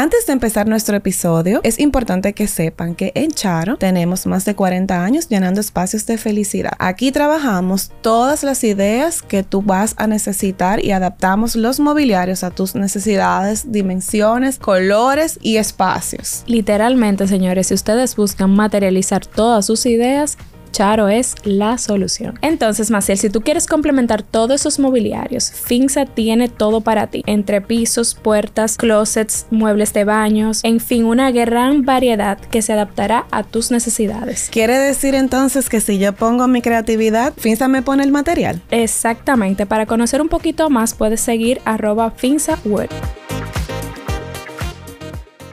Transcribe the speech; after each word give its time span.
Antes 0.00 0.26
de 0.26 0.32
empezar 0.32 0.68
nuestro 0.68 0.96
episodio, 0.96 1.58
es 1.64 1.80
importante 1.80 2.32
que 2.32 2.46
sepan 2.46 2.94
que 2.94 3.10
en 3.16 3.32
Charo 3.32 3.78
tenemos 3.78 4.26
más 4.26 4.44
de 4.44 4.54
40 4.54 5.04
años 5.04 5.28
llenando 5.28 5.60
espacios 5.60 6.06
de 6.06 6.18
felicidad. 6.18 6.70
Aquí 6.78 7.10
trabajamos 7.10 7.90
todas 8.00 8.44
las 8.44 8.62
ideas 8.62 9.22
que 9.22 9.42
tú 9.42 9.60
vas 9.60 9.94
a 9.96 10.06
necesitar 10.06 10.84
y 10.84 10.92
adaptamos 10.92 11.56
los 11.56 11.80
mobiliarios 11.80 12.44
a 12.44 12.52
tus 12.52 12.76
necesidades, 12.76 13.72
dimensiones, 13.72 14.60
colores 14.60 15.36
y 15.42 15.56
espacios. 15.56 16.44
Literalmente, 16.46 17.26
señores, 17.26 17.66
si 17.66 17.74
ustedes 17.74 18.14
buscan 18.14 18.54
materializar 18.54 19.26
todas 19.26 19.66
sus 19.66 19.84
ideas, 19.84 20.38
Charo 20.70 21.08
es 21.08 21.34
la 21.44 21.78
solución. 21.78 22.38
Entonces, 22.42 22.90
Maciel, 22.90 23.18
si 23.18 23.30
tú 23.30 23.40
quieres 23.40 23.66
complementar 23.66 24.22
todos 24.22 24.60
esos 24.60 24.78
mobiliarios, 24.78 25.50
Finza 25.50 26.06
tiene 26.06 26.48
todo 26.48 26.80
para 26.80 27.08
ti. 27.08 27.22
Entre 27.26 27.60
pisos, 27.60 28.14
puertas, 28.14 28.76
closets, 28.76 29.46
muebles 29.50 29.92
de 29.92 30.04
baños, 30.04 30.60
en 30.64 30.80
fin, 30.80 31.04
una 31.04 31.30
gran 31.30 31.84
variedad 31.84 32.38
que 32.38 32.62
se 32.62 32.72
adaptará 32.72 33.26
a 33.30 33.42
tus 33.42 33.70
necesidades. 33.70 34.48
¿Quiere 34.50 34.78
decir 34.78 35.14
entonces 35.14 35.68
que 35.68 35.80
si 35.80 35.98
yo 35.98 36.12
pongo 36.12 36.48
mi 36.48 36.62
creatividad, 36.62 37.32
Finza 37.36 37.68
me 37.68 37.82
pone 37.82 38.04
el 38.04 38.12
material? 38.12 38.62
Exactamente. 38.70 39.66
Para 39.66 39.86
conocer 39.86 40.20
un 40.20 40.28
poquito 40.28 40.70
más, 40.70 40.94
puedes 40.94 41.20
seguir 41.20 41.60
arroba 41.64 42.10
FinzaWord. 42.10 42.90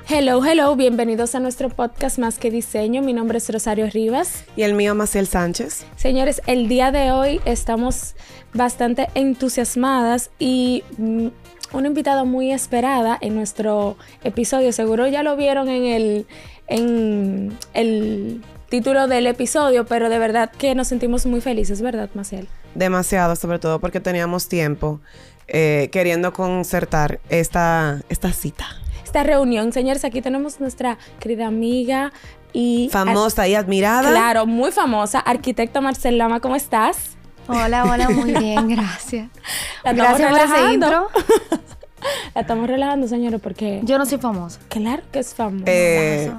Hello, 0.07 0.45
hello, 0.45 0.75
bienvenidos 0.75 1.33
a 1.33 1.39
nuestro 1.39 1.69
podcast 1.69 2.19
Más 2.19 2.37
que 2.37 2.51
Diseño. 2.51 3.01
Mi 3.01 3.11
nombre 3.11 3.39
es 3.39 3.49
Rosario 3.49 3.89
Rivas. 3.89 4.43
Y 4.55 4.61
el 4.61 4.75
mío, 4.75 4.93
Maciel 4.93 5.25
Sánchez. 5.25 5.83
Señores, 5.95 6.43
el 6.45 6.67
día 6.67 6.91
de 6.91 7.09
hoy 7.09 7.41
estamos 7.43 8.13
bastante 8.53 9.09
entusiasmadas 9.15 10.29
y 10.37 10.83
mm, 10.99 11.29
una 11.73 11.87
invitada 11.87 12.23
muy 12.23 12.51
esperada 12.51 13.17
en 13.19 13.33
nuestro 13.33 13.97
episodio. 14.23 14.71
Seguro 14.73 15.07
ya 15.07 15.23
lo 15.23 15.35
vieron 15.37 15.69
en 15.69 15.85
el, 15.85 16.27
en 16.67 17.57
el 17.73 18.43
título 18.69 19.07
del 19.07 19.25
episodio, 19.25 19.87
pero 19.87 20.09
de 20.09 20.19
verdad 20.19 20.51
que 20.51 20.75
nos 20.75 20.87
sentimos 20.87 21.25
muy 21.25 21.41
felices, 21.41 21.81
¿verdad, 21.81 22.11
Maciel? 22.13 22.47
Demasiado, 22.75 23.35
sobre 23.35 23.57
todo 23.57 23.79
porque 23.79 23.99
teníamos 23.99 24.49
tiempo 24.49 25.01
eh, 25.47 25.89
queriendo 25.91 26.31
concertar 26.31 27.19
esta, 27.29 28.03
esta 28.07 28.31
cita 28.33 28.67
esta 29.15 29.23
reunión. 29.23 29.71
Señores, 29.71 30.03
aquí 30.03 30.21
tenemos 30.21 30.59
nuestra 30.59 30.97
querida 31.21 31.47
amiga 31.47 32.11
y... 32.51 32.89
Famosa 32.91 33.47
y 33.47 33.55
admirada. 33.55 34.11
Claro, 34.11 34.45
muy 34.45 34.73
famosa. 34.73 35.19
Arquitecto 35.19 35.81
Marcel 35.81 36.17
Lama, 36.17 36.41
¿cómo 36.41 36.57
estás? 36.57 37.15
Hola, 37.47 37.85
hola, 37.85 38.09
muy 38.09 38.33
bien, 38.37 38.67
gracias. 38.67 39.29
La 39.85 39.93
gracias 39.93 40.29
por 40.29 40.39
ese 40.41 40.73
intro. 40.73 41.07
La 42.35 42.41
estamos 42.41 42.67
relajando, 42.67 43.07
señores, 43.07 43.39
porque... 43.41 43.79
Yo 43.83 43.97
no 43.97 44.05
soy 44.05 44.17
famosa. 44.17 44.59
Claro 44.67 45.01
que 45.13 45.19
es 45.19 45.33
famosa. 45.33 45.63
Eh, 45.65 46.33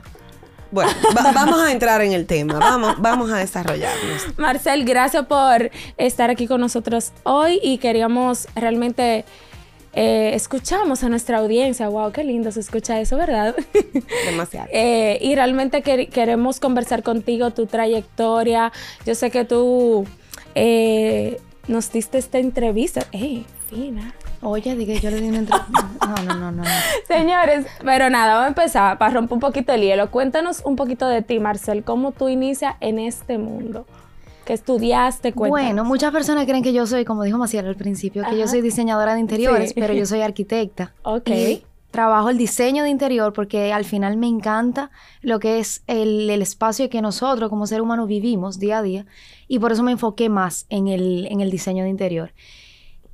bueno, 0.71 0.93
vamos 1.15 1.59
a 1.59 1.73
entrar 1.73 2.03
en 2.03 2.13
el 2.13 2.27
tema, 2.27 2.59
vamos, 2.59 2.97
vamos 2.99 3.31
a 3.31 3.39
desarrollarnos. 3.39 4.37
Marcel, 4.37 4.85
gracias 4.85 5.25
por 5.25 5.71
estar 5.97 6.29
aquí 6.29 6.47
con 6.47 6.61
nosotros 6.61 7.13
hoy 7.23 7.59
y 7.63 7.79
queríamos 7.79 8.49
realmente 8.55 9.25
eh, 9.99 10.35
escuchamos 10.35 11.03
a 11.05 11.09
nuestra 11.09 11.39
audiencia. 11.39 11.89
Wow, 11.89 12.13
qué 12.13 12.23
lindo 12.23 12.53
se 12.53 12.61
escucha 12.61 13.01
eso, 13.01 13.17
¿verdad? 13.17 13.57
Demasiado. 14.27 14.69
Eh, 14.71 15.19
y 15.23 15.35
realmente 15.35 15.81
queremos 15.83 16.61
conversar 16.61 17.03
contigo, 17.03 17.51
tu 17.53 17.65
trayectoria. 17.67 18.73
Yo 19.07 19.15
sé 19.15 19.31
que 19.31 19.47
tú 19.47 20.05
eh, 20.55 21.41
nos 21.67 21.91
diste 21.91 22.19
esta 22.19 22.39
entrevista. 22.39 23.07
¡Ey, 23.11 23.47
fina! 23.71 24.15
Oye, 24.43 24.77
dije 24.77 25.01
yo 25.01 25.11
le 25.11 25.19
di 25.19 25.29
una 25.29 25.39
entrevista. 25.39 25.89
No, 26.07 26.23
no, 26.25 26.35
no, 26.35 26.53
no. 26.53 26.65
Señores, 27.09 27.65
pero 27.83 28.11
nada, 28.11 28.35
vamos 28.35 28.45
a 28.45 28.49
empezar 28.49 28.99
para 28.99 29.15
romper 29.15 29.33
un 29.33 29.41
poquito 29.41 29.73
el 29.73 29.81
hielo. 29.81 30.11
Cuéntanos 30.11 30.61
un 30.67 30.77
poquito 30.77 31.09
de 31.09 31.23
ti, 31.23 31.41
Marcel, 31.41 31.85
cómo 31.85 32.13
tú 32.13 32.29
inicias 32.29 32.75
en 32.81 32.99
este 32.99 33.39
mundo. 33.39 33.87
¿Qué 34.47 34.53
estudiaste? 34.53 35.33
Bueno, 35.33 35.85
muchas 35.85 36.13
personas 36.13 36.47
creen 36.47 36.63
que 36.63 36.73
yo 36.73 36.87
soy, 36.87 37.05
como 37.05 37.25
dijo 37.25 37.37
Maciel 37.37 37.67
al 37.67 37.75
principio, 37.75 38.23
que 38.31 38.39
yo 38.39 38.47
soy 38.47 38.61
diseñadora 38.61 39.15
de 39.15 39.21
interiores, 39.21 39.75
pero 39.75 39.93
yo 39.93 40.07
soy 40.07 40.21
arquitecta. 40.21 40.95
ok. 41.03 41.29
trabajo 41.91 42.31
el 42.31 42.39
diseño 42.39 42.85
de 42.85 42.91
interior 42.91 43.33
porque 43.33 43.73
al 43.73 43.85
final 43.85 44.17
me 44.19 44.29
encanta 44.29 44.91
lo 45.21 45.41
que 45.41 45.59
es 45.59 45.83
el, 45.89 46.31
espacio 46.31 46.89
que 46.89 47.03
nosotros 47.03 47.51
como 47.51 47.67
ser 47.67 47.81
humano 47.81 48.07
vivimos 48.07 48.61
día 48.61 48.79
a 48.79 48.83
día 48.83 49.07
y 49.49 49.59
por 49.59 49.73
eso 49.73 49.83
me 49.83 49.93
enfoqué 49.93 50.29
más 50.29 50.67
en 50.69 50.87
el, 50.87 51.27
en 51.29 51.41
el 51.41 51.51
diseño 51.51 51.83
de 51.83 51.91
interior. 51.91 52.33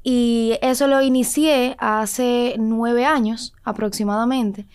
Y 0.02 0.58
eso 0.60 0.86
lo 0.86 1.00
inicié 1.00 1.76
hace 1.78 2.56
nueve 2.58 3.06
años 3.06 3.54
aproximadamente, 3.64 4.66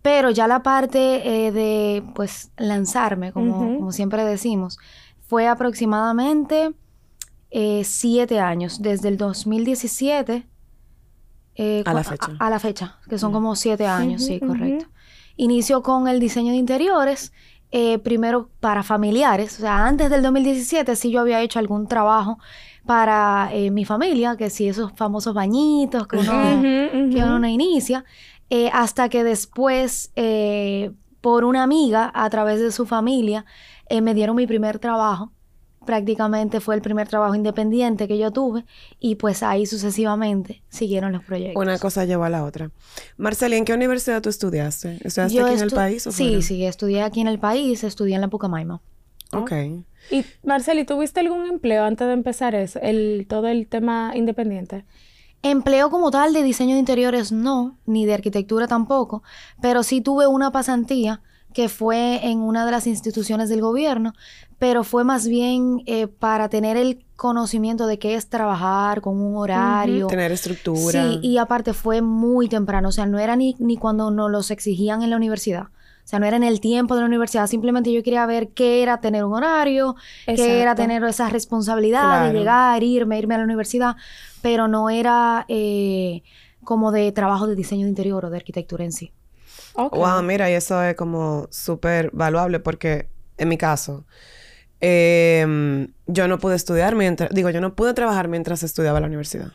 pero 0.00 0.30
ya 0.30 0.48
la 0.48 0.64
parte 0.64 1.46
eh, 1.46 1.52
de 1.52 2.02
pues 2.16 2.50
lanzarme, 2.56 3.30
como, 3.30 3.76
como 3.78 3.92
siempre 3.92 4.24
decimos, 4.24 4.78
fue 5.32 5.48
aproximadamente 5.48 6.74
eh, 7.50 7.84
siete 7.84 8.38
años, 8.38 8.82
desde 8.82 9.08
el 9.08 9.16
2017 9.16 10.46
eh, 11.54 11.82
a 11.86 11.94
la 11.94 12.04
fecha. 12.04 12.32
A, 12.38 12.50
la 12.50 12.58
fecha, 12.58 12.98
que 13.08 13.16
son 13.16 13.32
como 13.32 13.56
siete 13.56 13.86
años, 13.86 14.26
sí, 14.26 14.40
correcto. 14.40 14.90
Inicio 15.36 15.82
con 15.82 16.06
el 16.06 16.20
diseño 16.20 16.52
de 16.52 16.58
interiores, 16.58 17.32
eh, 17.70 17.98
primero 18.00 18.50
para 18.60 18.82
familiares, 18.82 19.56
o 19.56 19.62
sea, 19.62 19.86
antes 19.86 20.10
del 20.10 20.22
2017 20.22 20.96
sí 20.96 21.10
yo 21.10 21.20
había 21.20 21.40
hecho 21.40 21.58
algún 21.58 21.88
trabajo 21.88 22.38
para 22.84 23.50
mi 23.70 23.86
familia, 23.86 24.36
que 24.36 24.50
sí, 24.50 24.68
esos 24.68 24.92
famosos 24.92 25.32
bañitos 25.32 26.08
que 26.08 26.18
uno, 26.18 26.60
que 26.60 27.24
uno 27.24 27.48
inicia, 27.48 28.04
hasta 28.70 29.08
que 29.08 29.24
después, 29.24 30.12
por 31.22 31.44
una 31.44 31.62
amiga, 31.62 32.12
a 32.14 32.28
través 32.28 32.60
de 32.60 32.70
su 32.70 32.84
familia, 32.84 33.46
eh, 33.92 34.00
me 34.00 34.14
dieron 34.14 34.36
mi 34.36 34.46
primer 34.46 34.78
trabajo. 34.78 35.32
Prácticamente 35.84 36.60
fue 36.60 36.76
el 36.76 36.80
primer 36.80 37.08
trabajo 37.08 37.34
independiente 37.34 38.08
que 38.08 38.16
yo 38.16 38.30
tuve 38.30 38.64
y 39.00 39.16
pues 39.16 39.42
ahí 39.42 39.66
sucesivamente 39.66 40.62
siguieron 40.68 41.12
los 41.12 41.24
proyectos. 41.24 41.60
Una 41.60 41.76
cosa 41.78 42.04
llevó 42.06 42.24
a 42.24 42.30
la 42.30 42.44
otra. 42.44 42.70
Marcela, 43.18 43.56
¿en 43.56 43.64
qué 43.64 43.74
universidad 43.74 44.22
tú 44.22 44.30
estudiaste? 44.30 44.98
¿Estudiaste 45.02 45.42
aquí 45.42 45.54
en 45.54 45.60
el 45.60 45.70
país? 45.72 46.06
O 46.06 46.12
sí, 46.12 46.40
sí, 46.40 46.64
estudié 46.64 47.02
aquí 47.02 47.20
en 47.20 47.26
el 47.26 47.38
país, 47.38 47.84
estudié 47.84 48.14
en 48.14 48.22
la 48.22 48.28
Pucamaima. 48.28 48.80
Ok. 49.32 49.52
Y 50.10 50.24
Marceli, 50.42 50.84
¿tuviste 50.84 51.20
algún 51.20 51.46
empleo 51.46 51.84
antes 51.84 52.06
de 52.06 52.14
empezar 52.14 52.54
eso, 52.54 52.78
el, 52.80 53.26
todo 53.28 53.48
el 53.48 53.66
tema 53.66 54.12
independiente? 54.14 54.86
Empleo 55.42 55.90
como 55.90 56.10
tal 56.10 56.32
de 56.32 56.42
diseño 56.42 56.74
de 56.74 56.80
interiores 56.80 57.32
no, 57.32 57.78
ni 57.84 58.06
de 58.06 58.14
arquitectura 58.14 58.68
tampoco, 58.68 59.22
pero 59.60 59.82
sí 59.82 60.00
tuve 60.00 60.26
una 60.28 60.50
pasantía 60.52 61.20
que 61.52 61.68
fue 61.68 62.26
en 62.26 62.40
una 62.40 62.64
de 62.64 62.72
las 62.72 62.86
instituciones 62.86 63.48
del 63.48 63.60
gobierno, 63.60 64.12
pero 64.58 64.84
fue 64.84 65.04
más 65.04 65.26
bien 65.26 65.82
eh, 65.86 66.06
para 66.06 66.48
tener 66.48 66.76
el 66.76 67.04
conocimiento 67.16 67.86
de 67.86 67.98
qué 67.98 68.14
es 68.14 68.28
trabajar 68.28 69.00
con 69.00 69.20
un 69.20 69.36
horario. 69.36 70.06
Tener 70.06 70.32
estructura. 70.32 70.90
Sí, 70.90 71.20
y 71.22 71.38
aparte 71.38 71.72
fue 71.72 72.00
muy 72.00 72.48
temprano, 72.48 72.88
o 72.88 72.92
sea, 72.92 73.06
no 73.06 73.18
era 73.18 73.36
ni, 73.36 73.56
ni 73.58 73.76
cuando 73.76 74.10
nos 74.10 74.30
los 74.30 74.50
exigían 74.50 75.02
en 75.02 75.10
la 75.10 75.16
universidad. 75.16 75.68
O 76.04 76.08
sea, 76.12 76.18
no 76.18 76.26
era 76.26 76.36
en 76.36 76.42
el 76.42 76.60
tiempo 76.60 76.96
de 76.96 77.02
la 77.02 77.06
universidad, 77.06 77.46
simplemente 77.46 77.92
yo 77.92 78.02
quería 78.02 78.26
ver 78.26 78.48
qué 78.48 78.82
era 78.82 79.00
tener 79.00 79.24
un 79.24 79.34
horario, 79.34 79.94
qué 80.26 80.60
era 80.60 80.74
tener 80.74 81.02
esa 81.04 81.28
responsabilidad 81.28 82.26
de 82.26 82.38
llegar, 82.38 82.82
irme, 82.82 83.18
irme 83.18 83.36
a 83.36 83.38
la 83.38 83.44
universidad, 83.44 83.96
pero 84.42 84.66
no 84.66 84.90
era 84.90 85.44
eh, 85.48 86.22
como 86.64 86.90
de 86.90 87.12
trabajo 87.12 87.46
de 87.46 87.54
diseño 87.54 87.84
de 87.84 87.90
interior 87.90 88.24
o 88.24 88.30
de 88.30 88.36
arquitectura 88.36 88.84
en 88.84 88.92
sí. 88.92 89.12
Wow, 89.74 90.22
mira, 90.22 90.50
y 90.50 90.54
eso 90.54 90.82
es 90.82 90.94
como 90.96 91.48
súper 91.50 92.10
valuable 92.12 92.60
porque 92.60 93.08
en 93.38 93.48
mi 93.48 93.56
caso, 93.56 94.04
em, 94.80 95.88
yo 96.06 96.28
no 96.28 96.38
pude 96.38 96.56
estudiar 96.56 96.94
mientras, 96.94 97.30
digo, 97.30 97.50
yo 97.50 97.60
no 97.60 97.74
pude 97.74 97.94
trabajar 97.94 98.28
mientras 98.28 98.62
estudiaba 98.62 99.00
la 99.00 99.06
universidad. 99.06 99.52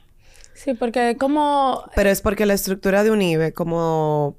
Sí, 0.53 0.73
porque 0.73 1.17
como... 1.19 1.83
Pero 1.95 2.09
es 2.09 2.21
porque 2.21 2.45
la 2.45 2.55
estructura 2.55 3.03
de 3.03 3.11
un 3.11 3.21
IBE 3.21 3.53
como 3.53 4.37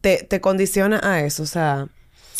te, 0.00 0.24
te 0.24 0.40
condiciona 0.40 1.00
a 1.02 1.20
eso, 1.20 1.42
o 1.42 1.46
sea... 1.46 1.88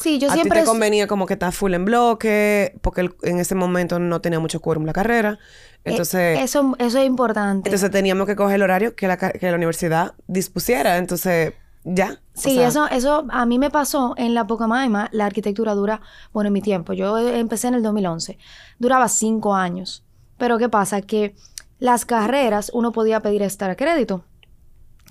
Sí, 0.02 0.18
yo 0.18 0.30
a 0.30 0.32
siempre... 0.32 0.60
Ti 0.60 0.64
te 0.64 0.70
convenía 0.70 1.06
como 1.06 1.26
que 1.26 1.34
estás 1.34 1.54
full 1.54 1.74
en 1.74 1.84
bloque, 1.84 2.74
porque 2.80 3.10
en 3.22 3.38
ese 3.38 3.54
momento 3.54 3.98
no 3.98 4.22
tenía 4.22 4.40
mucho 4.40 4.60
quórum 4.60 4.86
la 4.86 4.94
carrera. 4.94 5.38
Eh, 5.84 5.90
entonces... 5.90 6.40
eso, 6.40 6.74
eso 6.78 6.98
es 6.98 7.04
importante. 7.04 7.68
Entonces 7.68 7.90
teníamos 7.90 8.26
que 8.26 8.34
coger 8.34 8.56
el 8.56 8.62
horario 8.62 8.96
que 8.96 9.06
la, 9.06 9.18
que 9.18 9.50
la 9.50 9.56
universidad 9.56 10.14
dispusiera. 10.26 10.96
Entonces 10.96 11.52
ya. 11.84 12.20
Sí, 12.34 12.60
eso, 12.60 12.86
eso 12.88 13.26
a 13.30 13.46
mí 13.46 13.58
me 13.58 13.70
pasó 13.70 14.14
en 14.16 14.34
la 14.34 14.46
Pocamaima. 14.46 15.08
La 15.12 15.26
arquitectura 15.26 15.74
dura, 15.74 16.00
bueno, 16.32 16.48
en 16.48 16.52
mi 16.54 16.62
tiempo. 16.62 16.92
Yo 16.92 17.16
empecé 17.18 17.68
en 17.68 17.74
el 17.74 17.82
2011. 17.82 18.38
Duraba 18.78 19.08
cinco 19.08 19.54
años. 19.54 20.04
Pero 20.38 20.58
¿qué 20.58 20.68
pasa? 20.68 21.02
Que 21.02 21.34
las 21.78 22.04
carreras 22.04 22.70
uno 22.74 22.92
podía 22.92 23.20
pedir 23.20 23.42
extra 23.42 23.76
crédito. 23.76 24.24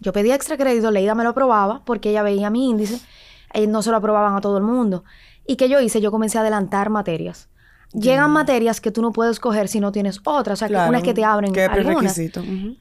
Yo 0.01 0.13
pedía 0.13 0.35
extra 0.35 0.57
crédito, 0.57 0.91
Leida 0.91 1.13
me 1.13 1.23
lo 1.23 1.31
aprobaba 1.31 1.83
porque 1.85 2.11
ella 2.11 2.23
veía 2.23 2.49
mi 2.49 2.69
índice. 2.69 3.01
y 3.53 3.67
no 3.67 3.81
se 3.81 3.91
lo 3.91 3.97
aprobaban 3.97 4.35
a 4.35 4.41
todo 4.41 4.57
el 4.57 4.63
mundo. 4.63 5.03
¿Y 5.45 5.55
qué 5.55 5.67
yo 5.69 5.79
hice? 5.81 6.01
Yo 6.01 6.11
comencé 6.11 6.37
a 6.37 6.41
adelantar 6.41 6.89
materias. 6.89 7.48
Llegan 7.93 8.31
materias 8.31 8.81
que 8.81 8.91
tú 8.91 9.01
no 9.01 9.11
puedes 9.11 9.39
coger 9.39 9.67
si 9.67 9.79
no 9.79 9.91
tienes 9.91 10.19
otras. 10.23 10.61
O 10.61 10.67
sea, 10.67 10.67
que 10.67 10.89
unas 10.89 11.03
que 11.03 11.13
te 11.13 11.23
abren 11.23 11.53
¿Qué 11.53 11.65
algunas. 11.65 12.19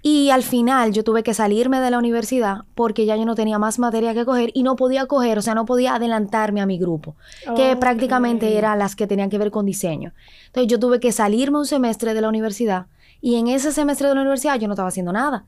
Y 0.03 0.31
al 0.31 0.43
final 0.43 0.93
yo 0.93 1.05
tuve 1.05 1.23
que 1.23 1.35
salirme 1.35 1.81
de 1.81 1.91
la 1.91 1.99
universidad 1.99 2.65
porque 2.75 3.07
ya 3.07 3.17
yo 3.17 3.25
no 3.25 3.35
tenía 3.35 3.59
más 3.59 3.79
materia 3.79 4.15
que 4.15 4.25
coger 4.25 4.51
y 4.55 4.63
no 4.63 4.77
podía 4.77 5.07
coger, 5.07 5.39
o 5.39 5.43
sea, 5.43 5.55
no 5.55 5.65
podía 5.65 5.95
adelantarme 5.95 6.61
a 6.61 6.67
mi 6.67 6.79
grupo, 6.79 7.17
que 7.57 7.77
prácticamente 7.77 8.57
eran 8.57 8.79
las 8.79 8.97
que 8.97 9.07
tenían 9.07 9.31
que 9.31 9.39
ver 9.39 9.51
con 9.51 9.67
diseño. 9.67 10.13
Entonces 10.47 10.71
yo 10.71 10.79
tuve 10.79 11.01
que 11.01 11.13
salirme 11.13 11.59
un 11.59 11.67
semestre 11.67 12.15
de 12.15 12.21
la 12.21 12.29
universidad 12.29 12.87
y 13.21 13.37
en 13.37 13.49
ese 13.49 13.73
semestre 13.73 14.09
de 14.09 14.15
la 14.15 14.21
universidad 14.21 14.59
yo 14.59 14.69
no 14.69 14.75
estaba 14.75 14.89
haciendo 14.89 15.13
nada. 15.13 15.45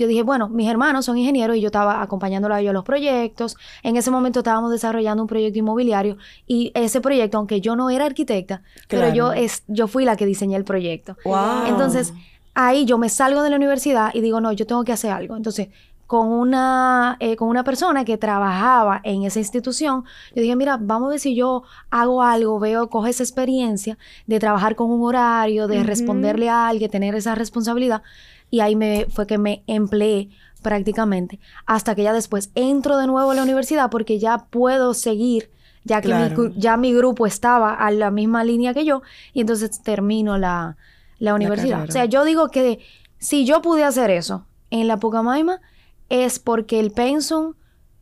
Yo 0.00 0.06
dije, 0.06 0.22
bueno, 0.22 0.48
mis 0.48 0.66
hermanos 0.66 1.04
son 1.04 1.18
ingenieros 1.18 1.58
y 1.58 1.60
yo 1.60 1.66
estaba 1.66 2.00
acompañándolos 2.00 2.56
a 2.56 2.60
ellos 2.60 2.70
a 2.70 2.72
los 2.72 2.84
proyectos. 2.84 3.56
En 3.82 3.96
ese 3.96 4.10
momento 4.10 4.40
estábamos 4.40 4.70
desarrollando 4.70 5.22
un 5.22 5.28
proyecto 5.28 5.58
inmobiliario 5.58 6.16
y 6.46 6.72
ese 6.74 7.02
proyecto, 7.02 7.36
aunque 7.36 7.60
yo 7.60 7.76
no 7.76 7.90
era 7.90 8.06
arquitecta, 8.06 8.62
pero 8.88 9.12
yo, 9.12 9.32
es, 9.32 9.62
yo 9.68 9.88
fui 9.88 10.06
la 10.06 10.16
que 10.16 10.24
diseñé 10.24 10.56
el 10.56 10.64
proyecto. 10.64 11.18
Wow. 11.22 11.66
Entonces, 11.66 12.14
ahí 12.54 12.86
yo 12.86 12.96
me 12.96 13.10
salgo 13.10 13.42
de 13.42 13.50
la 13.50 13.56
universidad 13.56 14.10
y 14.14 14.22
digo, 14.22 14.40
no, 14.40 14.52
yo 14.52 14.66
tengo 14.66 14.84
que 14.84 14.92
hacer 14.92 15.10
algo. 15.10 15.36
Entonces, 15.36 15.68
con 16.06 16.26
una, 16.26 17.16
eh, 17.20 17.36
con 17.36 17.48
una 17.48 17.62
persona 17.62 18.04
que 18.04 18.18
trabajaba 18.18 19.00
en 19.04 19.22
esa 19.22 19.38
institución, 19.38 20.04
yo 20.34 20.42
dije, 20.42 20.56
mira, 20.56 20.76
vamos 20.80 21.06
a 21.06 21.10
ver 21.10 21.20
si 21.20 21.36
yo 21.36 21.62
hago 21.90 22.22
algo, 22.22 22.58
veo, 22.58 22.88
cojo 22.88 23.06
esa 23.06 23.22
experiencia 23.22 23.96
de 24.26 24.40
trabajar 24.40 24.74
con 24.74 24.90
un 24.90 25.04
horario, 25.04 25.68
de 25.68 25.84
responderle 25.84 26.48
a 26.48 26.66
alguien, 26.66 26.90
tener 26.90 27.14
esa 27.14 27.36
responsabilidad. 27.36 28.02
Y 28.50 28.60
ahí 28.60 28.76
me, 28.76 29.06
fue 29.10 29.26
que 29.26 29.38
me 29.38 29.62
empleé 29.66 30.28
prácticamente 30.62 31.40
hasta 31.66 31.94
que 31.94 32.02
ya 32.02 32.12
después 32.12 32.50
entro 32.54 32.98
de 32.98 33.06
nuevo 33.06 33.30
a 33.30 33.34
la 33.34 33.42
universidad 33.42 33.90
porque 33.90 34.18
ya 34.18 34.46
puedo 34.50 34.92
seguir 34.94 35.50
ya 35.84 36.00
que 36.02 36.08
Claro. 36.08 36.52
ya 36.56 36.76
mi 36.76 36.92
grupo 36.92 37.26
estaba 37.26 37.72
a 37.74 37.90
la 37.90 38.10
misma 38.10 38.44
línea 38.44 38.74
que 38.74 38.84
yo 38.84 39.02
y 39.32 39.40
entonces 39.40 39.82
termino 39.82 40.36
la, 40.36 40.76
la 41.18 41.34
universidad. 41.34 41.84
o 41.88 41.90
sea, 41.92 42.04
yo 42.04 42.24
digo 42.24 42.48
que 42.50 42.80
si 43.18 43.46
yo 43.46 43.62
pude 43.62 43.84
hacer 43.84 44.10
eso 44.10 44.46
en 44.70 44.88
la 44.88 44.98
Pucamaima 44.98 45.60
es 46.08 46.38
porque 46.38 46.80
el 46.80 46.90
pensum 46.90 47.54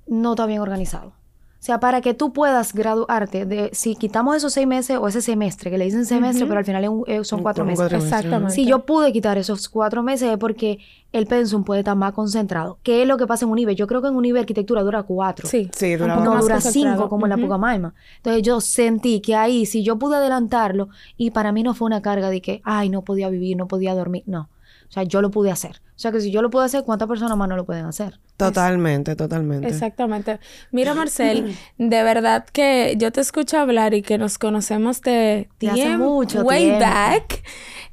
no 0.06 0.32
está 0.32 0.46
bien 0.46 0.60
organizado. 0.60 1.12
O 1.60 1.62
sea, 1.68 1.80
para 1.80 2.00
que 2.00 2.14
tú 2.14 2.32
puedas 2.32 2.72
graduarte 2.72 3.44
de, 3.44 3.70
si 3.72 3.96
quitamos 3.96 4.36
esos 4.36 4.52
seis 4.52 4.66
meses 4.66 4.96
o 4.96 5.08
ese 5.08 5.20
semestre, 5.20 5.72
que 5.72 5.76
le 5.78 5.86
dicen 5.86 6.06
semestre, 6.06 6.46
pero 6.46 6.60
al 6.60 6.64
final 6.64 6.84
es 6.84 6.88
un- 6.90 7.02
eh, 7.08 7.24
son 7.24 7.40
Un- 7.40 7.42
cuatro 7.42 7.64
meses. 7.64 7.80
cuatro 7.80 7.98
meses, 7.98 8.12
Exactamente. 8.12 8.54
Si 8.54 8.64
yo 8.64 8.86
pude 8.86 9.12
quitar 9.12 9.36
esos 9.38 9.68
cuatro 9.68 10.04
meses 10.04 10.30
es 10.30 10.38
porque 10.38 10.78
el 11.12 11.26
pensum 11.26 11.64
puede 11.64 11.80
estar 11.80 11.96
más 11.96 12.12
concentrado. 12.12 12.78
¿Qué 12.84 13.02
es 13.02 13.08
lo 13.08 13.16
que 13.16 13.26
pasa 13.26 13.44
en 13.44 13.50
Unive? 13.50 13.74
Yo 13.74 13.88
creo 13.88 14.00
que 14.00 14.06
en 14.08 14.14
Unive 14.14 14.38
arquitectura 14.38 14.82
dura 14.84 15.02
cuatro. 15.02 15.48
Sí. 15.48 15.68
Sí, 15.74 15.94
Un 15.94 16.00
poco 16.08 16.20
No 16.24 16.34
más 16.34 16.42
dura 16.42 16.60
cinco 16.60 17.08
como 17.08 17.26
en 17.26 17.30
la. 17.30 17.36
Pucamaima. 17.38 17.92
Entonces 18.18 18.42
yo 18.42 18.60
sentí 18.60 19.20
que 19.20 19.34
ahí, 19.34 19.66
si 19.66 19.82
yo 19.82 19.98
pude 19.98 20.16
adelantarlo, 20.16 20.88
y 21.16 21.32
para 21.32 21.50
mí 21.50 21.64
no 21.64 21.74
fue 21.74 21.86
una 21.86 22.02
carga 22.02 22.30
de 22.30 22.40
que, 22.40 22.60
ay, 22.62 22.88
no 22.88 23.02
podía 23.02 23.28
vivir, 23.30 23.56
no 23.56 23.66
podía 23.66 23.94
dormir. 23.94 24.22
No. 24.26 24.48
O 24.88 24.90
sea, 24.92 25.02
yo 25.02 25.20
lo 25.20 25.30
pude 25.30 25.50
hacer. 25.50 25.82
O 25.96 25.98
sea, 26.00 26.12
que 26.12 26.20
si 26.20 26.30
yo 26.30 26.40
lo 26.42 26.48
pude 26.50 26.64
hacer, 26.64 26.84
¿cuántas 26.84 27.08
personas 27.08 27.36
más 27.36 27.48
no 27.48 27.56
lo 27.56 27.66
pueden 27.66 27.84
hacer? 27.84 28.20
Totalmente, 28.36 29.16
totalmente. 29.16 29.68
Exactamente. 29.68 30.38
Mira, 30.70 30.94
Marcel, 30.94 31.56
de 31.76 32.02
verdad 32.04 32.46
que 32.52 32.94
yo 32.96 33.10
te 33.12 33.20
escucho 33.20 33.58
hablar 33.58 33.94
y 33.94 34.02
que 34.02 34.16
nos 34.16 34.38
conocemos 34.38 35.02
de 35.02 35.48
De 35.58 35.70
hace 35.70 35.96
mucho 35.98 36.42
way 36.42 36.66
tiempo. 36.66 36.84
back. 36.84 37.42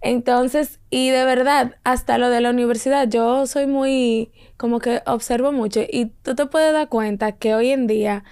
Entonces, 0.02 0.80
y 0.92 1.10
de 1.10 1.26
verdad, 1.26 1.76
hasta 1.84 2.18
lo 2.20 2.30
de 2.30 2.42
la 2.42 2.52
universidad, 2.52 3.10
yo 3.10 3.48
soy 3.48 3.66
muy, 3.66 4.32
como 4.56 4.80
que 4.80 5.02
observo 5.08 5.52
mucho 5.52 5.82
y 5.90 6.06
tú 6.22 6.36
te 6.36 6.46
puedes 6.46 6.72
dar 6.74 6.90
cuenta 6.90 7.32
que 7.34 7.56
hoy 7.56 7.72
en 7.72 7.88
día 7.88 8.24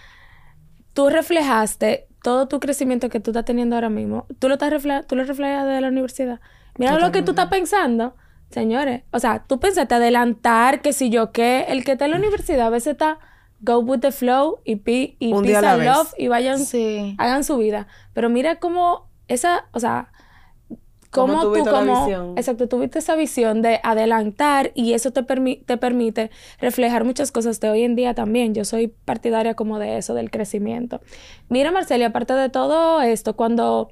tú 0.93 1.09
reflejaste 1.09 2.07
todo 2.21 2.47
tu 2.47 2.59
crecimiento 2.59 3.09
que 3.09 3.19
tú 3.19 3.31
estás 3.31 3.45
teniendo 3.45 3.75
ahora 3.75 3.89
mismo. 3.89 4.27
Tú 4.39 4.47
lo, 4.47 4.53
estás 4.55 4.71
refle- 4.71 5.05
tú 5.05 5.15
lo 5.15 5.23
reflejas 5.23 5.65
de 5.67 5.81
la 5.81 5.87
universidad. 5.87 6.39
Mira 6.77 6.97
lo 6.99 7.11
que 7.11 7.21
tú 7.23 7.31
estás 7.31 7.47
pensando. 7.49 8.15
Señores, 8.53 9.01
o 9.11 9.19
sea, 9.19 9.43
tú 9.47 9.59
pensaste 9.59 9.95
adelantar 9.95 10.81
que 10.81 10.93
si 10.93 11.09
yo 11.09 11.31
qué, 11.31 11.65
el 11.69 11.83
que 11.83 11.93
está 11.93 12.05
en 12.05 12.11
la 12.11 12.17
universidad 12.17 12.67
a 12.67 12.69
veces 12.69 12.93
está 12.93 13.17
go 13.61 13.79
with 13.79 13.99
the 14.01 14.11
flow 14.11 14.59
y, 14.63 14.75
pi, 14.77 15.15
y 15.19 15.33
Un 15.33 15.41
peace 15.43 15.47
día 15.49 15.59
a 15.59 15.61
la 15.61 15.71
and 15.71 15.79
vez. 15.81 15.89
love 15.95 16.13
y 16.17 16.27
vayan, 16.27 16.59
Sí. 16.59 17.15
hagan 17.17 17.43
su 17.43 17.57
vida. 17.57 17.87
Pero 18.13 18.29
mira 18.29 18.57
cómo 18.57 19.07
esa, 19.27 19.65
o 19.71 19.79
sea, 19.79 20.09
Cómo 21.09 21.33
cómo 21.41 21.53
tú 21.53 21.63
como, 21.69 22.05
visión. 22.05 22.37
exacto, 22.37 22.67
tuviste 22.67 22.97
esa 22.99 23.15
visión 23.15 23.61
de 23.61 23.79
adelantar 23.83 24.71
y 24.73 24.93
eso 24.93 25.11
te, 25.11 25.21
permi- 25.23 25.63
te 25.63 25.77
permite 25.77 26.31
reflejar 26.59 27.03
muchas 27.03 27.31
cosas 27.31 27.59
de 27.59 27.69
hoy 27.69 27.83
en 27.83 27.95
día 27.95 28.15
también. 28.15 28.55
Yo 28.55 28.65
soy 28.65 28.87
partidaria 28.87 29.53
como 29.53 29.77
de 29.77 29.97
eso, 29.97 30.15
del 30.15 30.31
crecimiento. 30.31 31.01
Mira, 31.49 31.71
Marcelia, 31.71 32.07
aparte 32.07 32.33
de 32.33 32.49
todo 32.49 32.99
esto, 33.01 33.35
cuando 33.35 33.91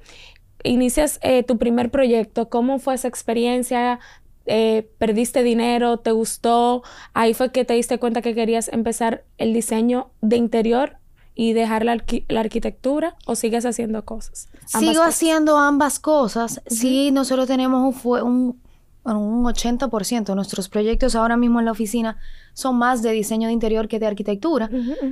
inicias 0.64 1.18
eh, 1.22 1.44
tu 1.44 1.58
primer 1.58 1.90
proyecto, 1.92 2.48
¿cómo 2.48 2.78
fue 2.80 2.94
esa 2.94 3.06
experiencia? 3.08 4.00
Eh, 4.46 4.90
¿Perdiste 4.98 5.42
dinero? 5.42 5.98
¿Te 5.98 6.10
gustó? 6.12 6.82
Ahí 7.14 7.34
fue 7.34 7.52
que 7.52 7.64
te 7.64 7.74
diste 7.74 7.98
cuenta 7.98 8.22
que 8.22 8.34
querías 8.34 8.68
empezar 8.68 9.24
el 9.38 9.52
diseño 9.52 10.10
de 10.20 10.36
interior 10.36 10.96
y 11.34 11.52
dejar 11.54 11.84
la, 11.84 11.94
arqui- 11.96 12.24
la 12.28 12.40
arquitectura 12.40 13.16
o 13.26 13.36
sigues 13.36 13.64
haciendo 13.64 14.04
cosas? 14.04 14.48
Sigo 14.66 14.92
cosas. 14.92 15.08
haciendo 15.08 15.56
ambas 15.58 15.98
cosas. 15.98 16.60
Sí, 16.66 17.10
nosotros 17.10 17.46
tenemos 17.46 17.94
un, 18.04 18.22
un, 18.22 18.62
bueno, 19.04 19.20
un 19.20 19.44
80% 19.44 20.24
de 20.26 20.34
nuestros 20.36 20.68
proyectos 20.68 21.14
ahora 21.16 21.36
mismo 21.36 21.58
en 21.58 21.64
la 21.66 21.72
oficina 21.72 22.18
son 22.54 22.76
más 22.76 23.02
de 23.02 23.10
diseño 23.12 23.48
de 23.48 23.52
interior 23.52 23.88
que 23.88 23.98
de 23.98 24.06
arquitectura. 24.06 24.70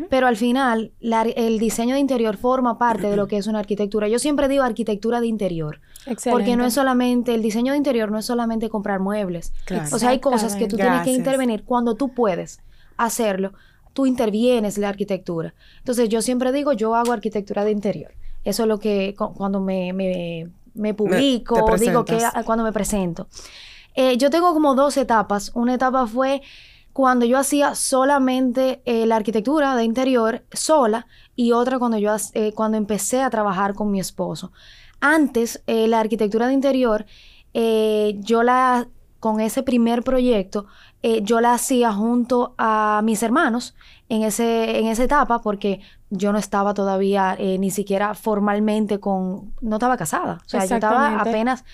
Pero 0.09 0.27
al 0.29 0.37
final, 0.37 0.93
la- 1.01 1.23
el 1.23 1.59
diseño 1.59 1.95
de 1.95 2.01
interior 2.01 2.37
forma 2.37 2.79
parte 2.79 3.09
de 3.11 3.17
lo 3.17 3.27
que 3.27 3.37
es 3.37 3.47
una 3.49 3.59
arquitectura. 3.59 4.07
Yo 4.09 4.19
siempre 4.21 4.47
digo 4.49 4.63
arquitectura 4.63 5.21
de 5.21 5.27
interior. 5.27 5.81
Excelente. 6.07 6.31
Porque 6.31 6.57
no 6.57 6.65
es 6.65 6.75
solamente, 6.75 7.35
el 7.35 7.43
diseño 7.43 7.73
de 7.73 7.79
interior 7.79 8.11
no 8.13 8.19
es 8.19 8.27
solamente 8.27 8.69
comprar 8.69 9.01
muebles. 9.01 9.53
Claro. 9.65 9.89
O 9.93 9.99
sea, 9.99 10.11
hay 10.11 10.21
cosas 10.21 10.55
que 10.55 10.67
tú 10.69 10.77
tienes 10.77 10.93
que 11.03 11.11
intervenir 11.19 11.65
cuando 11.65 11.95
tú 11.97 12.15
puedes 12.15 12.61
hacerlo. 12.97 13.53
Tú 13.93 14.07
intervienes 14.07 14.79
la 14.79 14.89
arquitectura. 14.89 15.53
Entonces, 15.79 16.09
yo 16.09 16.23
siempre 16.23 16.53
digo, 16.53 16.73
yo 16.75 16.95
hago 16.95 17.13
arquitectura 17.13 17.65
de 17.65 17.73
interior. 17.73 18.13
Eso 18.45 18.63
es 18.63 18.69
lo 18.69 18.79
que 18.79 19.15
cu- 19.19 19.35
cuando 19.35 19.61
me, 19.61 19.93
me, 19.93 20.49
me 20.75 20.95
publico, 20.95 21.57
digo 21.91 22.05
que 22.05 22.13
cuando 22.45 22.63
me 22.65 22.73
presento. 22.73 23.27
Eh, 23.95 24.17
yo 24.17 24.31
tengo 24.31 24.53
como 24.53 24.75
dos 24.75 24.97
etapas. 24.97 25.51
Una 25.55 25.75
etapa 25.75 26.07
fue 26.07 26.43
cuando 26.93 27.25
yo 27.25 27.39
hacía 27.39 27.75
solamente 27.75 28.83
eh, 28.85 29.07
la 29.07 29.17
arquitectura 29.17 29.77
de 29.77 29.85
interior 29.85 30.45
sola 30.53 31.07
y 31.37 31.53
otra 31.53 31.79
cuando 31.79 31.99
yo 31.99 32.15
eh, 32.35 32.53
cuando 32.53 32.77
empecé 32.77 33.23
a 33.23 33.31
trabajar 33.31 33.75
con 33.75 33.91
mi 33.91 34.01
esposo. 34.01 34.53
Antes, 35.03 35.63
la 35.67 35.99
arquitectura 35.99 36.47
de 36.47 36.53
interior, 36.53 37.07
yo 37.55 38.43
la, 38.43 38.87
con 39.19 39.41
ese 39.41 39.63
primer 39.63 40.03
proyecto, 40.03 40.67
yo 41.23 41.41
la 41.41 41.55
hacía 41.55 41.91
junto 41.91 42.55
a 42.59 43.01
mis 43.03 43.23
hermanos 43.23 43.75
en, 44.11 44.25
ese, 44.25 44.79
en 44.79 44.89
esa 44.89 45.05
etapa 45.05 45.41
porque 45.41 45.81
yo 46.11 46.33
no 46.33 46.39
estaba 46.39 46.75
todavía 46.75 47.35
ni 47.39 47.71
siquiera 47.71 48.13
formalmente 48.13 49.01
con, 49.01 49.55
no 49.63 49.77
estaba 49.77 49.97
casada. 49.97 50.43
O 50.45 50.49
sea, 50.51 50.67
yo 50.67 50.75
estaba 50.75 51.19
apenas, 51.19 51.65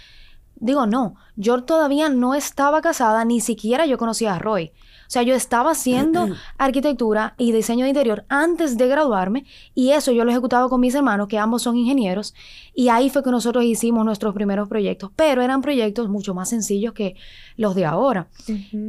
digo, 0.56 0.86
no, 0.86 1.16
yo 1.36 1.62
todavía 1.64 2.08
no 2.08 2.34
estaba 2.34 2.80
casada, 2.80 3.25
ni 3.25 3.40
siquiera 3.40 3.86
yo 3.86 3.98
conocía 3.98 4.34
a 4.34 4.38
Roy. 4.38 4.72
O 5.06 5.10
sea, 5.10 5.22
yo 5.22 5.34
estaba 5.34 5.70
haciendo 5.72 6.28
arquitectura 6.58 7.34
y 7.38 7.52
diseño 7.52 7.84
de 7.84 7.90
interior 7.90 8.25
antes 8.28 8.76
de 8.76 8.88
graduarme 8.88 9.44
y 9.75 9.90
eso 9.90 10.10
yo 10.12 10.25
lo 10.25 10.30
ejecutaba 10.30 10.68
con 10.68 10.80
mis 10.80 10.94
hermanos, 10.94 11.28
que 11.28 11.38
ambos 11.38 11.62
son 11.62 11.76
ingenieros, 11.76 12.34
y 12.75 12.88
ahí 12.88 13.10
fue 13.10 13.22
que 13.22 13.30
nosotros 13.30 13.64
hicimos 13.64 14.04
nuestros 14.04 14.34
primeros 14.34 14.68
proyectos, 14.68 15.10
pero 15.14 15.42
eran 15.42 15.62
proyectos 15.62 16.08
mucho 16.08 16.34
más 16.34 16.48
sencillos 16.48 16.92
que 16.92 17.14
los 17.56 17.75
de 17.75 17.84
ahora. 17.84 18.28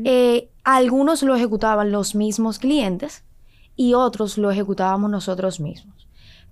Eh, 0.03 0.49
algunos 0.63 1.23
lo 1.23 1.35
ejecutaban 1.35 1.91
los 1.91 2.15
mismos 2.15 2.59
clientes 2.59 3.23
y 3.75 3.93
otros 3.93 4.37
lo 4.37 4.49
ejecutábamos 4.49 5.11
nosotros 5.11 5.59
mismos. 5.59 6.06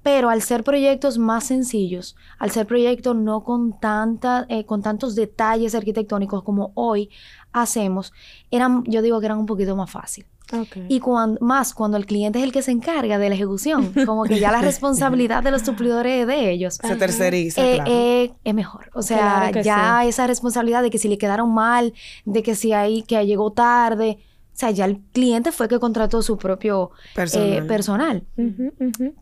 Pero 0.06 0.30
al 0.30 0.44
ser 0.44 0.64
proyectos 0.64 1.18
más 1.18 1.46
sencillos, 1.46 2.16
al 2.38 2.52
ser 2.52 2.68
proyectos 2.68 3.16
no 3.16 3.44
con, 3.44 3.80
tanta, 3.80 4.46
eh, 4.50 4.64
con 4.64 4.84
tantos 4.84 5.16
detalles 5.16 5.74
arquitectónicos 5.74 6.44
como 6.44 6.72
hoy 6.76 7.10
hacemos, 7.52 8.14
eran, 8.52 8.84
yo 8.84 9.02
digo 9.02 9.20
que 9.20 9.26
eran 9.26 9.40
un 9.40 9.48
poquito 9.48 9.76
más 9.76 9.90
fácil. 9.90 10.28
Ok. 10.54 10.78
Y 10.90 11.02
más 11.42 11.74
cuando 11.74 11.98
el 11.98 12.06
cliente 12.06 12.38
es 12.38 12.46
el 12.46 12.52
que 12.52 12.62
se 12.62 12.70
encarga 12.70 13.18
de 13.18 13.30
la 13.30 13.34
ejecución, 13.34 13.94
como 14.06 14.26
que 14.26 14.38
ya 14.40 14.52
la 14.52 14.62
responsabilidad 14.72 15.42
de 15.42 15.50
los 15.50 15.64
suplidores 15.64 16.22
es 16.22 16.28
de 16.28 16.52
ellos. 16.52 16.76
Se 16.76 16.96
terceriza, 16.98 17.60
Eh, 17.66 17.76
claro. 17.78 17.92
eh, 17.92 18.34
es 18.44 18.54
mejor. 18.54 18.92
O 18.94 19.02
sea, 19.02 19.50
Claro 19.52 19.62
ya 19.64 20.06
esa 20.06 20.28
responsabilidad 20.28 20.84
de 20.84 20.92
que 20.92 21.00
si 21.00 21.08
le 21.08 21.18
quedaron 21.18 21.52
mal, 21.52 21.94
de 22.26 22.44
que 22.44 22.54
si 22.54 22.74
ahí 22.74 23.02
que 23.02 23.26
llegó 23.26 23.54
tarde, 23.54 24.20
o 24.56 24.58
sea, 24.58 24.72
ya 24.72 24.86
el 24.86 25.02
cliente 25.12 25.52
fue 25.52 25.68
que 25.68 25.80
contrató 25.80 26.22
su 26.22 26.38
propio 26.38 26.92
eh, 26.94 27.12
Personal. 27.14 27.68
personal. 27.68 28.28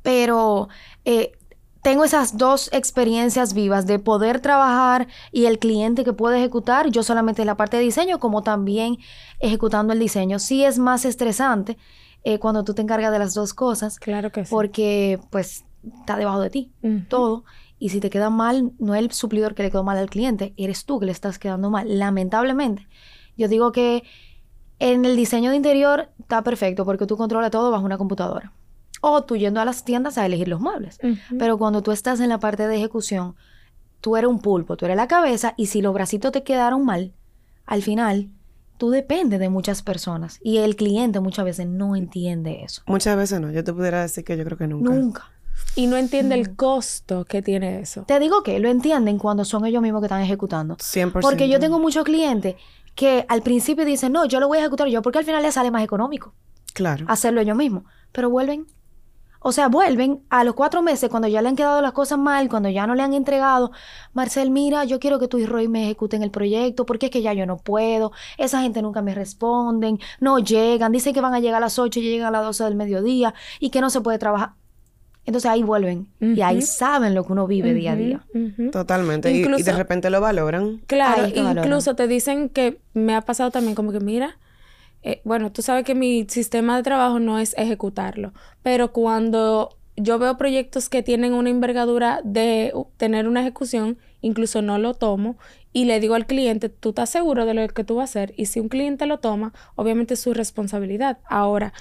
Pero 0.03 0.69
eh, 1.05 1.31
tengo 1.81 2.03
esas 2.03 2.37
dos 2.37 2.69
experiencias 2.71 3.53
vivas 3.53 3.87
de 3.87 3.99
poder 3.99 4.39
trabajar 4.39 5.07
y 5.31 5.45
el 5.45 5.59
cliente 5.59 6.03
que 6.03 6.13
puede 6.13 6.37
ejecutar, 6.37 6.89
yo 6.91 7.03
solamente 7.03 7.45
la 7.45 7.57
parte 7.57 7.77
de 7.77 7.83
diseño, 7.83 8.19
como 8.19 8.43
también 8.43 8.97
ejecutando 9.39 9.91
el 9.93 9.99
diseño. 9.99 10.39
Sí 10.39 10.63
es 10.63 10.77
más 10.79 11.03
estresante 11.03 11.77
eh, 12.23 12.39
cuando 12.39 12.63
tú 12.63 12.73
te 12.73 12.81
encargas 12.81 13.11
de 13.11 13.19
las 13.19 13.33
dos 13.33 13.53
cosas, 13.53 13.99
Claro 13.99 14.31
que 14.31 14.45
sí. 14.45 14.51
porque 14.51 15.19
pues 15.29 15.65
está 15.99 16.15
debajo 16.15 16.39
de 16.41 16.49
ti 16.49 16.71
todo. 17.09 17.43
Y 17.79 17.89
si 17.89 17.99
te 17.99 18.09
queda 18.09 18.29
mal, 18.29 18.71
no 18.79 18.95
es 18.95 19.01
el 19.01 19.11
suplidor 19.11 19.55
que 19.55 19.63
le 19.63 19.71
quedó 19.71 19.83
mal 19.83 19.97
al 19.97 20.09
cliente, 20.09 20.53
eres 20.55 20.85
tú 20.85 20.99
que 20.99 21.07
le 21.07 21.11
estás 21.11 21.37
quedando 21.39 21.69
mal, 21.69 21.99
lamentablemente. 21.99 22.87
Yo 23.35 23.47
digo 23.49 23.71
que 23.73 24.03
en 24.79 25.05
el 25.05 25.15
diseño 25.15 25.51
de 25.51 25.55
interior 25.55 26.09
está 26.19 26.41
perfecto 26.43 26.85
porque 26.85 27.05
tú 27.05 27.17
controlas 27.17 27.51
todo 27.51 27.71
bajo 27.71 27.85
una 27.85 27.97
computadora. 27.97 28.51
O 29.01 29.23
tú 29.23 29.35
yendo 29.35 29.59
a 29.59 29.65
las 29.65 29.83
tiendas 29.83 30.17
a 30.17 30.25
elegir 30.25 30.47
los 30.47 30.61
muebles. 30.61 30.99
Pero 31.37 31.57
cuando 31.57 31.81
tú 31.81 31.91
estás 31.91 32.19
en 32.19 32.29
la 32.29 32.39
parte 32.39 32.67
de 32.67 32.77
ejecución, 32.77 33.35
tú 33.99 34.15
eres 34.17 34.29
un 34.29 34.39
pulpo, 34.39 34.77
tú 34.77 34.85
eres 34.85 34.97
la 34.97 35.07
cabeza 35.07 35.53
y 35.57 35.67
si 35.67 35.81
los 35.81 35.93
bracitos 35.93 36.31
te 36.31 36.43
quedaron 36.43 36.85
mal, 36.85 37.13
al 37.65 37.81
final 37.81 38.29
tú 38.77 38.89
dependes 38.89 39.39
de 39.39 39.49
muchas 39.49 39.81
personas 39.81 40.39
y 40.41 40.57
el 40.57 40.75
cliente 40.75 41.19
muchas 41.19 41.45
veces 41.45 41.67
no 41.67 41.95
entiende 41.95 42.63
eso. 42.63 42.81
Muchas 42.85 43.15
veces 43.15 43.39
no, 43.39 43.51
yo 43.51 43.63
te 43.63 43.73
pudiera 43.73 44.01
decir 44.01 44.23
que 44.23 44.37
yo 44.37 44.43
creo 44.43 44.57
que 44.57 44.67
nunca. 44.67 44.93
Nunca. 44.93 45.31
Y 45.75 45.87
no 45.87 45.97
entiende 45.97 46.35
el 46.35 46.55
costo 46.55 47.25
que 47.25 47.41
tiene 47.41 47.79
eso. 47.79 48.03
Te 48.03 48.19
digo 48.19 48.43
que 48.43 48.59
lo 48.59 48.69
entienden 48.69 49.17
cuando 49.17 49.43
son 49.43 49.65
ellos 49.65 49.81
mismos 49.81 50.01
que 50.01 50.05
están 50.05 50.21
ejecutando. 50.21 50.75
100%. 50.77 51.21
Porque 51.21 51.49
yo 51.49 51.59
tengo 51.59 51.79
muchos 51.79 52.03
clientes 52.03 52.55
que 52.95 53.25
al 53.27 53.41
principio 53.41 53.85
dicen, 53.85 54.11
no, 54.11 54.25
yo 54.25 54.39
lo 54.39 54.47
voy 54.47 54.59
a 54.59 54.61
ejecutar 54.61 54.87
yo, 54.87 55.01
porque 55.01 55.19
al 55.19 55.25
final 55.25 55.41
les 55.41 55.55
sale 55.55 55.71
más 55.71 55.83
económico 55.83 56.33
Claro. 56.73 57.05
hacerlo 57.07 57.41
ellos 57.41 57.57
mismos. 57.57 57.83
Pero 58.11 58.29
vuelven. 58.29 58.67
O 59.45 59.51
sea, 59.51 59.67
vuelven 59.67 60.23
a 60.29 60.45
los 60.45 60.53
cuatro 60.55 60.81
meses 60.81 61.09
cuando 61.09 61.27
ya 61.27 61.41
le 61.41 61.49
han 61.49 61.57
quedado 61.57 61.81
las 61.81 61.91
cosas 61.91 62.17
mal, 62.17 62.47
cuando 62.47 62.69
ya 62.69 62.87
no 62.87 62.95
le 62.95 63.03
han 63.03 63.13
entregado. 63.13 63.71
Marcel, 64.13 64.51
mira, 64.51 64.85
yo 64.85 65.01
quiero 65.01 65.19
que 65.19 65.27
tú 65.27 65.37
y 65.37 65.45
Roy 65.45 65.67
me 65.67 65.83
ejecuten 65.83 66.23
el 66.23 66.31
proyecto 66.31 66.85
porque 66.85 67.07
es 67.07 67.11
que 67.11 67.21
ya 67.21 67.33
yo 67.33 67.45
no 67.45 67.57
puedo. 67.57 68.13
Esa 68.37 68.61
gente 68.61 68.81
nunca 68.81 69.01
me 69.01 69.13
responden, 69.13 69.99
no 70.21 70.39
llegan, 70.39 70.93
dicen 70.93 71.13
que 71.13 71.19
van 71.19 71.33
a 71.33 71.41
llegar 71.41 71.57
a 71.57 71.65
las 71.65 71.77
8 71.77 71.99
y 71.99 72.03
llegan 72.03 72.27
a 72.27 72.31
las 72.31 72.43
12 72.45 72.63
del 72.63 72.75
mediodía 72.75 73.33
y 73.59 73.69
que 73.69 73.81
no 73.81 73.89
se 73.89 73.99
puede 73.99 74.17
trabajar. 74.17 74.53
Entonces 75.25 75.49
ahí 75.49 75.63
vuelven 75.63 76.07
y 76.19 76.41
ahí 76.41 76.61
saben 76.61 77.15
lo 77.15 77.23
que 77.23 77.31
uno 77.31 77.47
vive 77.47 77.73
día 77.73 77.93
a 77.93 77.95
día. 77.95 78.25
Totalmente. 78.71 79.31
Y- 79.31 79.43
de 79.43 79.71
repente 79.71 80.09
lo 80.09 80.19
valoran. 80.19 80.81
Claro, 80.87 81.23
valoran. 81.23 81.63
incluso 81.65 81.95
te 81.95 82.07
dicen 82.07 82.49
que 82.49 82.79
me 82.93 83.15
ha 83.15 83.21
pasado 83.21 83.49
también 83.51 83.75
como 83.75 83.91
que 83.91 83.99
mira, 83.99 84.37
eh, 85.01 85.21
bueno, 85.23 85.51
tú 85.51 85.61
sabes 85.61 85.85
que 85.85 85.95
mi 85.95 86.25
sistema 86.29 86.75
de 86.77 86.83
trabajo 86.83 87.19
no 87.19 87.39
es 87.39 87.55
ejecutarlo, 87.57 88.33
pero 88.61 88.91
cuando 88.91 89.77
yo 89.95 90.17
veo 90.17 90.37
proyectos 90.37 90.89
que 90.89 91.03
tienen 91.03 91.33
una 91.33 91.49
envergadura 91.49 92.19
de 92.23 92.73
tener 92.97 93.27
una 93.27 93.41
ejecución, 93.41 93.97
incluso 94.21 94.61
no 94.61 94.77
lo 94.77 94.93
tomo 94.93 95.37
y 95.71 95.85
le 95.85 95.99
digo 95.99 96.15
al 96.15 96.25
cliente, 96.25 96.69
tú 96.69 96.89
estás 96.89 97.09
seguro 97.09 97.45
de 97.45 97.53
lo 97.53 97.67
que 97.67 97.83
tú 97.83 97.95
vas 97.95 98.15
a 98.15 98.21
hacer 98.21 98.33
y 98.37 98.47
si 98.47 98.59
un 98.59 98.69
cliente 98.69 99.05
lo 99.05 99.19
toma, 99.19 99.53
obviamente 99.75 100.15
es 100.15 100.19
su 100.19 100.33
responsabilidad. 100.33 101.19
Ahora, 101.25 101.73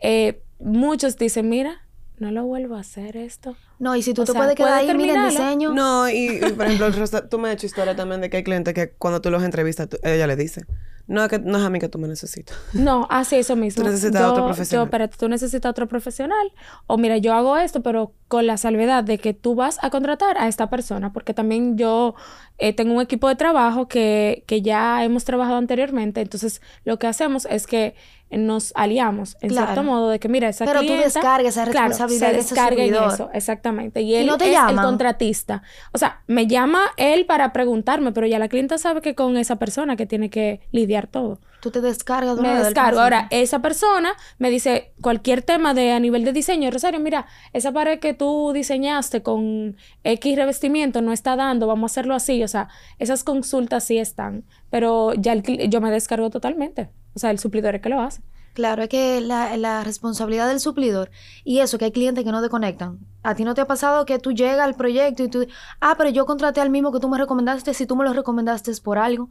eh, 0.00 0.42
muchos 0.58 1.16
dicen, 1.16 1.48
mira, 1.48 1.85
no 2.18 2.30
lo 2.30 2.44
vuelvo 2.44 2.76
a 2.76 2.80
hacer 2.80 3.16
esto. 3.16 3.56
No, 3.78 3.94
y 3.94 4.02
si 4.02 4.14
tú 4.14 4.22
O 4.22 4.24
te 4.24 4.32
sea, 4.32 4.40
puedes 4.40 4.56
quedar 4.56 4.72
ahí, 4.74 4.86
mira 4.86 4.92
el 4.92 4.98
terminarlo. 5.30 5.30
diseño. 5.30 5.72
No, 5.74 6.08
y, 6.08 6.38
y, 6.44 6.52
por 6.52 6.66
ejemplo, 6.66 6.88
tú 7.28 7.38
me 7.38 7.48
has 7.48 7.54
hecho 7.54 7.66
historia 7.66 7.94
también 7.94 8.20
de 8.22 8.30
que 8.30 8.38
hay 8.38 8.44
clientes 8.44 8.72
que 8.74 8.90
cuando 8.92 9.20
tú 9.20 9.30
los 9.30 9.42
entrevistas, 9.42 9.88
tú- 9.88 9.98
ella 10.02 10.26
le 10.26 10.34
dice, 10.36 10.64
no, 11.06 11.22
es 11.22 11.28
que 11.28 11.38
no 11.38 11.58
es 11.58 11.62
a 11.64 11.68
mí 11.70 11.78
que 11.78 11.88
tú 11.90 11.98
me 11.98 12.08
necesitas. 12.08 12.56
No, 12.72 13.06
así 13.10 13.36
eso 13.36 13.54
mismo. 13.54 13.84
Tú 13.84 13.90
necesitas 13.90 14.22
Yo- 14.22 14.30
otro 14.32 14.42
Yo, 14.44 14.46
profesional. 14.46 14.86
espérate, 14.86 15.16
tú 15.18 15.28
necesitas 15.28 15.70
otro 15.70 15.86
profesional. 15.88 16.52
O 16.86 16.96
mira, 16.96 17.18
yo 17.18 17.34
hago 17.34 17.56
esto, 17.58 17.82
pero 17.82 18.12
con 18.28 18.46
la 18.46 18.56
salvedad 18.56 19.04
de 19.04 19.18
que 19.18 19.34
tú 19.34 19.54
vas 19.54 19.78
a 19.82 19.90
contratar 19.90 20.38
a 20.38 20.48
esta 20.48 20.70
persona, 20.70 21.12
porque 21.12 21.34
también 21.34 21.76
yo 21.76 22.14
eh, 22.58 22.72
tengo 22.72 22.94
un 22.94 23.02
equipo 23.02 23.28
de 23.28 23.36
trabajo 23.36 23.88
que, 23.88 24.42
que 24.46 24.62
ya 24.62 25.04
hemos 25.04 25.24
trabajado 25.24 25.58
anteriormente. 25.58 26.22
Entonces, 26.22 26.62
lo 26.84 26.98
que 26.98 27.06
hacemos 27.08 27.46
es 27.50 27.66
que 27.66 27.94
nos 28.30 28.72
aliamos, 28.74 29.36
en 29.40 29.50
Claro. 29.50 29.66
cierto 29.68 29.82
modo, 29.84 30.10
de 30.10 30.18
que 30.18 30.28
mira, 30.28 30.48
esa 30.48 30.64
Pero 30.64 30.80
tú 30.80 30.86
clienta... 30.86 31.04
descargas 31.04 31.56
esa 31.56 31.70
claro, 31.70 31.88
responsabilidad 31.88 32.26
se 32.26 32.32
de 32.32 32.38
ese 32.40 32.54
descarga 32.54 32.84
en 32.84 32.94
eso, 32.94 33.30
exactamente. 33.32 34.00
Y 34.02 34.12
Y 34.12 34.14
él 34.16 34.26
no 34.26 34.38
te 34.38 34.52
es 34.52 34.58
el 34.68 34.76
contratista. 34.76 35.62
O 35.92 35.98
sea, 35.98 36.22
me 36.26 36.46
llama 36.46 36.82
él 36.96 37.26
para 37.26 37.52
preguntarme, 37.52 38.12
pero 38.12 38.26
ya 38.26 38.38
la 38.38 38.48
clienta 38.48 38.78
sabe 38.78 39.00
que 39.00 39.14
con 39.14 39.36
esa 39.36 39.56
persona 39.56 39.96
que 39.96 40.06
tiene 40.06 40.30
que 40.30 40.60
lidiar 40.72 41.06
todo 41.06 41.38
Tú 41.60 41.70
te 41.70 41.80
descargas 41.80 42.36
de 42.36 42.42
una 42.42 42.52
me 42.54 42.62
descargo. 42.62 43.00
Ahora, 43.00 43.28
esa 43.30 43.60
persona 43.60 44.12
me 44.38 44.50
dice 44.50 44.92
cualquier 45.00 45.42
tema 45.42 45.74
de 45.74 45.92
a 45.92 46.00
nivel 46.00 46.24
de 46.24 46.32
diseño, 46.32 46.70
Rosario, 46.70 47.00
mira, 47.00 47.26
esa 47.52 47.72
pared 47.72 47.98
que 47.98 48.14
tú 48.14 48.52
diseñaste 48.52 49.22
con 49.22 49.76
X 50.04 50.36
revestimiento 50.36 51.02
no 51.02 51.12
está 51.12 51.36
dando, 51.36 51.66
vamos 51.66 51.90
a 51.90 51.92
hacerlo 51.92 52.14
así. 52.14 52.42
O 52.44 52.48
sea, 52.48 52.68
esas 52.98 53.24
consultas 53.24 53.84
sí 53.84 53.98
están, 53.98 54.44
pero 54.70 55.14
ya 55.14 55.32
el 55.32 55.42
yo 55.68 55.80
me 55.80 55.90
descargo 55.90 56.30
totalmente. 56.30 56.88
O 57.16 57.18
sea, 57.18 57.30
el 57.30 57.38
suplidor 57.38 57.74
es 57.74 57.82
que 57.82 57.88
lo 57.88 58.00
hace. 58.00 58.20
Claro, 58.52 58.82
es 58.84 58.88
que 58.88 59.20
la, 59.20 59.56
la 59.58 59.84
responsabilidad 59.84 60.48
del 60.48 60.60
suplidor 60.60 61.10
y 61.44 61.58
eso, 61.58 61.76
que 61.76 61.86
hay 61.86 61.92
clientes 61.92 62.24
que 62.24 62.30
no 62.32 62.40
te 62.42 62.48
conectan. 62.48 62.98
A 63.22 63.34
ti 63.34 63.44
no 63.44 63.54
te 63.54 63.60
ha 63.62 63.66
pasado 63.66 64.06
que 64.06 64.18
tú 64.18 64.32
llegas 64.32 64.60
al 64.60 64.74
proyecto 64.74 65.22
y 65.24 65.28
tú, 65.28 65.46
ah, 65.80 65.94
pero 65.98 66.08
yo 66.10 66.24
contraté 66.24 66.60
al 66.62 66.70
mismo 66.70 66.90
que 66.92 67.00
tú 67.00 67.08
me 67.08 67.18
recomendaste, 67.18 67.74
si 67.74 67.86
tú 67.86 67.96
me 67.96 68.04
lo 68.04 68.12
recomendaste 68.14 68.70
es 68.70 68.80
por 68.80 68.96
algo. 68.98 69.28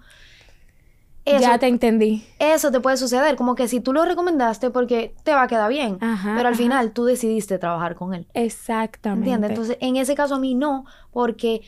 Eso, 1.25 1.39
Ya 1.42 1.58
te 1.58 1.65
entendí. 1.68 2.24
eso 2.38 2.70
te 2.72 2.80
puede 2.80 2.98
suceder, 2.98 3.36
como 3.36 3.56
que 3.56 3.68
si 3.68 3.80
tú 3.80 3.94
lo 3.94 4.06
recomendaste 4.06 4.70
porque 4.70 5.15
te 5.24 5.34
va 5.34 5.44
a 5.44 5.48
quedar 5.48 5.70
bien, 5.72 5.98
Ajá, 6.01 6.34
pero 6.38 6.48
al 6.50 6.54
ajá. 6.54 6.63
final 6.63 6.92
tú 6.92 7.06
decidiste 7.06 7.58
trabajar 7.58 7.96
con 7.96 8.13
él. 8.13 8.27
Exactamente. 8.36 9.32
¿Entiendes? 9.32 9.50
Entonces, 9.50 9.77
en 9.82 9.96
ese 9.96 10.13
caso 10.13 10.36
a 10.36 10.39
mí 10.39 10.54
no, 10.54 10.86
porque 11.12 11.62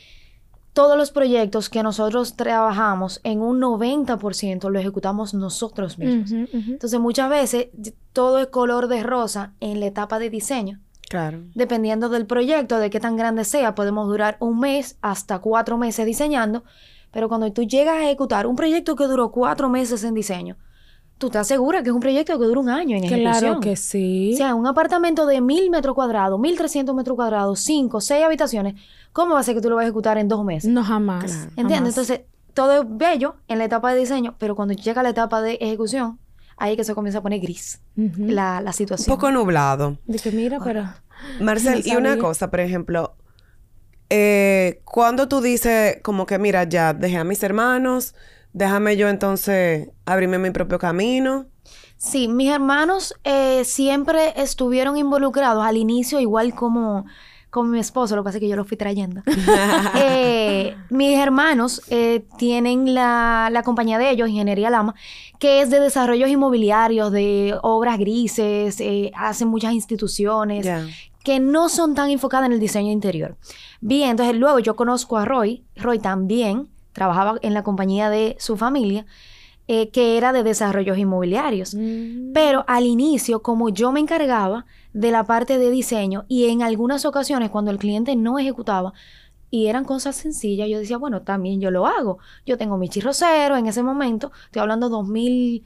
todos 0.72 0.96
los 0.96 1.10
proyectos 1.10 1.68
que 1.68 1.82
nosotros 1.82 2.36
trabajamos 2.36 3.20
en 3.24 3.40
un 3.40 3.60
90% 3.60 4.70
lo 4.70 4.78
ejecutamos 4.78 5.34
nosotros 5.34 5.98
mismos. 5.98 6.30
Entonces, 6.52 7.00
muchas 7.00 7.28
veces 7.30 7.68
todo 8.12 8.38
es 8.38 8.46
color 8.48 8.88
de 8.88 9.02
rosa 9.02 9.54
en 9.60 9.80
la 9.80 9.86
etapa 9.86 10.18
de 10.18 10.30
diseño. 10.30 10.80
Claro. 11.08 11.42
Dependiendo 11.54 12.08
del 12.10 12.26
proyecto, 12.26 12.78
de 12.78 12.90
qué 12.90 13.00
tan 13.00 13.16
grande 13.16 13.44
sea, 13.44 13.74
podemos 13.74 14.06
durar 14.08 14.36
un 14.40 14.60
mes 14.60 14.98
hasta 15.00 15.38
cuatro 15.38 15.78
meses 15.78 16.04
diseñando. 16.04 16.64
Pero 17.10 17.28
cuando 17.28 17.50
tú 17.52 17.62
llegas 17.62 17.96
a 17.96 18.04
ejecutar 18.04 18.46
un 18.46 18.56
proyecto 18.56 18.94
que 18.94 19.04
duró 19.04 19.30
cuatro 19.30 19.68
meses 19.68 20.04
en 20.04 20.14
diseño, 20.14 20.56
tú 21.18 21.30
te 21.30 21.38
aseguras 21.38 21.82
que 21.82 21.90
es 21.90 21.94
un 21.94 22.00
proyecto 22.00 22.38
que 22.38 22.44
dura 22.44 22.60
un 22.60 22.68
año 22.70 22.96
en 22.96 23.04
ejecución. 23.04 23.32
Claro 23.38 23.60
que 23.60 23.76
sí. 23.76 24.30
O 24.34 24.36
sea, 24.36 24.54
un 24.54 24.66
apartamento 24.66 25.26
de 25.26 25.40
mil 25.40 25.70
metros 25.70 25.94
cuadrados, 25.94 26.38
mil 26.40 26.56
trescientos 26.56 26.94
metros 26.94 27.16
cuadrados, 27.16 27.60
cinco, 27.60 28.00
seis 28.00 28.24
habitaciones, 28.24 28.74
¿cómo 29.12 29.34
va 29.34 29.40
a 29.40 29.42
ser 29.42 29.54
que 29.54 29.60
tú 29.60 29.68
lo 29.68 29.76
vas 29.76 29.82
a 29.82 29.86
ejecutar 29.86 30.16
en 30.18 30.28
dos 30.28 30.44
meses? 30.44 30.70
no 30.70 30.82
jamás. 30.84 31.24
Claro. 31.24 31.50
¿Entiendes? 31.56 31.76
jamás. 31.76 31.88
Entonces, 31.88 32.20
todo 32.54 32.82
es 32.82 32.84
bello 32.88 33.36
en 33.48 33.58
la 33.58 33.64
etapa 33.64 33.92
de 33.92 34.00
diseño, 34.00 34.34
pero 34.38 34.56
cuando 34.56 34.74
llega 34.74 35.02
la 35.02 35.10
etapa 35.10 35.42
de 35.42 35.54
ejecución, 35.60 36.18
ahí 36.56 36.72
es 36.72 36.76
que 36.76 36.84
se 36.84 36.94
comienza 36.94 37.18
a 37.18 37.22
poner 37.22 37.40
gris 37.40 37.80
la, 37.94 38.60
la 38.60 38.70
Un 38.70 38.74
situación. 38.74 39.14
poco 39.14 39.30
nublado. 39.30 39.98
Dije, 40.06 40.32
mira, 40.32 40.58
pero... 40.62 40.84
Marcel, 41.40 41.82
y 41.84 41.94
una 41.96 42.16
cosa, 42.18 42.50
por 42.50 42.60
ejemplo, 42.60 43.14
eh, 44.10 44.80
cuando 44.84 45.28
tú 45.28 45.40
dices 45.40 45.98
como 46.02 46.26
que, 46.26 46.38
mira, 46.38 46.64
ya 46.64 46.94
dejé 46.94 47.18
a 47.18 47.24
mis 47.24 47.42
hermanos, 47.42 48.14
déjame 48.58 48.96
yo 48.96 49.08
entonces 49.08 49.88
abrirme 50.04 50.38
mi 50.38 50.50
propio 50.50 50.78
camino. 50.78 51.46
Sí, 51.96 52.28
mis 52.28 52.50
hermanos 52.50 53.14
eh, 53.24 53.64
siempre 53.64 54.34
estuvieron 54.36 54.96
involucrados 54.96 55.64
al 55.64 55.76
inicio, 55.76 56.20
igual 56.20 56.54
como, 56.54 57.06
como 57.50 57.70
mi 57.70 57.78
esposo, 57.78 58.16
lo 58.16 58.22
que 58.22 58.26
pasa 58.26 58.38
es 58.38 58.40
que 58.40 58.48
yo 58.48 58.56
lo 58.56 58.64
fui 58.64 58.76
trayendo. 58.76 59.22
Eh, 60.00 60.76
mis 60.90 61.18
hermanos 61.18 61.82
eh, 61.88 62.24
tienen 62.36 62.94
la, 62.94 63.48
la 63.50 63.62
compañía 63.62 63.98
de 63.98 64.10
ellos, 64.10 64.28
Ingeniería 64.28 64.70
Lama, 64.70 64.94
que 65.38 65.60
es 65.60 65.70
de 65.70 65.80
desarrollos 65.80 66.28
inmobiliarios, 66.28 67.12
de 67.12 67.56
obras 67.62 67.98
grises, 67.98 68.80
eh, 68.80 69.12
hacen 69.14 69.48
muchas 69.48 69.72
instituciones 69.72 70.68
que 71.24 71.40
no 71.40 71.68
son 71.68 71.94
tan 71.94 72.10
enfocadas 72.10 72.46
en 72.46 72.52
el 72.52 72.60
diseño 72.60 72.90
interior. 72.90 73.36
Bien, 73.80 74.10
entonces 74.10 74.36
luego 74.36 74.58
yo 74.58 74.76
conozco 74.76 75.16
a 75.16 75.24
Roy. 75.24 75.64
Roy 75.76 75.98
también 75.98 76.68
trabajaba 76.98 77.38
en 77.42 77.54
la 77.54 77.62
compañía 77.62 78.10
de 78.10 78.36
su 78.40 78.56
familia, 78.56 79.06
eh, 79.68 79.90
que 79.90 80.16
era 80.16 80.32
de 80.32 80.42
desarrollos 80.42 80.98
inmobiliarios. 80.98 81.74
Mm. 81.74 82.32
Pero 82.32 82.64
al 82.66 82.86
inicio, 82.86 83.40
como 83.40 83.68
yo 83.68 83.92
me 83.92 84.00
encargaba 84.00 84.66
de 84.92 85.12
la 85.12 85.24
parte 85.24 85.58
de 85.58 85.70
diseño 85.70 86.24
y 86.26 86.48
en 86.48 86.62
algunas 86.62 87.04
ocasiones 87.04 87.50
cuando 87.50 87.70
el 87.70 87.78
cliente 87.78 88.16
no 88.16 88.38
ejecutaba 88.38 88.92
y 89.50 89.66
eran 89.66 89.84
cosas 89.84 90.16
sencillas, 90.16 90.68
yo 90.68 90.78
decía, 90.78 90.98
bueno, 90.98 91.22
también 91.22 91.60
yo 91.60 91.70
lo 91.70 91.86
hago. 91.86 92.18
Yo 92.44 92.58
tengo 92.58 92.76
mi 92.76 92.88
chirrocero 92.88 93.56
en 93.56 93.66
ese 93.66 93.82
momento, 93.82 94.32
estoy 94.46 94.60
hablando 94.60 94.88
2000, 94.88 95.64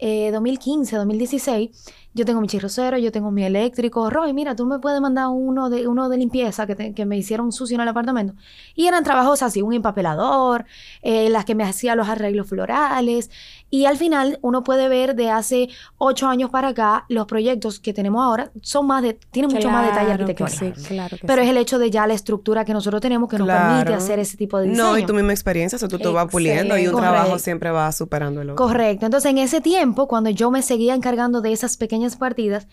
eh, 0.00 0.30
2015, 0.32 0.96
2016. 0.96 1.70
Yo 2.12 2.24
tengo 2.24 2.40
mi 2.40 2.48
chirrocero, 2.48 2.98
yo 2.98 3.12
tengo 3.12 3.30
mi 3.30 3.44
eléctrico. 3.44 4.10
Roy, 4.10 4.32
mira, 4.32 4.56
tú 4.56 4.66
me 4.66 4.80
puedes 4.80 5.00
mandar 5.00 5.28
uno 5.28 5.70
de, 5.70 5.86
uno 5.86 6.08
de 6.08 6.16
limpieza 6.18 6.66
que, 6.66 6.74
te- 6.74 6.92
que 6.92 7.06
me 7.06 7.16
hicieron 7.16 7.52
sucio 7.52 7.76
en 7.76 7.82
el 7.82 7.88
apartamento. 7.88 8.34
Y 8.74 8.86
eran 8.86 9.04
trabajos 9.04 9.42
así, 9.42 9.62
un 9.62 9.74
empapelador, 9.74 10.64
eh, 11.02 11.30
las 11.30 11.44
que 11.44 11.54
me 11.54 11.62
hacía 11.64 11.94
los 11.94 12.08
arreglos 12.08 12.48
florales. 12.48 13.30
Y 13.70 13.86
al 13.86 13.96
final 13.96 14.38
uno 14.42 14.64
puede 14.64 14.88
ver 14.88 15.14
de 15.14 15.30
hace 15.30 15.68
ocho 15.96 16.26
años 16.26 16.50
para 16.50 16.68
acá, 16.68 17.04
los 17.08 17.26
proyectos 17.26 17.78
que 17.78 17.92
tenemos 17.92 18.22
ahora 18.22 18.50
son 18.62 18.86
más 18.86 19.02
de, 19.02 19.14
tienen 19.30 19.52
mucho 19.52 19.70
más 19.70 19.86
detalle 19.86 20.12
arquitectónico. 20.12 20.80
sí, 20.80 20.88
claro 20.88 21.16
Pero 21.24 21.42
sí. 21.42 21.48
es 21.48 21.50
el 21.50 21.56
hecho 21.56 21.78
de 21.78 21.90
ya 21.90 22.06
la 22.06 22.14
estructura 22.14 22.64
que 22.64 22.72
nosotros 22.72 23.00
tenemos 23.00 23.28
que 23.28 23.38
nos 23.38 23.46
permite 23.46 23.94
hacer 23.94 24.18
ese 24.18 24.36
tipo 24.36 24.58
de 24.58 24.68
diseño. 24.68 24.90
No, 24.90 24.98
y 24.98 25.06
tu 25.06 25.14
misma 25.14 25.32
experiencia, 25.32 25.76
o 25.76 25.78
sea, 25.78 25.88
tú 25.88 25.98
te 25.98 26.08
vas 26.08 26.26
puliendo 26.30 26.76
y 26.76 26.88
un 26.88 26.96
trabajo 26.96 27.38
siempre 27.38 27.70
va 27.70 27.90
superando 27.92 28.42
el 28.42 28.50
otro. 28.50 28.66
Correcto. 28.66 29.06
Entonces, 29.06 29.30
en 29.30 29.38
ese 29.38 29.60
tiempo, 29.60 30.08
cuando 30.08 30.30
yo 30.30 30.50
me 30.50 30.62
seguía 30.62 30.94
encargando 30.94 31.40
de 31.40 31.52
esas 31.52 31.76
pequeñas 31.76 32.16
partidas, 32.16 32.66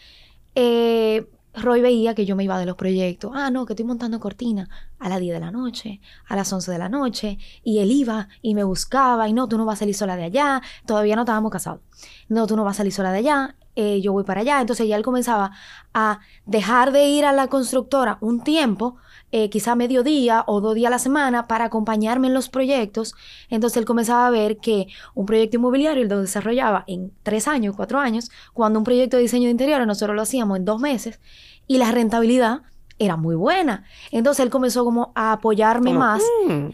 eh, 0.55 1.27
Roy 1.61 1.81
veía 1.81 2.13
que 2.15 2.25
yo 2.25 2.35
me 2.35 2.43
iba 2.43 2.59
de 2.59 2.65
los 2.65 2.75
proyectos. 2.75 3.31
Ah, 3.33 3.49
no, 3.49 3.65
que 3.65 3.73
estoy 3.73 3.85
montando 3.85 4.19
cortina 4.19 4.69
a 4.99 5.09
las 5.09 5.19
10 5.19 5.33
de 5.33 5.39
la 5.39 5.51
noche, 5.51 6.01
a 6.27 6.35
las 6.35 6.51
11 6.51 6.71
de 6.71 6.77
la 6.77 6.89
noche. 6.89 7.37
Y 7.63 7.79
él 7.79 7.91
iba 7.91 8.29
y 8.41 8.55
me 8.55 8.63
buscaba. 8.63 9.27
Y 9.27 9.33
no, 9.33 9.47
tú 9.47 9.57
no 9.57 9.65
vas 9.65 9.77
a 9.77 9.79
salir 9.79 9.95
sola 9.95 10.15
de 10.15 10.25
allá. 10.25 10.61
Todavía 10.85 11.15
no 11.15 11.23
estábamos 11.23 11.51
casados. 11.51 11.81
No, 12.29 12.47
tú 12.47 12.55
no 12.55 12.63
vas 12.63 12.75
a 12.75 12.77
salir 12.77 12.93
sola 12.93 13.11
de 13.11 13.19
allá. 13.19 13.55
Eh, 13.75 14.01
yo 14.01 14.13
voy 14.13 14.23
para 14.23 14.41
allá. 14.41 14.61
Entonces 14.61 14.87
ya 14.87 14.95
él 14.95 15.03
comenzaba 15.03 15.51
a 15.93 16.19
dejar 16.45 16.91
de 16.91 17.07
ir 17.07 17.25
a 17.25 17.33
la 17.33 17.47
constructora 17.47 18.17
un 18.21 18.43
tiempo, 18.43 18.97
eh, 19.31 19.49
quizá 19.49 19.75
mediodía 19.75 20.43
o 20.47 20.61
dos 20.61 20.73
días 20.75 20.87
a 20.87 20.91
la 20.91 20.99
semana, 20.99 21.47
para 21.47 21.65
acompañarme 21.65 22.27
en 22.27 22.33
los 22.33 22.47
proyectos. 22.49 23.13
Entonces 23.49 23.77
él 23.77 23.85
comenzaba 23.85 24.25
a 24.27 24.29
ver 24.29 24.57
que 24.57 24.87
un 25.15 25.25
proyecto 25.25 25.57
inmobiliario 25.57 26.03
él 26.03 26.09
lo 26.09 26.21
desarrollaba 26.21 26.83
en 26.87 27.11
tres 27.23 27.47
años, 27.47 27.75
cuatro 27.75 27.99
años, 27.99 28.31
cuando 28.53 28.79
un 28.79 28.85
proyecto 28.85 29.17
de 29.17 29.23
diseño 29.23 29.45
de 29.45 29.51
interiores 29.51 29.85
nosotros 29.87 30.15
lo 30.15 30.21
hacíamos 30.21 30.57
en 30.57 30.65
dos 30.65 30.79
meses 30.79 31.19
y 31.67 31.77
la 31.77 31.91
rentabilidad 31.91 32.61
era 32.99 33.15
muy 33.15 33.35
buena. 33.35 33.83
Entonces 34.11 34.43
él 34.43 34.49
comenzó 34.49 34.83
como 34.83 35.11
a 35.13 35.33
apoyarme 35.33 35.91
más 35.99 36.23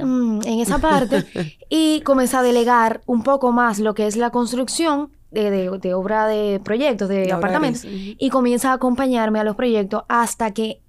mm, 0.05 0.39
en 0.45 0.59
esa 0.59 0.77
parte 0.79 1.25
y 1.69 1.99
comenzó 2.01 2.37
a 2.37 2.43
delegar 2.43 3.01
un 3.07 3.23
poco 3.23 3.51
más 3.51 3.79
lo 3.79 3.93
que 3.93 4.07
es 4.07 4.15
la 4.15 4.29
construcción 4.29 5.09
de, 5.31 5.49
de- 5.49 5.79
de 5.79 5.93
obra 5.95 6.27
de 6.27 6.61
proyectos, 6.63 7.09
de, 7.09 7.15
De 7.25 7.31
apartamentos, 7.33 7.83
y 8.19 8.29
comienza 8.29 8.69
a 8.69 8.73
acompañarme 8.75 9.39
a 9.39 9.43
los 9.43 9.55
proyectos 9.55 10.03
hasta 10.07 10.51
que 10.51 10.79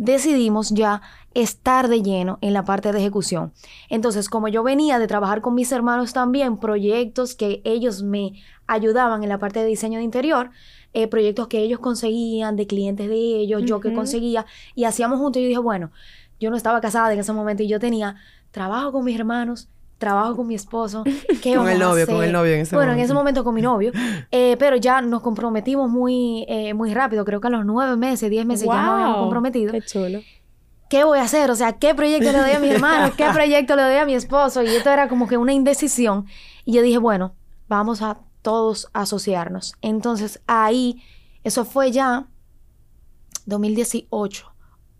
decidimos 0.00 0.70
ya 0.70 1.02
estar 1.34 1.88
de 1.88 2.02
lleno 2.02 2.38
en 2.40 2.54
la 2.54 2.64
parte 2.64 2.90
de 2.90 2.98
ejecución. 2.98 3.52
Entonces, 3.90 4.30
como 4.30 4.48
yo 4.48 4.62
venía 4.62 4.98
de 4.98 5.06
trabajar 5.06 5.42
con 5.42 5.54
mis 5.54 5.70
hermanos 5.72 6.14
también, 6.14 6.56
proyectos 6.56 7.34
que 7.34 7.60
ellos 7.64 8.02
me 8.02 8.32
ayudaban 8.66 9.22
en 9.22 9.28
la 9.28 9.38
parte 9.38 9.60
de 9.60 9.66
diseño 9.66 9.98
de 9.98 10.04
interior, 10.04 10.50
eh, 10.94 11.06
proyectos 11.06 11.48
que 11.48 11.58
ellos 11.58 11.80
conseguían 11.80 12.56
de 12.56 12.66
clientes 12.66 13.10
de 13.10 13.14
ellos, 13.14 13.62
yo 13.66 13.80
que 13.80 13.92
conseguía, 13.92 14.46
y 14.74 14.84
hacíamos 14.84 15.18
juntos, 15.18 15.40
y 15.40 15.42
yo 15.42 15.48
dije, 15.48 15.60
bueno, 15.60 15.92
yo 16.40 16.48
no 16.48 16.56
estaba 16.56 16.80
casada 16.80 17.12
en 17.12 17.18
ese 17.18 17.34
momento 17.34 17.62
y 17.62 17.68
yo 17.68 17.78
tenía 17.78 18.16
trabajo 18.52 18.92
con 18.92 19.04
mis 19.04 19.18
hermanos, 19.18 19.68
trabajo 20.00 20.34
con 20.34 20.48
mi 20.48 20.56
esposo, 20.56 21.04
¿qué 21.42 21.54
Con 21.54 21.68
el 21.68 21.78
vamos 21.78 21.82
a 21.82 21.88
novio, 21.90 22.06
con 22.06 22.14
hacer? 22.16 22.26
el 22.26 22.32
novio 22.32 22.52
en 22.54 22.60
ese 22.62 22.74
Bueno, 22.74 22.92
en 22.92 22.98
ese 22.98 23.14
momento. 23.14 23.20
momento 23.20 23.44
con 23.44 23.54
mi 23.54 23.62
novio, 23.62 23.92
eh, 24.32 24.56
pero 24.58 24.74
ya 24.76 25.00
nos 25.00 25.22
comprometimos 25.22 25.88
muy, 25.88 26.44
eh, 26.48 26.74
muy 26.74 26.92
rápido, 26.92 27.24
creo 27.24 27.40
que 27.40 27.46
a 27.46 27.50
los 27.50 27.64
nueve 27.64 27.96
meses, 27.96 28.28
diez 28.30 28.44
meses 28.44 28.66
ya 28.66 28.74
nos 28.82 28.90
habíamos 28.94 29.14
Wow, 29.16 29.22
comprometido. 29.24 29.72
Qué 29.72 29.82
chulo. 29.82 30.20
¿Qué 30.88 31.04
voy 31.04 31.20
a 31.20 31.22
hacer? 31.22 31.48
O 31.52 31.54
sea, 31.54 31.74
¿qué 31.74 31.94
proyecto 31.94 32.32
le 32.32 32.38
doy 32.40 32.50
a 32.50 32.58
mi 32.58 32.68
hermano? 32.70 33.12
¿Qué 33.16 33.24
proyecto 33.32 33.76
le 33.76 33.82
doy 33.84 33.94
a 33.94 34.04
mi 34.06 34.14
esposo? 34.14 34.64
Y 34.64 34.66
esto 34.66 34.90
era 34.90 35.06
como 35.08 35.28
que 35.28 35.36
una 35.36 35.52
indecisión. 35.52 36.26
Y 36.64 36.72
yo 36.72 36.82
dije, 36.82 36.98
bueno, 36.98 37.34
vamos 37.68 38.02
a 38.02 38.18
todos 38.42 38.88
asociarnos. 38.92 39.74
Entonces 39.82 40.40
ahí, 40.48 41.00
eso 41.44 41.64
fue 41.64 41.92
ya 41.92 42.26
2018. 43.46 44.46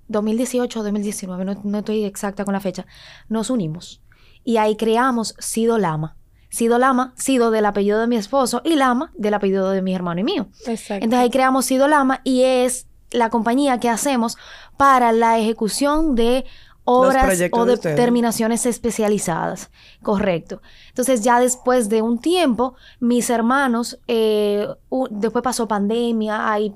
2018 0.09 0.80
o 0.80 0.83
2019, 0.83 1.45
no, 1.45 1.61
no 1.64 1.78
estoy 1.78 2.04
exacta 2.04 2.45
con 2.45 2.52
la 2.54 2.61
fecha. 2.61 2.87
Nos 3.28 3.50
unimos. 3.50 4.00
Y 4.44 4.56
ahí 4.56 4.76
creamos 4.76 5.35
Sido 5.38 5.78
Lama. 5.78 6.16
Sido 6.49 6.78
Lama, 6.78 7.14
Sido 7.16 7.50
del 7.50 7.64
apellido 7.66 8.00
de 8.00 8.06
mi 8.06 8.16
esposo 8.16 8.61
y 8.64 8.75
Lama 8.75 9.12
del 9.14 9.35
apellido 9.35 9.70
de 9.70 9.82
mi 9.82 9.94
hermano 9.94 10.20
y 10.20 10.25
mío. 10.25 10.49
Exacto. 10.66 11.04
Entonces 11.04 11.18
ahí 11.20 11.30
creamos 11.30 11.66
Sido 11.66 11.87
Lama 11.87 12.20
y 12.25 12.42
es 12.42 12.87
la 13.12 13.30
compañía 13.30 13.78
que 13.78 13.88
hacemos 13.88 14.37
para 14.76 15.12
la 15.12 15.38
ejecución 15.38 16.14
de 16.14 16.44
obras 16.85 17.40
o 17.52 17.64
de 17.66 17.76
terminaciones 17.76 18.66
especializadas. 18.66 19.70
Correcto. 20.02 20.61
Entonces 20.88 21.23
ya 21.23 21.38
después 21.38 21.88
de 21.88 22.02
un 22.02 22.18
tiempo, 22.18 22.75
mis 22.99 23.30
hermanos, 23.30 23.99
eh, 24.09 24.66
después 25.11 25.42
pasó 25.42 25.68
pandemia, 25.68 26.50
hay 26.50 26.75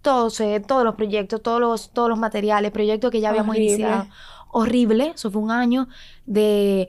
todos, 0.00 0.40
eh, 0.40 0.62
todos 0.66 0.84
los 0.84 0.94
proyectos, 0.94 1.42
todos 1.42 1.60
los, 1.60 1.90
todos 1.90 2.08
los 2.08 2.18
materiales, 2.18 2.72
proyectos 2.72 3.10
que 3.10 3.20
ya 3.20 3.30
habíamos 3.30 3.56
Horrible. 3.56 3.72
iniciado. 3.74 4.06
Horrible. 4.52 5.12
Eso 5.16 5.30
fue 5.30 5.42
un 5.42 5.50
año 5.50 5.88
de... 6.26 6.88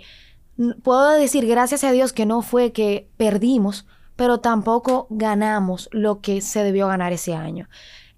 Puedo 0.84 1.10
decir, 1.14 1.48
gracias 1.48 1.84
a 1.84 1.92
Dios, 1.92 2.14
que 2.14 2.28
no 2.28 2.44
fue 2.44 2.72
que 2.72 3.10
perdimos, 3.18 3.88
pero 4.16 4.40
tampoco 4.40 5.08
ganamos 5.10 5.90
lo 5.92 6.22
que 6.22 6.42
se 6.42 6.64
debió 6.64 6.88
ganar 6.88 7.12
ese 7.12 7.34
año. 7.34 7.68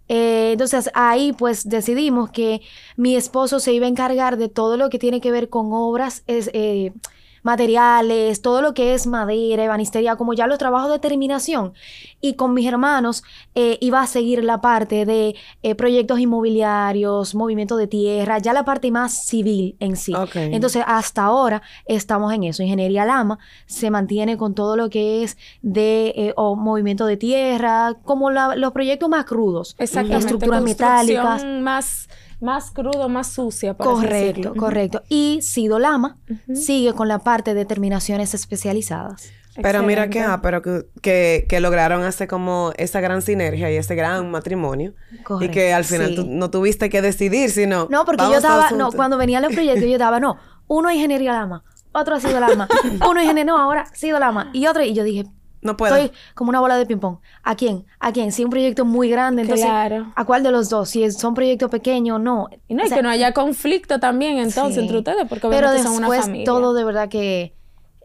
Eh, 0.07 0.51
entonces 0.51 0.91
ahí 0.93 1.33
pues 1.33 1.67
decidimos 1.67 2.29
que 2.29 2.61
mi 2.95 3.15
esposo 3.15 3.59
se 3.59 3.73
iba 3.73 3.85
a 3.87 3.89
encargar 3.89 4.37
de 4.37 4.49
todo 4.49 4.77
lo 4.77 4.89
que 4.89 4.99
tiene 4.99 5.19
que 5.19 5.31
ver 5.31 5.49
con 5.49 5.69
obras, 5.71 6.23
es, 6.27 6.51
eh, 6.53 6.93
materiales, 7.45 8.41
todo 8.41 8.61
lo 8.61 8.73
que 8.73 8.93
es 8.93 9.07
madera, 9.07 9.63
ebanistería, 9.63 10.15
como 10.17 10.33
ya 10.33 10.47
los 10.47 10.57
trabajos 10.57 10.91
de 10.91 10.99
terminación. 10.99 11.73
Y 12.21 12.33
con 12.33 12.53
mis 12.53 12.67
hermanos 12.67 13.23
eh, 13.53 13.77
iba 13.81 14.01
a 14.01 14.07
seguir 14.07 14.43
la 14.43 14.59
parte 14.61 15.05
de 15.05 15.35
eh, 15.63 15.75
proyectos 15.75 16.19
inmobiliarios, 16.19 17.35
movimiento 17.35 17.77
de 17.77 17.87
tierra, 17.87 18.39
ya 18.39 18.51
la 18.53 18.65
parte 18.65 18.91
más 18.91 19.25
civil 19.27 19.75
en 19.79 19.95
sí. 19.95 20.13
Entonces, 20.35 20.83
hasta 20.87 21.23
ahora 21.23 21.61
estamos 21.85 22.33
en 22.33 22.43
eso. 22.45 22.63
Ingeniería 22.63 23.05
Lama 23.05 23.37
se 23.67 23.89
mantiene 23.91 24.37
con 24.37 24.55
todo 24.55 24.75
lo 24.75 24.89
que 24.89 25.23
es 25.23 25.37
de 25.61 26.13
eh, 26.15 26.33
o 26.35 26.55
movimiento 26.55 27.05
de 27.05 27.17
tierra, 27.17 27.95
como 28.03 28.31
la- 28.31 28.55
los 28.55 28.71
proyectos 28.71 29.07
más 29.09 29.25
crudos. 29.25 29.75
Exactamente. 29.77 30.17
Estructuras 30.25 30.61
metálicas. 30.63 31.45
Más, 31.45 32.09
más 32.41 32.71
crudo, 32.71 33.09
más 33.09 33.27
sucia. 33.27 33.75
por 33.75 33.87
así 33.87 34.05
Correcto, 34.05 34.53
correcto. 34.55 35.03
Y 35.09 35.39
Sido 35.41 35.79
Lama 35.79 36.17
sigue 36.53 36.93
con 36.93 37.07
la 37.07 37.19
parte 37.19 37.53
de 37.53 37.65
terminaciones 37.65 38.33
especializadas. 38.33 39.31
Pero 39.61 39.83
mira 39.83 40.09
que, 40.09 40.19
ah, 40.19 40.41
pero 40.41 40.61
que, 40.61 40.85
que, 41.01 41.45
que 41.47 41.59
lograron 41.61 42.03
hacer 42.03 42.27
como 42.27 42.73
esa 42.75 42.99
gran 42.99 43.21
sinergia 43.21 43.71
y 43.71 43.77
ese 43.77 43.95
gran 43.95 44.29
matrimonio. 44.29 44.93
Y 45.13 45.23
Correcto, 45.23 45.53
que 45.53 45.73
al 45.73 45.85
final 45.85 46.09
sí. 46.09 46.15
tú 46.15 46.25
no 46.27 46.49
tuviste 46.49 46.89
que 46.89 47.01
decidir, 47.01 47.49
sino. 47.49 47.87
No, 47.89 48.03
porque 48.03 48.23
vamos 48.23 48.33
yo 48.33 48.37
estaba, 48.39 48.71
no, 48.71 48.91
cuando 48.91 49.17
venían 49.17 49.41
los 49.43 49.53
proyectos, 49.53 49.85
yo 49.85 49.93
estaba, 49.93 50.19
no, 50.19 50.37
uno 50.67 50.91
ingeniería 50.91 51.31
Lama, 51.31 51.63
otro 51.93 52.15
ha 52.15 52.19
sido 52.19 52.39
Lama, 52.39 52.67
uno 53.09 53.21
ingeniería, 53.21 53.45
no, 53.45 53.57
ahora 53.57 53.81
ha 53.83 53.95
sido 53.95 54.19
Lama, 54.19 54.49
y 54.51 54.67
otro, 54.67 54.83
y 54.83 54.93
yo 54.93 55.03
dije, 55.03 55.25
No 55.65 55.75
puedo. 55.77 55.95
estoy 55.95 56.17
como 56.35 56.49
una 56.49 56.59
bola 56.61 56.77
de 56.77 56.85
ping-pong. 56.85 57.17
¿A 57.43 57.55
quién? 57.55 57.85
¿A 57.99 58.13
quién? 58.13 58.31
Si 58.31 58.41
es 58.41 58.45
un 58.45 58.51
proyecto 58.51 58.85
muy 58.85 59.09
grande, 59.09 59.41
entonces, 59.41 59.65
Claro. 59.65 60.11
¿a 60.15 60.23
cuál 60.25 60.43
de 60.43 60.51
los 60.51 60.69
dos? 60.69 60.89
Si 60.89 61.03
es- 61.03 61.17
son 61.17 61.33
proyectos 61.33 61.69
pequeños, 61.69 62.19
no. 62.21 62.47
Y 62.67 62.75
no, 62.75 62.85
sea, 62.87 62.97
que 62.97 63.03
no 63.03 63.09
haya 63.09 63.33
conflicto 63.33 63.99
también 63.99 64.37
entonces 64.37 64.75
Sí. 64.75 64.81
entre 64.81 64.97
ustedes, 64.99 65.25
porque 65.27 65.47
Pero 65.49 65.67
obviamente 65.69 65.83
son 65.83 65.91
una 65.97 66.07
después 66.07 66.21
familia. 66.21 66.45
todo 66.45 66.73
de 66.73 66.83
verdad 66.85 67.09
que 67.09 67.53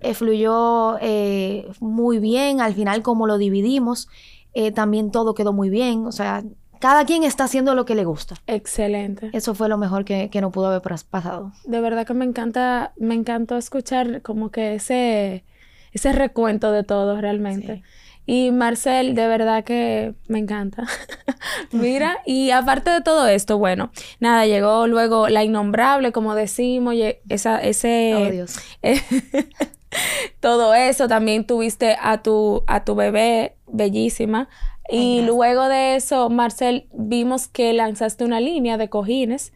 eh, 0.03 0.15
fluyó 0.15 0.97
eh, 1.03 1.69
muy 1.81 2.19
bien. 2.21 2.61
Al 2.63 2.73
final, 2.75 3.03
como 3.03 3.27
lo 3.27 3.37
dividimos, 3.37 4.09
eh, 4.55 4.73
también 4.73 5.11
todo 5.11 5.35
quedó 5.35 5.53
muy 5.53 5.69
bien. 5.69 6.07
O 6.07 6.13
sea, 6.13 6.43
cada 6.79 7.05
quien 7.05 7.23
está 7.23 7.45
haciendo 7.45 7.75
lo 7.75 7.85
que 7.85 7.95
le 7.95 8.07
gusta. 8.07 8.37
Excelente. 8.47 9.29
Eso 9.35 9.55
fue 9.55 9.69
lo 9.69 9.77
mejor 9.77 10.07
que, 10.07 10.31
que 10.31 10.41
no 10.41 10.51
pudo 10.51 10.69
haber 10.69 10.81
pas- 10.81 11.05
pasado. 11.05 11.53
De 11.65 11.83
verdad 11.83 12.07
que 12.07 12.15
me 12.15 12.25
encanta, 12.25 12.95
me 12.97 13.15
encantó 13.15 13.59
escuchar 13.59 14.23
como 14.23 14.51
que 14.51 14.77
ese, 14.77 15.45
ese 15.93 16.13
recuento 16.13 16.73
de 16.73 16.85
todo 16.85 17.21
realmente. 17.21 17.83
Y 18.27 18.53
Marcel, 18.53 19.15
de 19.15 19.27
verdad 19.27 19.65
que 19.65 20.15
me 20.29 20.39
encanta. 20.39 20.85
Mira, 21.73 22.19
y 22.27 22.51
aparte 22.51 22.91
de 22.91 23.01
todo 23.01 23.27
esto, 23.27 23.59
bueno, 23.59 23.91
nada, 24.21 24.47
llegó 24.47 24.87
luego 24.87 25.29
la 25.29 25.43
innombrable, 25.43 26.13
como 26.13 26.35
decimos, 26.35 26.95
esa, 27.29 27.59
ese, 27.59 28.15
Oh, 28.17 28.31
Dios. 28.31 28.57
todo 30.41 30.75
eso, 30.75 31.09
también 31.09 31.45
tuviste 31.47 31.97
a 32.01 32.23
tu, 32.23 32.63
a 32.67 32.85
tu 32.85 32.95
bebé 32.95 33.57
bellísima. 33.67 34.49
Y 34.93 35.23
luego 35.23 35.69
de 35.69 35.95
eso, 35.97 36.31
Marcel, 36.31 36.89
vimos 36.93 37.47
que 37.47 37.73
lanzaste 37.73 38.25
una 38.25 38.41
línea 38.41 38.77
de 38.77 38.89
cojines, 38.89 39.53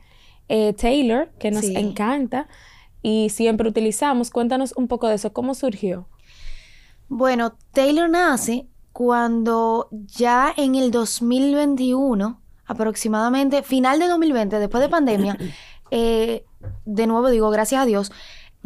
eh, 0.48 0.72
Taylor, 0.74 1.30
que 1.38 1.50
nos 1.50 1.64
Sí. 1.64 1.74
encanta 1.76 2.46
y 3.02 3.30
siempre 3.30 3.68
utilizamos. 3.68 4.30
Cuéntanos 4.30 4.74
un 4.76 4.86
poco 4.86 5.08
de 5.08 5.16
eso, 5.16 5.32
¿cómo 5.32 5.54
surgió? 5.54 6.08
Bueno, 7.08 7.56
Taylor 7.72 8.08
nace 8.08 8.66
cuando 8.92 9.88
ya 9.90 10.52
en 10.56 10.76
el 10.76 10.90
2021, 10.90 12.40
aproximadamente, 12.66 13.62
final 13.62 13.98
de 13.98 14.08
2020, 14.08 14.58
después 14.58 14.82
de 14.82 14.88
pandemia, 14.88 15.36
eh, 15.90 16.44
de 16.84 17.06
nuevo 17.06 17.28
digo, 17.30 17.50
gracias 17.50 17.82
a 17.82 17.86
Dios, 17.86 18.12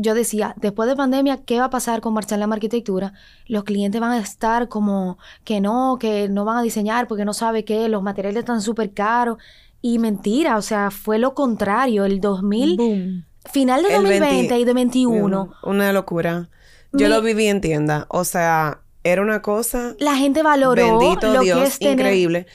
yo 0.00 0.14
decía, 0.14 0.54
después 0.56 0.88
de 0.88 0.94
pandemia, 0.94 1.38
¿qué 1.44 1.58
va 1.58 1.66
a 1.66 1.70
pasar 1.70 2.00
con 2.00 2.14
Marcela 2.14 2.44
en 2.44 2.52
Arquitectura? 2.52 3.14
Los 3.46 3.64
clientes 3.64 4.00
van 4.00 4.12
a 4.12 4.18
estar 4.18 4.68
como 4.68 5.18
que 5.42 5.60
no, 5.60 5.96
que 5.98 6.28
no 6.28 6.44
van 6.44 6.58
a 6.58 6.62
diseñar 6.62 7.08
porque 7.08 7.24
no 7.24 7.34
sabe 7.34 7.64
qué, 7.64 7.88
los 7.88 8.02
materiales 8.02 8.38
están 8.38 8.62
súper 8.62 8.94
caros. 8.94 9.38
Y 9.82 9.98
mentira, 9.98 10.56
o 10.56 10.62
sea, 10.62 10.92
fue 10.92 11.18
lo 11.18 11.34
contrario. 11.34 12.04
El 12.04 12.20
2000, 12.20 12.76
Boom. 12.76 13.24
final 13.44 13.82
de 13.82 13.88
El 13.88 14.02
2020 14.02 14.36
20 14.36 14.58
y 14.58 14.64
de 14.64 14.72
21, 14.72 15.52
Una 15.64 15.92
locura. 15.92 16.48
Yo 16.92 17.06
Mi- 17.08 17.14
lo 17.14 17.22
viví 17.22 17.46
en 17.46 17.60
tienda. 17.60 18.06
O 18.08 18.24
sea, 18.24 18.80
era 19.04 19.22
una 19.22 19.42
cosa. 19.42 19.94
la 19.98 20.16
gente 20.16 20.42
valoró 20.42 20.98
Bendito 21.00 21.32
lo 21.32 21.40
Dios, 21.40 21.58
que 21.60 21.64
es 21.66 21.78
tener 21.78 21.92
increíble. 21.94 22.46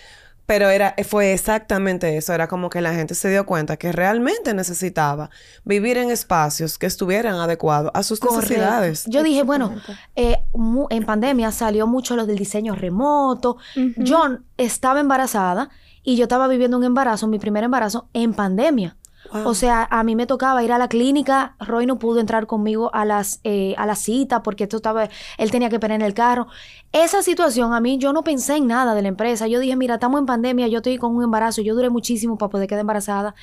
Pero 0.46 0.69
era, 0.69 0.93
fue 1.08 1.32
exactamente 1.32 2.17
eso. 2.17 2.34
Era 2.34 2.50
como 2.50 2.69
que 2.69 2.82
la 2.82 2.93
gente 2.93 3.15
se 3.15 3.30
dio 3.30 3.46
cuenta 3.46 3.78
que 3.78 3.93
realmente 3.93 4.54
necesitaba 4.54 5.30
vivir 5.63 5.98
en 5.98 6.12
espacios 6.12 6.78
que 6.78 6.86
estuvieran 6.86 7.36
adecuados 7.36 7.91
a 7.93 8.04
sus 8.04 8.19
Correcto. 8.19 8.41
necesidades. 8.41 9.06
Yo 9.08 9.24
dije, 9.24 9.43
bueno, 9.43 9.74
eh, 10.17 10.39
mu- 10.54 10.88
en 10.89 11.06
pandemia 11.06 11.50
salió 11.54 11.88
mucho 11.88 12.17
lo 12.17 12.26
del 12.26 12.38
diseño 12.38 12.76
remoto. 12.76 13.56
Ujú. 13.78 13.93
Yo 14.04 14.39
estaba 14.58 15.00
embarazada 15.00 15.69
Y 16.06 16.17
yo 16.17 16.24
estaba 16.24 16.50
viviendo 16.50 16.76
un 16.76 16.84
embarazo, 16.84 17.28
mi 17.28 17.39
primer 17.39 17.63
embarazo, 17.63 18.10
en 18.12 18.34
pandemia. 18.34 18.98
O 19.46 19.54
sea, 19.54 19.88
a 19.89 20.04
mí 20.04 20.15
me 20.15 20.28
tocaba 20.28 20.63
ir 20.63 20.72
a 20.72 20.78
la 20.78 20.88
clínica. 20.88 21.56
Roy 21.60 21.86
no 21.86 21.98
pudo 21.98 22.19
entrar 22.19 22.46
conmigo 22.46 22.93
a 22.93 23.04
las 23.06 23.39
eh, 23.43 23.74
a 23.78 23.86
la 23.86 23.96
cita 23.96 24.43
porque 24.43 24.63
esto 24.63 24.78
estaba, 24.78 25.10
él 25.38 25.52
tenía 25.52 25.69
que 25.69 25.76
esperar 25.76 25.96
en 25.96 26.06
el 26.06 26.13
carro. 26.13 26.48
Esa 26.91 27.24
situación 27.24 27.74
a 27.74 27.80
mí 27.80 27.98
yo 27.98 28.13
no 28.13 28.24
pensé 28.24 28.58
en 28.58 28.67
nada 28.67 28.93
de 28.93 29.02
la 29.02 29.08
empresa. 29.08 29.48
Yo 29.48 29.60
dije, 29.60 29.76
mira, 29.76 29.96
estamos 29.96 30.19
en 30.19 30.28
pandemia, 30.28 30.67
yo 30.67 30.78
estoy 30.78 30.98
con 30.98 31.15
un 31.15 31.24
embarazo, 31.24 31.62
yo 31.62 31.74
duré 31.74 31.89
muchísimo 31.89 32.38
para 32.38 32.50
poder 32.50 32.67
quedar 32.67 32.82
embarazada. 32.82 33.34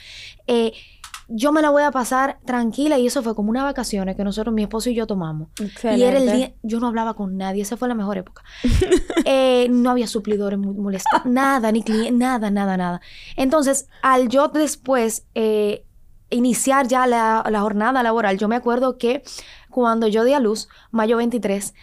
Eh, 0.46 0.72
yo 1.32 1.52
me 1.52 1.62
la 1.62 1.70
voy 1.70 1.84
a 1.84 1.92
pasar 1.92 2.38
tranquila 2.44 2.98
y 2.98 3.06
eso 3.06 3.22
fue 3.22 3.34
como 3.34 3.50
unas 3.50 3.62
vacaciones 3.62 4.16
que 4.16 4.24
nosotros, 4.24 4.52
mi 4.52 4.62
esposo 4.62 4.90
y 4.90 4.94
yo 4.94 5.06
tomamos. 5.06 5.48
Y 5.58 6.02
era 6.02 6.18
el 6.18 6.32
día, 6.32 6.52
yo 6.62 6.80
no 6.80 6.88
hablaba 6.88 7.14
con 7.14 7.36
nadie, 7.36 7.62
esa 7.62 7.76
fue 7.76 7.88
la 7.88 7.94
mejor 7.94 8.18
época. 8.18 8.42
Eh, 9.26 9.68
no 9.70 9.90
había 9.90 10.06
suplidores 10.06 10.58
molestos, 10.58 11.20
nada, 11.24 11.70
ni 11.70 11.82
clientes, 11.82 12.14
nada, 12.14 12.50
nada, 12.50 12.76
nada. 12.76 13.00
Entonces, 13.36 13.86
al 14.02 14.28
yo 14.28 14.48
después 14.48 15.26
eh, 15.34 15.84
iniciar 16.30 16.88
ya 16.88 17.06
la, 17.06 17.44
la 17.48 17.60
jornada 17.60 18.02
laboral, 18.02 18.38
yo 18.38 18.48
me 18.48 18.56
acuerdo 18.56 18.96
que 18.96 19.22
cuando 19.68 20.08
yo 20.08 20.24
di 20.24 20.32
a 20.32 20.40
luz, 20.40 20.68
mayo 20.90 21.18
23, 21.18 21.74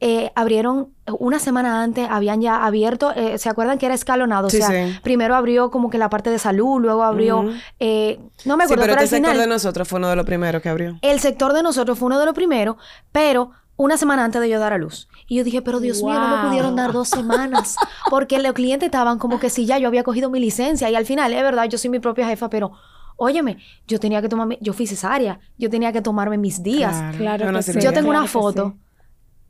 eh, 0.00 0.30
abrieron 0.34 0.88
una 1.18 1.38
semana 1.38 1.82
antes, 1.82 2.06
habían 2.10 2.40
ya 2.42 2.64
abierto, 2.64 3.12
eh, 3.14 3.38
¿se 3.38 3.48
acuerdan 3.48 3.78
que 3.78 3.86
era 3.86 3.94
escalonado? 3.94 4.50
Sí, 4.50 4.58
o 4.58 4.66
sea, 4.66 4.88
sí. 4.88 4.98
primero 5.02 5.34
abrió 5.34 5.70
como 5.70 5.88
que 5.90 5.98
la 5.98 6.10
parte 6.10 6.30
de 6.30 6.38
salud, 6.38 6.80
luego 6.80 7.02
abrió, 7.02 7.46
eh, 7.80 8.18
no 8.44 8.56
me 8.56 8.64
Sí, 8.64 8.72
acuerdo, 8.72 8.82
pero 8.82 8.92
pero, 8.92 8.92
este 8.92 9.00
al 9.02 9.08
sector 9.08 9.32
final, 9.32 9.38
de 9.48 9.54
nosotros 9.54 9.88
fue 9.88 9.98
uno 9.98 10.08
de 10.08 10.16
los 10.16 10.26
primeros 10.26 10.60
que 10.62 10.68
abrió. 10.68 10.98
el 11.02 11.20
sector 11.20 11.52
de 11.52 11.62
nosotros 11.62 11.98
fue 11.98 12.06
uno 12.06 12.18
de 12.18 12.26
los 12.26 12.34
primeros, 12.34 12.76
pero 13.12 13.52
una 13.78 13.96
semana 13.98 14.24
antes 14.24 14.40
de 14.40 14.48
yo 14.48 14.58
dar 14.58 14.72
a 14.72 14.78
luz. 14.78 15.08
Y 15.28 15.36
yo 15.36 15.44
dije, 15.44 15.60
pero 15.60 15.80
Dios 15.80 16.02
mío, 16.02 16.18
no 16.18 16.36
me 16.36 16.48
pudieron 16.48 16.76
dar 16.76 16.92
dos 16.92 17.08
semanas. 17.08 17.76
Porque 18.08 18.38
los 18.38 18.54
clientes 18.54 18.86
estaban 18.86 19.18
como 19.18 19.38
que 19.38 19.50
sí, 19.50 19.66
ya 19.66 19.76
yo 19.78 19.88
había 19.88 20.02
cogido 20.02 20.30
mi 20.30 20.40
licencia. 20.40 20.88
Y 20.88 20.94
al 20.94 21.04
final, 21.04 21.34
es 21.34 21.42
verdad, 21.42 21.64
yo 21.68 21.76
soy 21.76 21.90
mi 21.90 21.98
propia 21.98 22.26
jefa, 22.26 22.48
pero 22.48 22.72
óyeme, 23.16 23.58
yo 23.86 23.98
tenía 24.00 24.22
que 24.22 24.30
tomarme, 24.30 24.56
yo 24.62 24.72
fui 24.72 24.86
cesárea, 24.86 25.40
yo 25.58 25.68
tenía 25.68 25.92
que 25.92 26.00
tomarme 26.00 26.38
mis 26.38 26.62
días. 26.62 27.16
Claro 27.18 27.52
que 27.52 27.62
sí. 27.62 27.72
Yo 27.80 27.92
tengo 27.92 28.08
Claro 28.08 28.20
una 28.20 28.26
foto, 28.26 28.74
sí. 28.76 28.82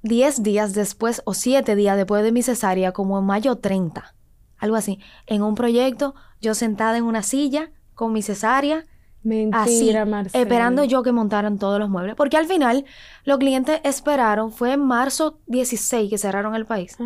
10 0.07 0.43
días 0.43 0.75
después 0.75 1.23
o 1.25 1.35
7 1.35 1.75
días 1.77 1.97
después 1.97 2.23
de 2.23 2.33
mi 2.33 2.43
cesárea, 2.43 2.93
como 2.93 3.19
en 3.19 3.25
mayo 3.25 3.57
30, 3.57 4.15
algo 4.59 4.77
así, 4.77 4.99
en 5.27 5.43
un 5.43 5.55
proyecto, 5.55 6.15
yo 6.41 6.55
sentada 6.55 6.97
en 6.97 7.05
una 7.05 7.23
silla 7.23 7.71
con 7.95 8.13
mi 8.13 8.23
cesárea, 8.23 8.87
Mentira, 9.23 9.63
así, 9.63 9.93
Marcela. 10.09 10.43
esperando 10.43 10.85
yo 10.85 11.03
que 11.03 11.11
montaran 11.11 11.59
todos 11.59 11.81
los 11.81 11.89
muebles. 11.89 12.15
Porque 12.15 12.37
al 12.37 12.47
final, 12.47 12.85
los 13.25 13.39
clientes 13.39 13.81
esperaron, 13.83 14.53
fue 14.53 14.75
en 14.75 14.81
marzo 14.81 15.41
16 15.47 16.09
que 16.09 16.17
cerraron 16.17 16.55
el 16.55 16.65
país. 16.65 16.97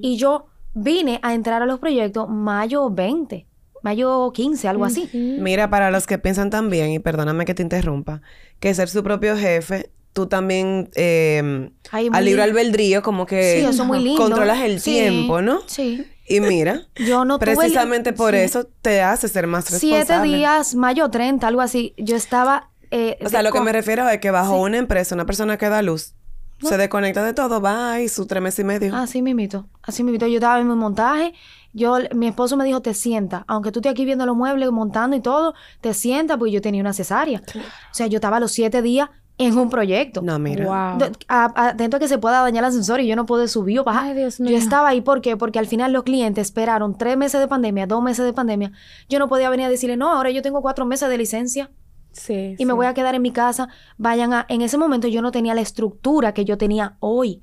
Y 0.00 0.16
yo 0.16 0.46
vine 0.72 1.20
a 1.22 1.34
entrar 1.34 1.60
a 1.62 1.66
los 1.66 1.78
proyectos 1.78 2.26
mayo 2.30 2.88
20, 2.88 3.46
mayo 3.82 4.32
15, 4.32 4.66
algo 4.66 4.86
así. 4.86 5.10
Mira, 5.12 5.68
para 5.68 5.90
los 5.90 6.06
que 6.06 6.16
piensan 6.16 6.48
también, 6.48 6.90
y 6.90 7.00
perdóname 7.00 7.44
que 7.44 7.54
te 7.54 7.62
interrumpa, 7.62 8.22
que 8.60 8.72
ser 8.72 8.88
su 8.88 9.02
propio 9.02 9.36
jefe, 9.36 9.90
tú 10.18 10.26
también 10.26 10.90
eh, 10.96 11.70
Ay, 11.92 12.08
al 12.12 12.24
libre 12.24 12.42
albedrío 12.42 13.02
como 13.02 13.24
que 13.24 13.60
Sí, 13.60 13.66
eso 13.66 13.82
es 13.82 13.86
muy 13.88 14.00
lindo. 14.02 14.20
controlas 14.20 14.60
el 14.62 14.80
Sí, 14.80 14.92
tiempo, 14.94 15.40
¿no? 15.42 15.60
Sí. 15.66 16.04
Y 16.26 16.40
mira, 16.40 16.82
Yo 16.96 17.24
no 17.24 17.38
tuve 17.38 17.52
el- 17.52 17.56
precisamente 17.58 18.12
por 18.12 18.32
sí. 18.34 18.40
eso 18.40 18.66
te 18.82 19.00
hace 19.00 19.28
ser 19.28 19.46
más 19.46 19.70
responsable. 19.70 20.04
Siete 20.06 20.22
días, 20.24 20.74
mayo 20.74 21.08
30, 21.08 21.46
algo 21.46 21.60
así. 21.60 21.94
Yo 21.96 22.16
estaba... 22.16 22.70
eh, 22.90 23.16
O 23.24 23.28
sea, 23.28 23.42
lo 23.44 23.52
que 23.52 23.60
me 23.60 23.72
refiero 23.72 24.08
es 24.08 24.18
que 24.18 24.32
bajo 24.32 24.60
una 24.60 24.76
empresa, 24.78 25.14
una 25.14 25.24
persona 25.24 25.56
que 25.56 25.68
da 25.68 25.80
luz, 25.82 26.14
se 26.60 26.76
desconecta 26.76 27.22
de 27.24 27.32
todo, 27.34 27.60
va 27.60 28.00
y 28.00 28.08
su 28.08 28.26
tres 28.26 28.42
meses 28.42 28.58
y 28.58 28.64
medio. 28.64 28.96
Así 28.96 29.22
mismito, 29.22 29.68
así 29.82 30.02
mismito. 30.02 30.26
Yo 30.26 30.34
estaba 30.34 30.58
en 30.60 30.66
mi 30.68 30.74
montaje, 30.74 31.32
yo, 31.72 31.96
mi 32.14 32.26
esposo 32.26 32.56
me 32.56 32.64
dijo, 32.64 32.82
te 32.82 32.94
sienta, 32.94 33.44
aunque 33.46 33.70
tú 33.70 33.78
estés 33.78 33.92
aquí 33.92 34.04
viendo 34.04 34.26
los 34.26 34.36
muebles, 34.36 34.68
montando 34.72 35.14
y 35.16 35.20
todo, 35.20 35.54
te 35.80 35.94
sienta, 35.94 36.36
porque 36.36 36.50
yo 36.52 36.60
tenía 36.60 36.80
una 36.80 36.92
cesárea. 36.92 37.42
O 37.54 37.94
sea, 37.94 38.08
yo 38.08 38.16
estaba 38.16 38.40
los 38.40 38.50
siete 38.50 38.82
días 38.82 39.08
en 39.38 39.56
un 39.56 39.70
proyecto. 39.70 40.20
No, 40.20 40.38
mira. 40.38 40.64
Wow. 40.64 41.10
A- 41.28 41.68
Atento 41.68 41.96
a 41.96 42.00
que 42.00 42.08
se 42.08 42.18
pueda 42.18 42.40
dañar 42.42 42.64
el 42.64 42.68
ascensor 42.68 43.00
y 43.00 43.06
yo 43.06 43.14
no 43.16 43.24
puedo 43.24 43.46
subir 43.48 43.78
o 43.80 43.84
bajar. 43.84 44.04
Ay, 44.08 44.14
Dios 44.14 44.38
Yo 44.38 44.44
mío. 44.44 44.56
estaba 44.58 44.88
ahí, 44.88 45.00
¿por 45.00 45.20
qué? 45.20 45.36
Porque 45.36 45.58
al 45.58 45.66
final 45.66 45.92
los 45.92 46.02
clientes 46.02 46.48
esperaron 46.48 46.98
tres 46.98 47.16
meses 47.16 47.40
de 47.40 47.46
pandemia, 47.48 47.86
dos 47.86 48.02
meses 48.02 48.24
de 48.24 48.32
pandemia. 48.32 48.72
Yo 49.08 49.18
no 49.18 49.28
podía 49.28 49.48
venir 49.48 49.66
a 49.66 49.70
decirle, 49.70 49.96
no, 49.96 50.12
ahora 50.12 50.30
yo 50.30 50.42
tengo 50.42 50.60
cuatro 50.60 50.84
meses 50.86 51.08
de 51.08 51.16
licencia 51.18 51.70
Sí, 52.10 52.56
y 52.58 52.64
me 52.64 52.72
voy 52.72 52.86
a 52.86 52.94
quedar 52.94 53.14
en 53.14 53.22
mi 53.22 53.30
casa. 53.30 53.68
Vayan 53.96 54.32
a... 54.32 54.44
En 54.48 54.60
ese 54.62 54.76
momento 54.76 55.06
yo 55.06 55.22
no 55.22 55.30
tenía 55.30 55.54
la 55.54 55.60
estructura 55.60 56.34
que 56.34 56.44
yo 56.44 56.58
tenía 56.58 56.96
hoy. 56.98 57.42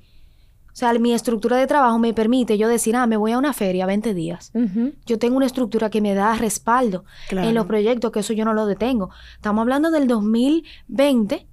O 0.66 0.78
sea, 0.78 0.92
mi 0.92 1.14
estructura 1.14 1.56
de 1.56 1.66
trabajo 1.66 1.98
me 1.98 2.12
permite 2.12 2.58
yo 2.58 2.68
decir, 2.68 2.94
ah, 2.96 3.06
me 3.06 3.16
voy 3.16 3.32
a 3.32 3.38
una 3.38 3.54
feria 3.54 3.86
20 3.86 4.12
días. 4.12 4.50
Ujú. 4.52 4.92
Yo 5.06 5.18
tengo 5.18 5.38
una 5.38 5.46
estructura 5.46 5.88
que 5.88 6.02
me 6.02 6.12
da 6.12 6.34
respaldo 6.34 7.06
Claro. 7.30 7.48
en 7.48 7.54
los 7.54 7.64
proyectos, 7.64 8.10
que 8.12 8.20
eso 8.20 8.34
yo 8.34 8.44
no 8.44 8.52
lo 8.52 8.66
detengo. 8.66 9.08
Estamos 9.36 9.62
hablando 9.62 9.90
del 9.90 10.06
2020. 10.06 11.46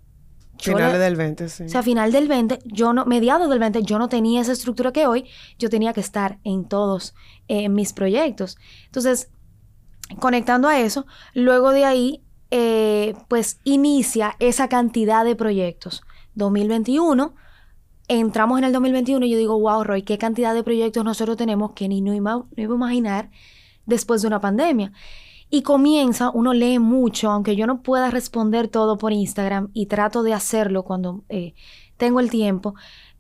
Yo 0.64 0.74
Finales 0.74 0.94
le- 0.94 1.00
del 1.00 1.16
20, 1.16 1.50
sí. 1.50 1.64
o 1.64 1.70
sea, 1.70 1.84
final 1.84 2.12
del 2.12 2.28
20, 2.28 2.60
yo 2.66 2.94
no, 2.94 3.06
mediados 3.06 3.50
del 3.50 3.60
20, 3.60 3.84
yo 3.84 4.00
no 4.00 4.10
tenía 4.10 4.42
esa 4.42 4.52
estructura 4.54 4.92
que 4.92 5.06
hoy, 5.08 5.26
yo 5.60 5.70
tenía 5.70 5.94
que 5.94 6.00
estar 6.02 6.40
en 6.44 6.66
todos 6.66 7.14
eh, 7.48 7.70
mis 7.70 7.94
proyectos. 7.94 8.58
Entonces, 8.86 9.30
conectando 10.20 10.68
a 10.68 10.80
eso, 10.80 11.06
luego 11.34 11.72
de 11.72 11.86
ahí, 11.86 12.24
eh, 12.52 13.14
pues 13.28 13.60
inicia 13.64 14.36
esa 14.40 14.68
cantidad 14.68 15.26
de 15.26 15.36
proyectos. 15.36 16.04
2021, 16.36 17.34
entramos 18.08 18.58
en 18.60 18.66
el 18.66 18.74
2021 18.74 19.26
y 19.26 19.32
yo 19.32 19.38
digo, 19.38 19.60
wow, 19.60 19.84
Roy, 19.84 20.04
qué 20.04 20.18
cantidad 20.18 20.54
de 20.54 20.64
proyectos 20.64 21.04
nosotros 21.04 21.38
tenemos 21.38 21.72
que 21.72 21.88
ni 21.88 22.02
no 22.02 22.14
iba, 22.14 22.34
no 22.36 22.48
iba 22.56 22.74
a 22.74 22.78
imaginar 22.78 23.30
después 23.86 24.22
de 24.22 24.28
una 24.28 24.40
pandemia. 24.42 24.92
Y 25.56 25.62
comienza, 25.62 26.32
uno 26.32 26.52
lee 26.52 26.80
mucho, 26.80 27.30
aunque 27.30 27.56
yo 27.56 27.68
no 27.68 27.84
pueda 27.84 28.10
responder 28.10 28.70
todo 28.70 28.98
por 28.98 29.14
Instagram 29.14 29.70
y 29.72 29.86
trato 29.86 30.24
de 30.24 30.34
hacerlo 30.34 30.82
cuando 30.82 31.26
eh, 31.30 31.54
tengo 31.96 32.20
el 32.20 32.32
tiempo. 32.32 32.74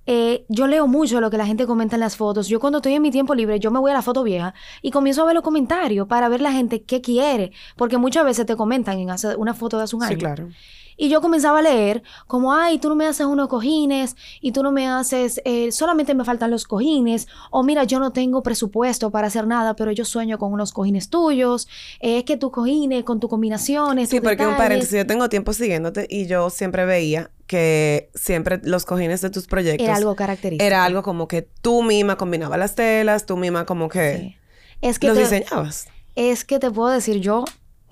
eh, 0.07 0.43
yo 0.49 0.65
leo 0.65 0.87
mucho 0.87 1.21
lo 1.21 1.29
que 1.29 1.37
la 1.37 1.45
gente 1.45 1.67
comenta 1.67 1.95
en 1.95 1.99
las 1.99 2.17
fotos. 2.17 2.47
Yo 2.47 2.59
cuando 2.59 2.79
estoy 2.79 2.93
en 2.93 3.03
mi 3.03 3.11
tiempo 3.11 3.35
libre, 3.35 3.59
yo 3.59 3.69
me 3.69 3.79
voy 3.79 3.91
a 3.91 3.93
la 3.93 4.01
foto 4.01 4.23
vieja 4.23 4.55
y 4.81 4.89
comienzo 4.89 5.21
a 5.21 5.25
ver 5.25 5.35
los 5.35 5.43
comentarios 5.43 6.07
para 6.07 6.27
ver 6.27 6.41
la 6.41 6.51
gente 6.51 6.83
qué 6.83 7.01
quiere. 7.01 7.51
Porque 7.77 7.99
muchas 7.99 8.25
veces 8.25 8.47
te 8.47 8.55
comentan 8.55 8.97
en 8.99 9.11
hace 9.11 9.35
una 9.35 9.53
foto 9.53 9.77
de 9.77 9.83
hace 9.83 9.95
un 9.95 10.01
año. 10.03 10.13
Sí, 10.15 10.17
claro. 10.17 10.49
Y 10.97 11.09
yo 11.09 11.21
comenzaba 11.21 11.59
a 11.59 11.61
leer 11.61 12.03
como, 12.27 12.53
ay, 12.53 12.77
tú 12.77 12.89
no 12.89 12.95
me 12.95 13.05
haces 13.07 13.25
unos 13.25 13.47
cojines 13.47 14.15
y 14.41 14.51
tú 14.51 14.63
no 14.63 14.71
me 14.71 14.87
haces, 14.87 15.41
eh, 15.45 15.71
solamente 15.71 16.13
me 16.15 16.23
faltan 16.25 16.51
los 16.51 16.65
cojines. 16.65 17.27
O 17.51 17.63
mira, 17.63 17.83
yo 17.83 17.99
no 17.99 18.11
tengo 18.11 18.43
presupuesto 18.43 19.11
para 19.11 19.27
hacer 19.27 19.47
nada, 19.47 19.75
pero 19.75 19.91
yo 19.91 20.05
sueño 20.05 20.37
con 20.37 20.53
unos 20.53 20.71
cojines 20.71 21.09
tuyos. 21.09 21.67
Eh, 21.99 22.19
es 22.19 22.23
que 22.25 22.37
tus 22.37 22.51
cojines 22.51 23.03
con 23.03 23.19
tus 23.19 23.29
combinaciones. 23.29 24.09
Sí, 24.09 24.17
tus 24.19 24.23
porque 24.29 24.43
un 24.43 24.49
detalles". 24.51 24.57
paréntesis, 24.57 24.97
yo 24.97 25.07
tengo 25.07 25.29
tiempo 25.29 25.53
siguiéndote 25.53 26.07
y 26.09 26.27
yo 26.27 26.49
siempre 26.49 26.85
veía 26.85 27.31
que 27.47 28.09
siempre 28.15 28.59
los 28.63 28.85
cojines 28.85 29.21
de 29.21 29.29
tus 29.29 29.47
proyectos 29.47 29.85
Era 29.85 29.97
algo 29.97 30.15
característico. 30.15 30.65
era 30.65 30.85
algo 30.85 31.03
como 31.03 31.27
que 31.27 31.41
tú 31.61 31.83
misma 31.83 32.17
combinabas 32.17 32.57
las 32.57 32.75
telas, 32.75 33.25
tú 33.25 33.35
misma 33.37 33.65
como 33.65 33.89
que 33.89 34.17
Sí. 34.17 34.35
Es 34.81 34.99
que 34.99 35.07
los 35.07 35.17
te- 35.17 35.23
diseñabas. 35.23 35.87
Es 36.15 36.45
que 36.45 36.59
te 36.59 36.69
puedo 36.71 36.89
decir, 36.89 37.19
yo, 37.19 37.43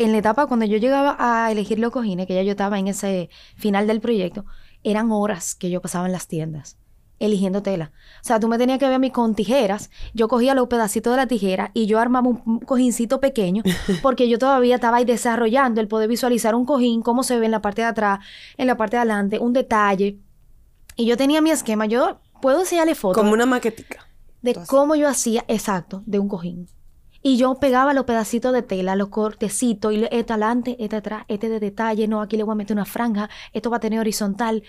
en 0.04 0.12
la 0.12 0.20
etapa 0.20 0.48
cuando 0.48 0.66
yo 0.66 0.78
llegaba 0.78 1.16
a 1.20 1.52
elegir 1.52 1.80
los 1.80 1.92
cojines, 1.92 2.28
que 2.28 2.36
ya 2.36 2.44
yo 2.44 2.52
estaba 2.52 2.80
en 2.80 2.88
ese 2.88 3.30
final 3.56 3.88
del 3.88 4.02
proyecto, 4.02 4.46
eran 4.84 5.12
horas 5.12 5.56
que 5.56 5.70
yo 5.70 5.82
pasaba 5.82 6.06
en 6.06 6.12
las 6.12 6.28
tiendas 6.28 6.78
eligiendo 7.22 7.62
tela. 7.62 7.92
O 8.22 8.26
sea, 8.26 8.40
tú 8.40 8.48
me 8.48 8.58
tenías 8.58 8.80
que 8.80 8.86
ver 8.86 8.96
a 8.96 9.00
mí 9.00 9.12
con 9.12 9.36
tijeras, 9.36 9.92
yo 10.14 10.28
cogía 10.28 10.56
los 10.56 10.68
pedacitos 10.68 11.14
de 11.14 11.18
la 11.18 11.28
tijera 11.28 11.70
y 11.74 11.86
yo 11.86 12.00
armaba 12.00 12.28
un, 12.28 12.60
cojincito 12.62 13.20
pequeño, 13.20 13.64
porque 14.02 14.28
yo 14.28 14.40
todavía 14.40 14.76
estaba 14.76 14.98
ahí 14.98 15.06
desarrollando 15.06 15.80
el 15.80 15.88
poder 15.88 16.10
visualizar 16.10 16.56
un 16.56 16.66
cojín, 16.66 17.04
cómo 17.04 17.24
se 17.24 17.40
ve 17.40 17.46
en 17.46 17.52
la 17.52 17.62
parte 17.62 17.84
de 17.84 17.88
atrás, 17.88 18.20
en 18.58 18.68
la 18.68 18.76
parte 18.76 18.98
de 18.98 19.02
adelante, 19.02 19.40
un 19.40 19.54
detalle. 19.54 20.18
Y 20.96 21.06
yo 21.06 21.16
tenía 21.16 21.42
mi 21.42 21.52
esquema, 21.52 21.86
yo 21.86 22.20
puedo 22.42 22.60
enseñarle 22.60 22.96
fotos 22.96 23.22
Como 23.22 23.34
una 23.34 23.46
maquetica. 23.46 24.08
de 24.42 24.56
cómo 24.68 24.96
yo 24.96 25.08
hacía, 25.08 25.46
exacto, 25.48 26.02
de 26.08 26.18
un 26.18 26.28
cojín. 26.28 26.68
Y 27.24 27.38
yo 27.38 27.56
pegaba 27.56 27.94
los 27.94 28.06
pedacitos 28.06 28.52
de 28.54 28.62
tela, 28.64 28.96
los 28.96 29.10
cortecitos, 29.10 29.94
y 29.94 30.04
este 30.12 30.34
adelante, 30.34 30.76
este 30.80 30.96
atrás, 30.96 31.26
este 31.28 31.50
de 31.50 31.60
detalle, 31.60 32.08
no, 32.08 32.22
aquí 32.22 32.36
le 32.38 32.44
voy 32.44 32.54
a 32.54 32.56
meter 32.56 32.76
una 32.76 32.86
franja, 32.86 33.30
esto 33.54 33.70
va 33.70 33.78
a 33.78 33.80
tener 33.80 34.00
horizontal, 34.00 34.64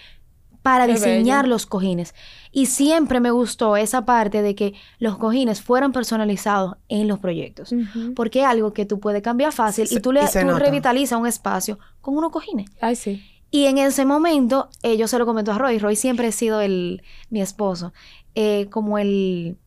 para 0.62 0.86
Qué 0.86 0.92
diseñar 0.92 1.42
bello. 1.44 1.54
los 1.54 1.66
cojines. 1.66 2.14
Y 2.52 2.66
siempre 2.66 3.18
me 3.18 3.32
gustó 3.32 3.76
esa 3.76 4.04
parte 4.04 4.42
de 4.42 4.54
que 4.54 4.74
los 5.00 5.18
cojines 5.18 5.60
fueran 5.60 5.90
personalizados 5.90 6.76
en 6.88 7.08
los 7.08 7.18
proyectos. 7.18 7.74
Porque 8.14 8.42
es 8.42 8.46
algo 8.46 8.72
que 8.72 8.86
tú 8.86 9.00
puedes 9.00 9.22
cambiar 9.22 9.52
fácil 9.52 9.88
Se- 9.88 9.96
y 9.96 10.00
tú, 10.00 10.12
le, 10.12 10.22
y 10.22 10.26
tú 10.26 10.54
revitalizas 10.58 11.18
un 11.18 11.26
espacio 11.26 11.80
con 12.00 12.16
unos 12.16 12.30
cojines. 12.30 12.70
Ay, 12.80 12.94
sí. 12.94 13.24
Y 13.50 13.64
en 13.64 13.78
ese 13.78 14.04
momento, 14.04 14.68
eh, 14.84 14.96
yo 14.96 15.08
se 15.08 15.18
lo 15.18 15.26
comento 15.26 15.50
a 15.50 15.58
Roy. 15.58 15.78
Roy 15.80 15.96
siempre 15.96 16.28
ha 16.28 16.32
sido 16.32 16.60
el, 16.60 17.02
mi 17.28 17.42
esposo, 17.42 17.92
eh, 18.36 18.68
como 18.70 18.98
el, 18.98 19.58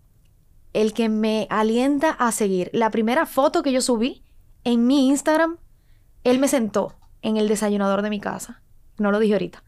el 0.75 0.91
que 0.91 1.07
me 1.07 1.47
alienta 1.49 2.09
a 2.09 2.33
seguir. 2.33 2.69
La 2.73 2.91
primera 2.91 3.25
foto 3.25 3.63
que 3.63 3.71
yo 3.71 3.79
subí 3.79 4.23
en 4.65 4.85
mi 4.85 5.07
Instagram, 5.07 5.57
él 6.25 6.37
me 6.37 6.49
sentó 6.49 6.95
en 7.21 7.37
el 7.37 7.47
desayunador 7.47 8.01
de 8.01 8.09
mi 8.09 8.19
casa. 8.19 8.61
No 8.97 9.09
lo 9.11 9.19
dije 9.19 9.33
ahorita. 9.33 9.63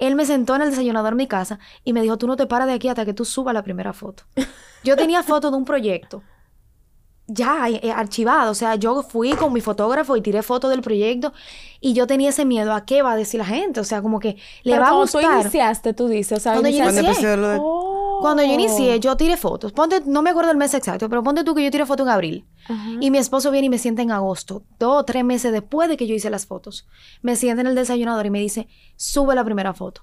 Él 0.00 0.16
me 0.16 0.26
sentó 0.26 0.56
en 0.56 0.62
el 0.62 0.70
desayunador 0.70 1.12
de 1.12 1.16
mi 1.16 1.28
casa 1.28 1.60
y 1.84 1.92
me 1.92 2.02
dijo, 2.02 2.18
tú 2.18 2.26
no 2.26 2.36
te 2.36 2.48
paras 2.48 2.66
de 2.66 2.74
aquí 2.74 2.88
hasta 2.88 3.04
que 3.04 3.14
tú 3.14 3.24
subas 3.24 3.54
la 3.54 3.62
primera 3.62 3.92
foto. 3.92 4.24
Yo 4.84 4.96
tenía 4.96 5.22
foto 5.22 5.52
de 5.52 5.56
un 5.56 5.64
proyecto 5.64 6.24
ya 7.28 7.68
eh, 7.68 7.92
archivado. 7.92 8.50
O 8.50 8.54
sea, 8.54 8.74
yo 8.74 9.02
fui 9.02 9.32
con 9.34 9.52
mi 9.52 9.60
fotógrafo 9.60 10.16
y 10.16 10.20
tiré 10.22 10.42
fotos 10.42 10.70
del 10.70 10.80
proyecto 10.82 11.32
y 11.80 11.92
yo 11.92 12.06
tenía 12.08 12.30
ese 12.30 12.44
miedo 12.44 12.72
a 12.72 12.84
qué 12.84 13.02
va 13.02 13.12
a 13.12 13.16
decir 13.16 13.38
la 13.38 13.46
gente. 13.46 13.78
O 13.80 13.84
sea, 13.84 14.02
como 14.02 14.18
que 14.18 14.36
le 14.64 14.72
Pero 14.72 14.80
va 14.80 14.86
a 14.88 14.90
cuando 14.90 15.02
gustar. 15.12 15.22
tú 15.34 15.40
iniciaste, 15.42 15.94
tú 15.94 16.08
dices, 16.08 16.38
o 16.38 16.40
sea, 16.40 16.52
Cuando 16.54 16.70
yo 16.70 16.78
iniciaste- 16.78 16.84
Cuando 17.02 17.08
inicié. 17.10 17.32
empecé 17.32 17.36
lo 17.40 17.48
de- 17.50 17.58
Oh. 17.60 18.18
Cuando 18.20 18.42
yo 18.42 18.52
inicié, 18.52 18.98
yo 18.98 19.16
tiré 19.16 19.36
fotos. 19.36 19.70
Ponte, 19.72 20.02
no 20.04 20.22
me 20.22 20.30
acuerdo 20.30 20.50
el 20.50 20.56
mes 20.56 20.74
exacto, 20.74 21.08
pero 21.08 21.22
ponte 21.22 21.44
tú 21.44 21.54
que 21.54 21.62
yo 21.62 21.70
tiré 21.70 21.86
fotos 21.86 22.04
en 22.04 22.12
abril. 22.12 22.44
Y 23.00 23.10
mi 23.12 23.18
esposo 23.18 23.50
viene 23.52 23.66
y 23.68 23.70
me 23.70 23.78
sienta 23.78 24.02
en 24.02 24.10
agosto, 24.10 24.62
dos 24.78 25.00
o 25.00 25.04
tres 25.04 25.24
meses 25.24 25.52
después 25.52 25.88
de 25.88 25.96
que 25.96 26.06
yo 26.08 26.14
hice 26.16 26.28
las 26.28 26.44
fotos. 26.44 26.86
Me 27.22 27.36
sienta 27.36 27.60
en 27.60 27.68
el 27.68 27.74
desayunador 27.76 28.26
y 28.26 28.30
me 28.30 28.40
dice, 28.40 28.66
sube 28.96 29.34
la 29.36 29.44
primera 29.44 29.72
foto. 29.72 30.02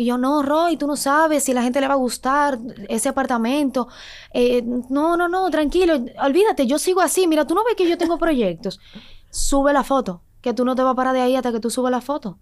Y 0.00 0.04
yo, 0.04 0.16
no, 0.16 0.42
Roy, 0.44 0.76
tú 0.76 0.86
no 0.86 0.94
sabes 0.94 1.42
si 1.42 1.52
la 1.52 1.62
gente 1.64 1.80
le 1.80 1.88
va 1.88 1.94
a 1.94 1.96
gustar 1.96 2.56
ese 2.88 3.08
apartamento. 3.08 3.88
Eh, 4.32 4.62
no, 4.88 5.16
no, 5.16 5.28
no, 5.28 5.50
tranquilo, 5.50 5.94
olvídate, 6.22 6.68
yo 6.68 6.78
sigo 6.78 7.00
así. 7.00 7.26
Mira, 7.26 7.46
tú 7.48 7.54
no 7.56 7.64
ves 7.64 7.74
que 7.76 7.88
yo 7.88 7.98
tengo 7.98 8.16
proyectos. 8.16 8.78
Sube 9.30 9.72
la 9.72 9.82
foto, 9.82 10.22
que 10.40 10.54
tú 10.54 10.64
no 10.64 10.76
te 10.76 10.82
vas 10.84 10.92
a 10.92 10.94
parar 10.94 11.14
de 11.14 11.20
ahí 11.22 11.34
hasta 11.34 11.50
que 11.50 11.58
tú 11.58 11.68
subas 11.68 11.90
la 11.90 12.00
foto. 12.00 12.38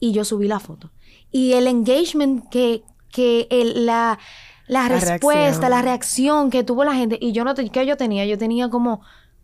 Y 0.00 0.12
yo 0.12 0.24
subí 0.24 0.48
la 0.48 0.60
foto. 0.60 0.92
Y 1.30 1.52
el 1.52 1.66
engagement 1.66 2.48
que, 2.48 2.82
que 3.12 3.48
el- 3.50 3.84
la, 3.84 4.18
la, 4.66 4.88
La 4.88 4.88
respuesta, 4.88 5.68
la 5.68 5.82
reacción. 5.82 5.84
reacción 5.84 6.50
que 6.50 6.64
tuvo 6.64 6.84
la 6.84 6.94
gente. 6.94 7.18
Y 7.20 7.32
yo 7.32 7.44
no, 7.44 7.52
te- 7.54 7.68
¿qué 7.68 7.84
yo 7.84 7.98
tenía? 7.98 8.24
Yo 8.24 8.38
tenía 8.38 8.70
como 8.70 9.02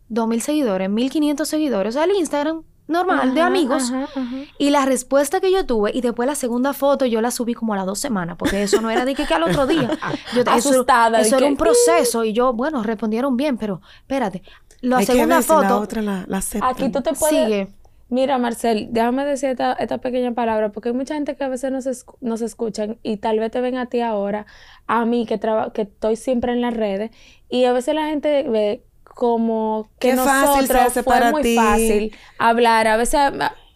2.000 0.08 0.40
seguidores, 0.40 0.88
1.500 0.88 1.44
seguidores. 1.46 1.94
O 1.94 1.98
sea, 1.98 2.04
el 2.04 2.16
Instagram 2.16 2.62
normal 2.90 3.34
de 3.34 3.40
amigos. 3.40 3.90
ajá, 3.90 4.04
ajá. 4.14 4.36
Y 4.58 4.70
la 4.70 4.84
respuesta 4.84 5.40
que 5.40 5.50
yo 5.50 5.64
tuve, 5.64 5.90
y 5.94 6.00
después 6.02 6.26
la 6.26 6.34
segunda 6.34 6.72
foto, 6.74 7.06
yo 7.06 7.20
la 7.22 7.30
subí 7.30 7.54
como 7.54 7.72
a 7.72 7.76
las 7.76 7.86
dos 7.86 7.98
semanas, 7.98 8.36
porque 8.38 8.62
eso 8.62 8.80
no 8.82 8.90
era 8.90 9.04
de 9.04 9.14
que, 9.14 9.24
que 9.26 9.32
al 9.34 9.44
otro 9.44 9.66
día. 9.66 9.88
Yo, 10.34 10.42
eso- 10.42 10.50
Asustada, 10.50 11.20
Eso, 11.20 11.30
de 11.30 11.36
era 11.38 11.46
que, 11.46 11.52
un 11.52 11.56
proceso, 11.56 12.24
y 12.24 12.32
yo, 12.32 12.52
bueno, 12.52 12.82
respondieron 12.82 13.36
bien, 13.36 13.56
pero 13.56 13.80
espérate. 14.00 14.42
La 14.82 14.98
Hay 14.98 15.06
que 15.06 15.12
segunda 15.12 15.36
la 15.36 15.42
foto 15.42 15.80
otra 15.80 16.02
la, 16.02 16.24
la 16.26 16.38
aceptan. 16.38 16.70
Aquí 16.70 16.90
tú 16.90 17.00
te 17.02 17.12
puedes... 17.14 17.44
sigue. 17.46 17.68
Mira, 18.08 18.38
Marcel, 18.38 18.88
déjame 18.90 19.24
decir 19.24 19.50
esta, 19.50 19.72
esta 19.74 19.98
pequeña 19.98 20.32
palabra, 20.32 20.72
porque 20.72 20.88
hay 20.88 20.94
mucha 20.96 21.14
gente 21.14 21.36
que 21.36 21.44
a 21.44 21.48
veces 21.48 21.70
nos, 21.70 21.86
escu- 21.86 22.16
nos 22.20 22.40
escuchan 22.42 22.98
y 23.04 23.18
tal 23.18 23.38
vez 23.38 23.52
te 23.52 23.60
ven 23.60 23.76
a 23.76 23.86
ti 23.86 24.00
ahora, 24.00 24.46
a 24.88 25.04
mí 25.04 25.26
que, 25.26 25.38
que 25.74 25.82
estoy 25.82 26.16
siempre 26.16 26.52
en 26.52 26.60
las 26.60 26.74
redes, 26.74 27.12
y 27.48 27.66
a 27.66 27.72
veces 27.72 27.94
la 27.94 28.06
gente 28.06 28.42
ve 28.48 28.84
como 29.20 29.90
que 29.98 30.12
Qué 30.12 30.16
fácil 30.16 30.66
se 30.66 30.72
nosotros 30.72 30.80
hace 30.86 31.02
fue 31.02 31.12
para 31.12 31.30
muy 31.30 31.42
ti. 31.42 31.54
fácil 31.54 32.16
hablar. 32.38 32.86
A 32.86 32.96
veces 32.96 33.20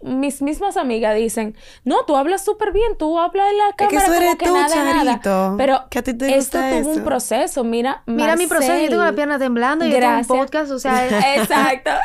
mis 0.05 0.43
mismas 0.43 0.77
amigas 0.77 1.17
dicen, 1.17 1.57
no, 1.85 2.05
tú 2.07 2.17
hablas 2.17 2.45
súper 2.45 2.73
bien, 2.73 2.97
tú 2.99 3.19
hablas 3.19 3.51
en 3.51 3.59
la 3.59 3.65
que 3.77 3.85
cámara 3.87 3.99
eso 3.99 4.07
como 4.13 4.17
eres 4.23 4.37
que 4.37 4.47
tú, 4.47 4.55
nada, 4.55 4.85
nada. 5.05 5.55
Pero 5.57 5.81
que 5.91 5.99
a 5.99 6.03
ti 6.03 6.15
te 6.15 6.37
esto 6.37 6.59
tuvo 6.59 6.91
un 6.91 6.97
eso. 6.97 7.05
proceso, 7.05 7.65
mira, 7.65 8.03
Mira 8.07 8.37
mi 8.37 8.47
proceso, 8.47 8.75
yo 8.81 8.89
tengo 8.91 9.03
la 9.05 9.13
pierna 9.15 9.39
temblando 9.39 9.85
y 9.85 9.89
yo 9.89 9.95
tengo 9.95 10.07
un 10.09 10.13
Gracias. 10.19 10.39
podcast, 10.39 10.71
o 10.73 10.79
sea, 10.79 11.07
es- 11.35 11.41
Exacto. 11.43 11.91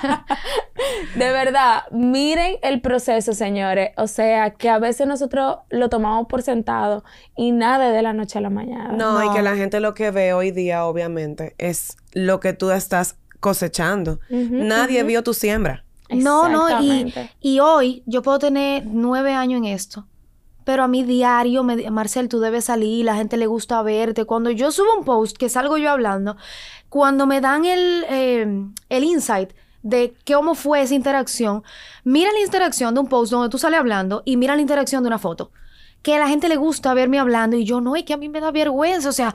De 1.14 1.30
verdad, 1.32 1.82
miren 1.90 2.56
el 2.62 2.80
proceso, 2.80 3.32
señores. 3.34 3.90
O 3.96 4.06
sea, 4.06 4.50
que 4.50 4.68
a 4.68 4.78
veces 4.78 5.06
nosotros 5.06 5.58
lo 5.70 5.88
tomamos 5.88 6.26
por 6.28 6.42
sentado 6.42 7.04
y 7.36 7.52
nada 7.52 7.90
de 7.90 8.02
la 8.02 8.12
noche 8.12 8.38
a 8.38 8.40
la 8.42 8.50
mañana. 8.50 8.92
No, 8.92 9.22
y 9.24 9.34
que 9.34 9.42
la 9.42 9.56
gente 9.56 9.80
lo 9.80 9.94
que 9.94 10.10
ve 10.10 10.32
hoy 10.32 10.50
día, 10.50 10.84
obviamente, 10.86 11.54
es 11.58 11.96
lo 12.12 12.40
que 12.40 12.52
tú 12.52 12.70
estás 12.70 13.16
cosechando. 13.40 14.20
Nadie 14.30 15.02
vio 15.02 15.22
tu 15.22 15.34
siembra. 15.34 15.84
No, 16.12 16.48
no, 16.48 16.82
y, 16.82 17.12
y 17.40 17.60
hoy 17.60 18.02
yo 18.06 18.22
puedo 18.22 18.38
tener 18.38 18.84
nueve 18.86 19.32
años 19.34 19.58
en 19.58 19.64
esto. 19.66 20.06
Pero 20.64 20.84
a 20.84 20.88
mí 20.88 21.02
diario, 21.04 21.64
me, 21.64 21.90
Marcel, 21.90 22.28
tú 22.28 22.38
debes 22.38 22.66
salir, 22.66 23.04
la 23.04 23.14
gente 23.16 23.36
le 23.36 23.46
gusta 23.46 23.82
verte. 23.82 24.24
Cuando 24.24 24.50
yo 24.50 24.70
subo 24.70 24.98
un 24.98 25.04
post, 25.04 25.36
que 25.36 25.48
salgo 25.48 25.78
yo 25.78 25.90
hablando, 25.90 26.36
cuando 26.88 27.26
me 27.26 27.40
dan 27.40 27.64
el, 27.64 28.04
eh, 28.08 28.46
el 28.88 29.04
insight 29.04 29.52
de 29.82 30.14
cómo 30.26 30.54
fue 30.54 30.82
esa 30.82 30.94
interacción, 30.94 31.62
mira 32.04 32.30
la 32.32 32.40
interacción 32.40 32.92
de 32.94 33.00
un 33.00 33.08
post 33.08 33.32
donde 33.32 33.48
tú 33.48 33.58
sales 33.58 33.80
hablando 33.80 34.22
y 34.26 34.36
mira 34.36 34.54
la 34.54 34.60
interacción 34.60 35.02
de 35.02 35.08
una 35.08 35.18
foto. 35.18 35.50
Que 36.02 36.14
a 36.14 36.18
la 36.18 36.28
gente 36.28 36.48
le 36.48 36.56
gusta 36.56 36.94
verme 36.94 37.18
hablando 37.18 37.56
y 37.56 37.64
yo 37.64 37.80
no, 37.80 37.96
es 37.96 38.04
que 38.04 38.12
a 38.12 38.16
mí 38.16 38.28
me 38.28 38.40
da 38.40 38.50
vergüenza. 38.50 39.08
O 39.08 39.12
sea, 39.12 39.34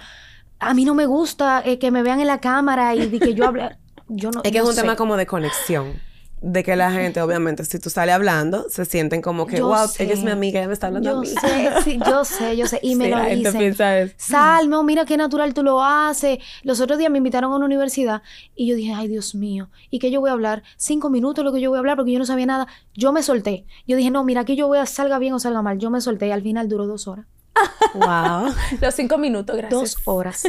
a 0.59 0.73
mí 0.73 0.85
no 0.85 0.93
me 0.95 1.05
gusta 1.05 1.61
eh, 1.65 1.79
que 1.79 1.91
me 1.91 2.01
vean 2.03 2.19
en 2.21 2.27
la 2.27 2.39
cámara 2.39 2.95
y 2.95 3.07
de 3.07 3.19
que 3.19 3.33
yo 3.33 3.45
hable. 3.45 3.77
Yo 4.07 4.29
no, 4.29 4.41
Es 4.43 4.51
que 4.51 4.59
es 4.59 4.63
un 4.63 4.73
sé. 4.73 4.81
tema 4.81 4.95
como 4.95 5.17
de 5.17 5.25
conexión. 5.25 5.99
De 6.47 6.63
que 6.63 6.75
la 6.75 6.91
gente, 6.91 7.19
obviamente, 7.23 7.65
si 7.65 7.79
tú 7.79 7.89
sales 7.89 8.13
hablando, 8.13 8.69
se 8.69 8.86
sienten 8.86 9.19
como 9.23 9.47
que, 9.47 9.58
Yo 9.58 9.65
wow, 9.67 9.88
sé. 9.88 10.03
ella 10.03 10.13
es 10.13 10.23
mi 10.23 10.29
amiga, 10.29 10.60
ella 10.60 10.67
me 10.67 10.75
está 10.75 10.86
hablando 10.86 11.10
a 11.10 11.13
Yo 11.13 11.21
mí. 11.21 11.27
sé, 11.27 11.69
sí, 11.84 11.99
yo 12.05 12.23
sé, 12.23 12.55
yo 12.55 12.67
sé. 12.67 12.79
Y 12.84 12.93
me 12.95 13.05
Sí, 13.05 13.10
lo 13.10 13.17
la 13.17 13.23
gente 13.23 13.38
dicen. 13.49 13.58
piensa 13.60 13.97
eso. 13.97 14.13
Salmo, 14.17 14.84
mira 14.84 15.05
qué 15.05 15.17
natural 15.17 15.55
tú 15.55 15.63
lo 15.63 15.84
haces. 15.84 16.38
Los 16.62 16.81
otros 16.81 16.99
días 16.99 17.10
me 17.10 17.17
invitaron 17.17 17.51
a 17.51 17.55
una 17.55 17.65
universidad 17.65 18.21
y 18.55 18.67
yo 18.67 18.75
dije, 18.75 18.93
ay, 18.93 19.08
Dios 19.08 19.34
mío, 19.34 19.71
¿y 19.89 19.97
qué 19.97 20.12
yo 20.12 20.21
voy 20.21 20.29
a 20.29 20.34
hablar? 20.34 20.62
Cinco 20.77 21.10
minutos 21.10 21.43
lo 21.43 21.51
que 21.51 21.62
yo 21.62 21.71
voy 21.71 21.77
a 21.77 21.79
hablar 21.79 21.97
porque 21.97 22.12
yo 22.12 22.19
no 22.19 22.25
sabía 22.27 22.45
nada. 22.45 22.67
Yo 22.93 23.12
me 23.12 23.23
solté. 23.23 23.65
Yo 23.88 23.97
dije, 23.97 24.12
no, 24.12 24.23
mira, 24.23 24.41
aquí 24.41 24.55
yo 24.55 24.67
voy 24.67 24.77
a 24.77 24.86
salga 24.86 25.17
bien 25.17 25.34
o 25.34 25.39
salga 25.39 25.63
mal. 25.63 25.79
Yo 25.79 25.89
me 25.89 25.99
solté 25.99 26.27
y 26.27 26.31
al 26.31 26.43
final 26.43 26.69
duró 26.69 26.86
dos 26.86 27.08
horas. 27.08 27.25
Wow. 27.95 28.53
Los 28.81 28.93
cinco 28.93 29.17
minutos, 29.17 29.55
gracias. 29.58 29.71
Dos 29.81 29.97
horas. 30.05 30.43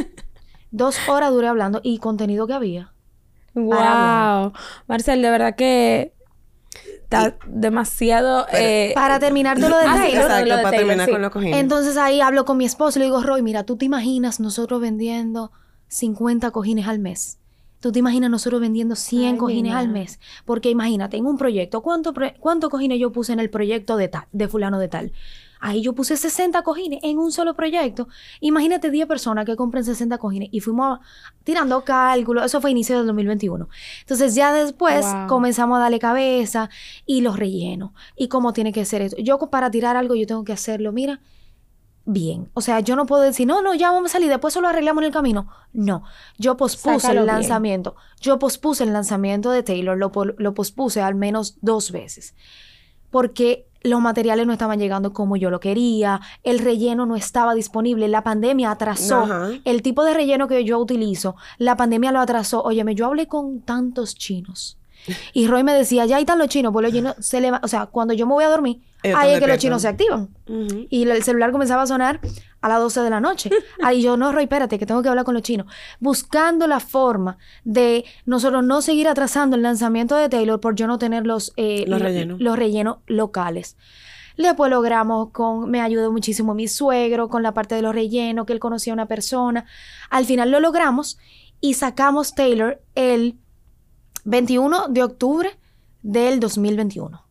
dos 0.69 0.95
horas 1.09 1.31
duré 1.31 1.47
hablando 1.47 1.79
y 1.83 1.97
contenido 1.97 2.45
que 2.45 2.53
había. 2.53 2.93
Wow. 3.65 4.53
Marcel, 4.87 5.21
de 5.21 5.29
verdad 5.29 5.55
que 5.55 6.13
está 7.03 7.37
demasiado. 7.47 8.45
eh, 8.53 8.91
Para 8.95 9.19
terminar 9.19 9.57
todo 9.59 9.69
lo 9.69 9.77
de 9.77 9.85
Ah, 9.85 9.95
lo 9.95 10.01
de 10.01 10.09
Exacto, 10.19 10.55
para 10.63 10.77
terminar 10.77 11.05
sí. 11.05 11.11
con 11.11 11.21
los 11.21 11.31
cojines. 11.31 11.59
Entonces 11.59 11.97
ahí 11.97 12.21
hablo 12.21 12.45
con 12.45 12.57
mi 12.57 12.65
esposo 12.65 12.99
y 12.99 13.01
le 13.01 13.05
digo, 13.05 13.21
Roy, 13.21 13.41
mira, 13.41 13.63
tú 13.63 13.77
te 13.77 13.85
imaginas 13.85 14.39
nosotros 14.39 14.81
vendiendo 14.81 15.51
50 15.87 16.51
cojines 16.51 16.87
al 16.87 16.99
mes. 16.99 17.39
Tú 17.79 17.91
te 17.91 17.99
imaginas 17.99 18.29
nosotros 18.31 18.59
vendiendo 18.59 18.95
100 18.95 19.23
Ay, 19.25 19.31
mi 19.33 19.37
cojines 19.37 19.73
al 19.75 19.87
mes. 19.87 20.19
Porque 20.45 20.69
imagínate, 20.71 21.15
en 21.17 21.25
un 21.27 21.37
proyecto, 21.37 21.81
¿cuánto, 21.81 22.11
pro- 22.13 22.33
¿cuántos 22.39 22.69
cojines 22.71 22.99
yo 22.99 23.11
puse 23.11 23.33
en 23.33 23.39
el 23.39 23.49
proyecto 23.51 23.97
de 23.97 24.07
tal, 24.07 24.23
de 24.31 24.47
fulano 24.47 24.79
de 24.79 24.87
tal? 24.87 25.11
Ahí 25.59 25.81
yo 25.81 25.93
puse 25.93 26.17
60 26.17 26.61
cojines 26.63 26.99
en 27.03 27.17
un 27.17 27.31
solo 27.31 27.53
proyecto. 27.55 28.07
Imagínate 28.39 28.91
10 28.91 29.07
personas 29.07 29.45
que 29.45 29.55
compren 29.55 29.83
60 29.83 30.17
cojines. 30.17 30.49
Y 30.51 30.59
fuimos 30.59 30.99
tirando 31.43 31.83
cálculos. 31.83 32.45
Eso 32.45 32.61
fue 32.61 32.71
inicio 32.71 32.97
del 32.97 33.05
2021. 33.07 33.67
Entonces 34.01 34.35
ya 34.35 34.53
después 34.53 35.05
Wow. 35.05 35.27
comenzamos 35.27 35.77
a 35.77 35.81
darle 35.81 35.99
cabeza 35.99 36.69
y 37.05 37.21
los 37.21 37.37
rellenos. 37.37 37.91
Y 38.15 38.27
cómo 38.27 38.53
tiene 38.53 38.71
que 38.71 38.85
ser 38.85 39.01
esto. 39.01 39.17
Yo 39.21 39.37
para 39.49 39.71
tirar 39.71 39.95
algo 39.97 40.15
yo 40.15 40.27
tengo 40.27 40.43
que 40.43 40.53
hacerlo. 40.53 40.91
Mira, 40.91 41.21
bien. 42.05 42.49
O 42.53 42.61
sea, 42.61 42.79
yo 42.79 42.95
no 42.95 43.05
puedo 43.05 43.21
decir, 43.21 43.45
no, 43.47 43.61
no, 43.61 43.73
ya 43.75 43.91
vamos 43.91 44.11
a 44.11 44.13
salir, 44.13 44.29
después 44.29 44.53
eso 44.53 44.61
lo 44.61 44.69
arreglamos 44.69 45.01
en 45.01 45.07
el 45.07 45.13
camino. 45.13 45.47
No, 45.73 46.03
yo 46.37 46.55
pospuse 46.55 47.01
Sácalo 47.01 47.19
el 47.21 47.25
bien. 47.25 47.35
lanzamiento. 47.35 47.95
Yo 48.21 48.39
pospuse 48.39 48.83
el 48.85 48.93
lanzamiento 48.93 49.51
de 49.51 49.61
Taylor, 49.63 49.97
lo 49.97 50.53
pospuse 50.53 51.01
al 51.01 51.15
menos 51.15 51.57
dos 51.61 51.91
veces. 51.91 52.33
Porque 53.09 53.67
los 53.83 54.01
materiales 54.01 54.45
no 54.47 54.53
estaban 54.53 54.79
llegando 54.79 55.13
como 55.13 55.35
yo 55.37 55.49
lo 55.49 55.59
quería, 55.59 56.21
el 56.43 56.59
relleno 56.59 57.05
no 57.05 57.15
estaba 57.15 57.53
disponible, 57.53 58.07
la 58.07 58.23
pandemia 58.23 58.71
atrasó 58.71 59.17
Ajá. 59.23 59.49
el 59.65 59.81
tipo 59.81 60.03
de 60.03 60.13
relleno 60.13 60.47
que 60.47 60.63
yo 60.63 60.79
utilizo, 60.79 61.35
la 61.57 61.75
pandemia 61.77 62.11
lo 62.11 62.19
atrasó. 62.19 62.63
Óyeme, 62.63 62.95
yo 62.95 63.05
hablé 63.05 63.27
con 63.27 63.61
tantos 63.61 64.15
chinos. 64.15 64.77
Y 65.33 65.47
Roy 65.47 65.63
me 65.63 65.73
decía, 65.73 66.05
ya 66.05 66.17
ahí 66.17 66.23
están 66.23 66.37
los 66.39 66.49
chinos, 66.49 66.73
pues 66.73 66.83
los 66.83 66.91
chinos 66.91 67.15
se 67.19 67.39
leva- 67.39 67.61
o 67.63 67.67
sea, 67.69 67.85
cuando 67.85 68.13
yo 68.13 68.25
me 68.27 68.33
voy 68.33 68.43
a 68.43 68.49
dormir, 68.49 68.81
ahí 69.03 69.33
es 69.33 69.39
que 69.39 69.47
los 69.47 69.57
chinos 69.57 69.81
se 69.81 69.87
activan. 69.87 70.29
Y 70.89 71.03
el 71.09 71.23
celular 71.23 71.51
comenzaba 71.51 71.83
a 71.83 71.87
sonar 71.87 72.19
a 72.61 72.69
las 72.69 72.79
12 72.79 73.01
de 73.01 73.09
la 73.09 73.19
noche. 73.19 73.49
Ahí 73.83 74.01
yo, 74.01 74.17
no, 74.17 74.31
Roy, 74.31 74.43
espérate, 74.43 74.79
que 74.79 74.85
tengo 74.87 75.03
que 75.03 75.09
hablar 75.09 75.25
con 75.25 75.35
los 75.35 75.43
chinos. 75.43 75.67
Buscando 75.99 76.65
la 76.67 76.79
forma 76.79 77.37
de 77.63 78.03
nosotros 78.25 78.63
no 78.63 78.81
seguir 78.81 79.07
atrasando 79.07 79.55
el 79.55 79.61
lanzamiento 79.61 80.15
de 80.15 80.27
Taylor 80.27 80.59
por 80.59 80.73
yo 80.75 80.87
no 80.87 80.97
tener 80.97 81.27
los, 81.27 81.53
eh, 81.57 81.85
Los 81.87 81.99
lo- 81.99 82.05
rellenos. 82.07 82.39
los 82.41 82.57
rellenos 82.57 82.97
locales. 83.05 83.77
Después 84.37 84.69
logramos 84.71 85.29
con, 85.31 85.69
me 85.69 85.81
ayudó 85.81 86.11
muchísimo 86.11 86.53
mi 86.55 86.67
suegro 86.67 87.27
con 87.29 87.41
la 87.43 87.53
parte 87.53 87.75
de 87.75 87.81
los 87.83 87.93
rellenos, 87.93 88.45
que 88.45 88.53
él 88.53 88.59
conocía 88.59 88.93
a 88.93 88.95
una 88.95 89.07
persona. 89.07 89.65
Al 90.09 90.25
final 90.25 90.49
lo 90.51 90.59
logramos 90.59 91.17
y 91.61 91.73
sacamos 91.75 92.33
Taylor 92.35 92.81
el 92.95 93.37
21 94.25 94.87
de 94.89 95.03
octubre 95.03 95.57
del 96.03 96.39
2021. 96.39 97.23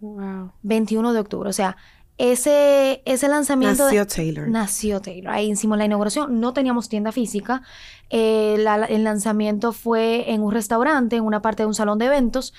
Wow. 0.00 0.52
21 0.62 1.12
de 1.12 1.20
octubre. 1.20 1.48
O 1.48 1.52
sea, 1.52 1.76
ese, 2.18 3.02
ese 3.06 3.28
lanzamiento... 3.28 3.84
Nació 3.84 4.06
Taylor. 4.06 4.48
Nació 4.48 5.00
Taylor. 5.00 5.32
Ahí 5.32 5.50
hicimos 5.50 5.78
la 5.78 5.84
inauguración. 5.86 6.40
No 6.40 6.52
teníamos 6.52 6.88
tienda 6.88 7.12
física. 7.12 7.62
Eh, 8.10 8.56
la- 8.58 8.84
el 8.86 9.04
lanzamiento 9.04 9.72
fue 9.72 10.30
en 10.32 10.42
un 10.42 10.52
restaurante, 10.52 11.16
en 11.16 11.24
una 11.24 11.40
parte 11.40 11.62
de 11.62 11.66
un 11.68 11.74
salón 11.74 11.98
de 11.98 12.06
eventos. 12.06 12.52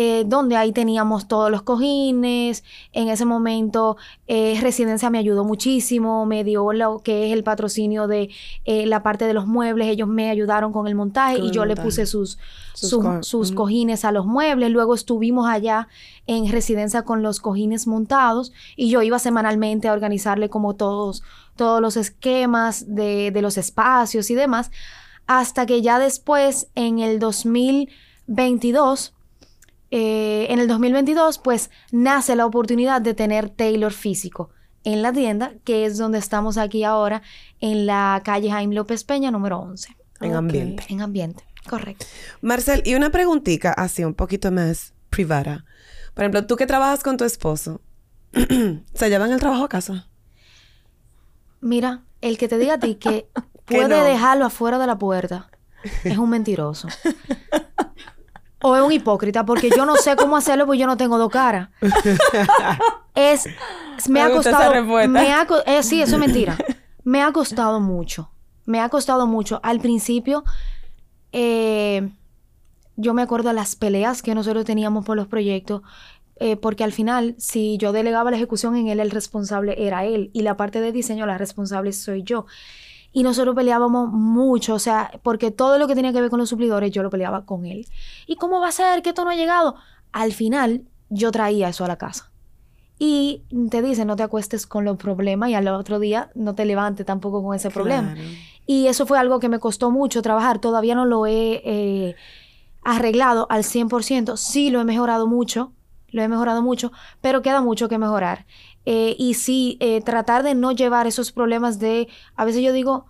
Eh, 0.00 0.22
donde 0.26 0.54
ahí 0.56 0.70
teníamos 0.72 1.26
todos 1.26 1.50
los 1.50 1.62
cojines. 1.62 2.62
En 2.92 3.08
ese 3.08 3.24
momento, 3.24 3.96
eh, 4.28 4.56
Residencia 4.62 5.10
me 5.10 5.18
ayudó 5.18 5.42
muchísimo, 5.44 6.24
me 6.24 6.44
dio 6.44 6.72
lo 6.72 7.00
que 7.00 7.26
es 7.26 7.32
el 7.32 7.42
patrocinio 7.42 8.06
de 8.06 8.30
eh, 8.64 8.86
la 8.86 9.02
parte 9.02 9.24
de 9.24 9.34
los 9.34 9.46
muebles. 9.48 9.88
Ellos 9.88 10.06
me 10.06 10.30
ayudaron 10.30 10.72
con 10.72 10.86
el 10.86 10.94
montaje 10.94 11.36
Con 11.36 11.44
y 11.46 11.48
el 11.48 11.52
yo 11.52 11.64
le 11.64 11.74
puse 11.74 12.06
sus, 12.06 12.38
Sus 12.74 12.90
sus, 12.90 13.02
co- 13.04 13.22
sus 13.24 13.48
ujú. 13.48 13.56
cojines 13.56 14.04
a 14.04 14.12
los 14.12 14.24
muebles. 14.24 14.70
Luego 14.70 14.94
estuvimos 14.94 15.48
allá 15.48 15.88
en 16.28 16.46
Residencia 16.52 17.02
con 17.02 17.22
los 17.24 17.40
cojines 17.40 17.86
montados 17.88 18.52
y 18.76 18.90
yo 18.90 19.02
iba 19.02 19.18
semanalmente 19.18 19.88
a 19.88 19.92
organizarle 19.92 20.48
como 20.48 20.74
todos, 20.76 21.24
todos 21.56 21.80
los 21.80 21.96
esquemas 21.96 22.84
de, 22.94 23.32
de 23.32 23.42
los 23.42 23.58
espacios 23.58 24.30
y 24.30 24.34
demás. 24.36 24.70
hasta 25.26 25.66
que 25.66 25.82
ya 25.82 25.98
después, 25.98 26.68
en 26.76 27.00
el 27.00 27.18
2022, 27.18 29.12
eh, 29.90 30.46
en 30.50 30.58
el 30.58 30.68
2022, 30.68 31.38
pues 31.38 31.70
nace 31.92 32.36
la 32.36 32.46
oportunidad 32.46 33.00
de 33.00 33.14
tener 33.14 33.50
Taylor 33.50 33.92
físico 33.92 34.50
en 34.84 35.02
la 35.02 35.12
tienda, 35.12 35.52
que 35.64 35.84
es 35.86 35.98
donde 35.98 36.18
estamos 36.18 36.56
aquí 36.58 36.84
ahora, 36.84 37.22
en 37.60 37.86
la 37.86 38.22
calle 38.24 38.50
Jaime 38.50 38.74
López 38.74 39.04
Peña, 39.04 39.30
número 39.30 39.58
11. 39.58 39.96
En 40.20 40.34
ambiente. 40.34 40.84
En 40.88 41.00
ambiente, 41.00 41.44
correcto. 41.68 42.06
Marcel, 42.40 42.82
y 42.84 42.94
una 42.94 43.10
preguntita 43.10 43.72
así 43.72 44.04
un 44.04 44.14
poquito 44.14 44.50
más 44.50 44.94
privada. 45.10 45.64
Por 46.14 46.24
ejemplo, 46.24 46.46
tú 46.46 46.56
que 46.56 46.66
trabajas 46.66 47.02
con 47.02 47.16
tu 47.16 47.24
esposo, 47.24 47.80
¿se 48.94 49.08
llevan 49.08 49.32
el 49.32 49.40
trabajo 49.40 49.64
a 49.64 49.68
casa? 49.68 50.08
Mira, 51.60 52.04
el 52.20 52.38
que 52.38 52.48
te 52.48 52.58
diga 52.58 52.74
a 52.74 52.78
ti 52.78 52.94
que 52.96 53.28
Que 53.68 53.76
puede 53.76 53.98
no. 53.98 54.04
dejarlo 54.04 54.46
afuera 54.46 54.78
de 54.78 54.86
la 54.86 54.98
puerta 54.98 55.50
es 56.02 56.16
un 56.16 56.30
mentiroso. 56.30 56.88
o 58.62 58.76
es 58.76 58.82
un 58.82 58.92
hipócrita, 58.92 59.44
porque 59.44 59.70
yo 59.74 59.86
no 59.86 59.96
sé 59.96 60.16
cómo 60.16 60.36
hacerlo 60.36 60.66
porque 60.66 60.78
yo 60.78 60.86
no 60.86 60.96
tengo 60.96 61.18
dos 61.18 61.30
caras. 61.30 61.68
es, 63.14 63.46
me, 64.08 64.14
Me 64.14 64.22
ha 64.22 64.30
costado, 64.30 64.84
me 65.08 65.32
ha 65.32 65.46
eh, 65.66 65.82
sí, 65.82 66.02
eso 66.02 66.16
es 66.16 66.20
mentira. 66.20 66.56
Me 67.04 67.22
ha 67.22 67.32
costado 67.32 67.80
mucho. 67.80 68.30
Me 68.66 68.80
ha 68.80 68.88
costado 68.88 69.26
mucho. 69.26 69.60
Al 69.62 69.80
principio, 69.80 70.44
eh, 71.32 72.10
yo 72.96 73.14
me 73.14 73.22
acuerdo 73.22 73.52
las 73.52 73.76
peleas 73.76 74.22
que 74.22 74.34
nosotros 74.34 74.64
teníamos 74.64 75.04
por 75.04 75.16
los 75.16 75.28
proyectos, 75.28 75.82
eh, 76.40 76.56
porque 76.56 76.84
al 76.84 76.92
final, 76.92 77.34
si 77.38 77.78
yo 77.78 77.92
delegaba 77.92 78.30
la 78.30 78.36
ejecución 78.36 78.76
en 78.76 78.88
él, 78.88 79.00
el 79.00 79.10
responsable 79.10 79.86
era 79.86 80.04
él, 80.04 80.30
y 80.32 80.42
la 80.42 80.56
parte 80.56 80.80
de 80.80 80.92
diseño, 80.92 81.26
la 81.26 81.38
responsable 81.38 81.92
soy 81.92 82.22
yo. 82.22 82.46
Y 83.12 83.22
nosotros 83.22 83.54
peleábamos 83.54 84.10
mucho, 84.12 84.74
o 84.74 84.78
sea, 84.78 85.10
porque 85.22 85.50
todo 85.50 85.78
lo 85.78 85.88
que 85.88 85.94
tenía 85.94 86.12
que 86.12 86.20
ver 86.20 86.30
con 86.30 86.38
los 86.38 86.48
suplidores, 86.48 86.90
yo 86.90 87.02
lo 87.02 87.10
peleaba 87.10 87.46
con 87.46 87.64
él. 87.64 87.86
¿Y 88.26 88.36
cómo 88.36 88.60
va 88.60 88.68
a 88.68 88.72
ser 88.72 89.02
que 89.02 89.10
esto 89.10 89.24
no 89.24 89.30
ha 89.30 89.34
llegado? 89.34 89.76
Al 90.12 90.32
final, 90.32 90.82
yo 91.08 91.32
traía 91.32 91.68
eso 91.68 91.84
a 91.84 91.88
la 91.88 91.96
casa. 91.96 92.30
Y 92.98 93.44
te 93.70 93.80
dicen, 93.80 94.08
no 94.08 94.16
te 94.16 94.24
acuestes 94.24 94.66
con 94.66 94.84
los 94.84 94.96
problemas 94.96 95.50
y 95.50 95.54
al 95.54 95.68
otro 95.68 96.00
día 96.00 96.30
no 96.34 96.54
te 96.54 96.64
levantes 96.64 97.06
tampoco 97.06 97.42
con 97.42 97.54
ese 97.54 97.70
problema. 97.70 98.14
Claro. 98.14 98.28
Y 98.66 98.88
eso 98.88 99.06
fue 99.06 99.18
algo 99.18 99.38
que 99.38 99.48
me 99.48 99.60
costó 99.60 99.90
mucho 99.90 100.20
trabajar. 100.20 100.58
Todavía 100.58 100.94
no 100.94 101.04
lo 101.06 101.26
he 101.26 101.62
eh, 101.64 102.16
arreglado 102.82 103.46
al 103.50 103.62
100%. 103.62 104.36
Sí, 104.36 104.70
lo 104.70 104.80
he 104.80 104.84
mejorado 104.84 105.26
mucho. 105.26 105.72
Lo 106.10 106.22
he 106.22 106.28
mejorado 106.28 106.62
mucho, 106.62 106.90
pero 107.20 107.42
queda 107.42 107.60
mucho 107.60 107.88
que 107.88 107.98
mejorar. 107.98 108.46
Eh, 108.90 109.16
y 109.18 109.34
sí, 109.34 109.76
eh, 109.80 110.00
tratar 110.00 110.42
de 110.42 110.54
no 110.54 110.72
llevar 110.72 111.06
esos 111.06 111.30
problemas 111.30 111.78
de... 111.78 112.08
A 112.36 112.46
veces 112.46 112.62
yo 112.62 112.72
digo, 112.72 113.04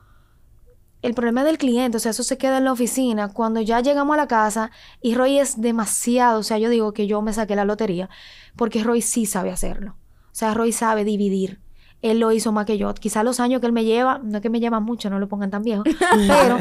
el 1.02 1.14
problema 1.14 1.44
del 1.44 1.56
cliente, 1.56 1.98
o 1.98 2.00
sea, 2.00 2.10
eso 2.10 2.24
se 2.24 2.36
queda 2.36 2.58
en 2.58 2.64
la 2.64 2.72
oficina. 2.72 3.32
Cuando 3.32 3.60
ya 3.60 3.78
llegamos 3.78 4.14
a 4.14 4.16
la 4.16 4.26
casa 4.26 4.72
y 5.00 5.14
Roy 5.14 5.38
es 5.38 5.60
demasiado, 5.60 6.40
o 6.40 6.42
sea, 6.42 6.58
yo 6.58 6.68
digo 6.68 6.92
que 6.92 7.06
yo 7.06 7.22
me 7.22 7.32
saqué 7.32 7.54
la 7.54 7.64
lotería, 7.64 8.10
porque 8.56 8.82
Roy 8.82 9.02
sí 9.02 9.24
sabe 9.24 9.52
hacerlo. 9.52 9.92
O 9.92 10.34
sea, 10.34 10.52
Roy 10.52 10.72
sabe 10.72 11.04
dividir. 11.04 11.60
Él 12.02 12.18
lo 12.18 12.32
hizo 12.32 12.50
más 12.50 12.66
que 12.66 12.76
yo. 12.76 12.92
Quizá 12.94 13.22
los 13.22 13.38
años 13.38 13.60
que 13.60 13.68
él 13.68 13.72
me 13.72 13.84
lleva, 13.84 14.18
no 14.18 14.38
es 14.38 14.42
que 14.42 14.50
me 14.50 14.58
lleva 14.58 14.80
mucho, 14.80 15.10
no 15.10 15.20
lo 15.20 15.28
pongan 15.28 15.52
tan 15.52 15.62
viejo, 15.62 15.84
pero 16.10 16.58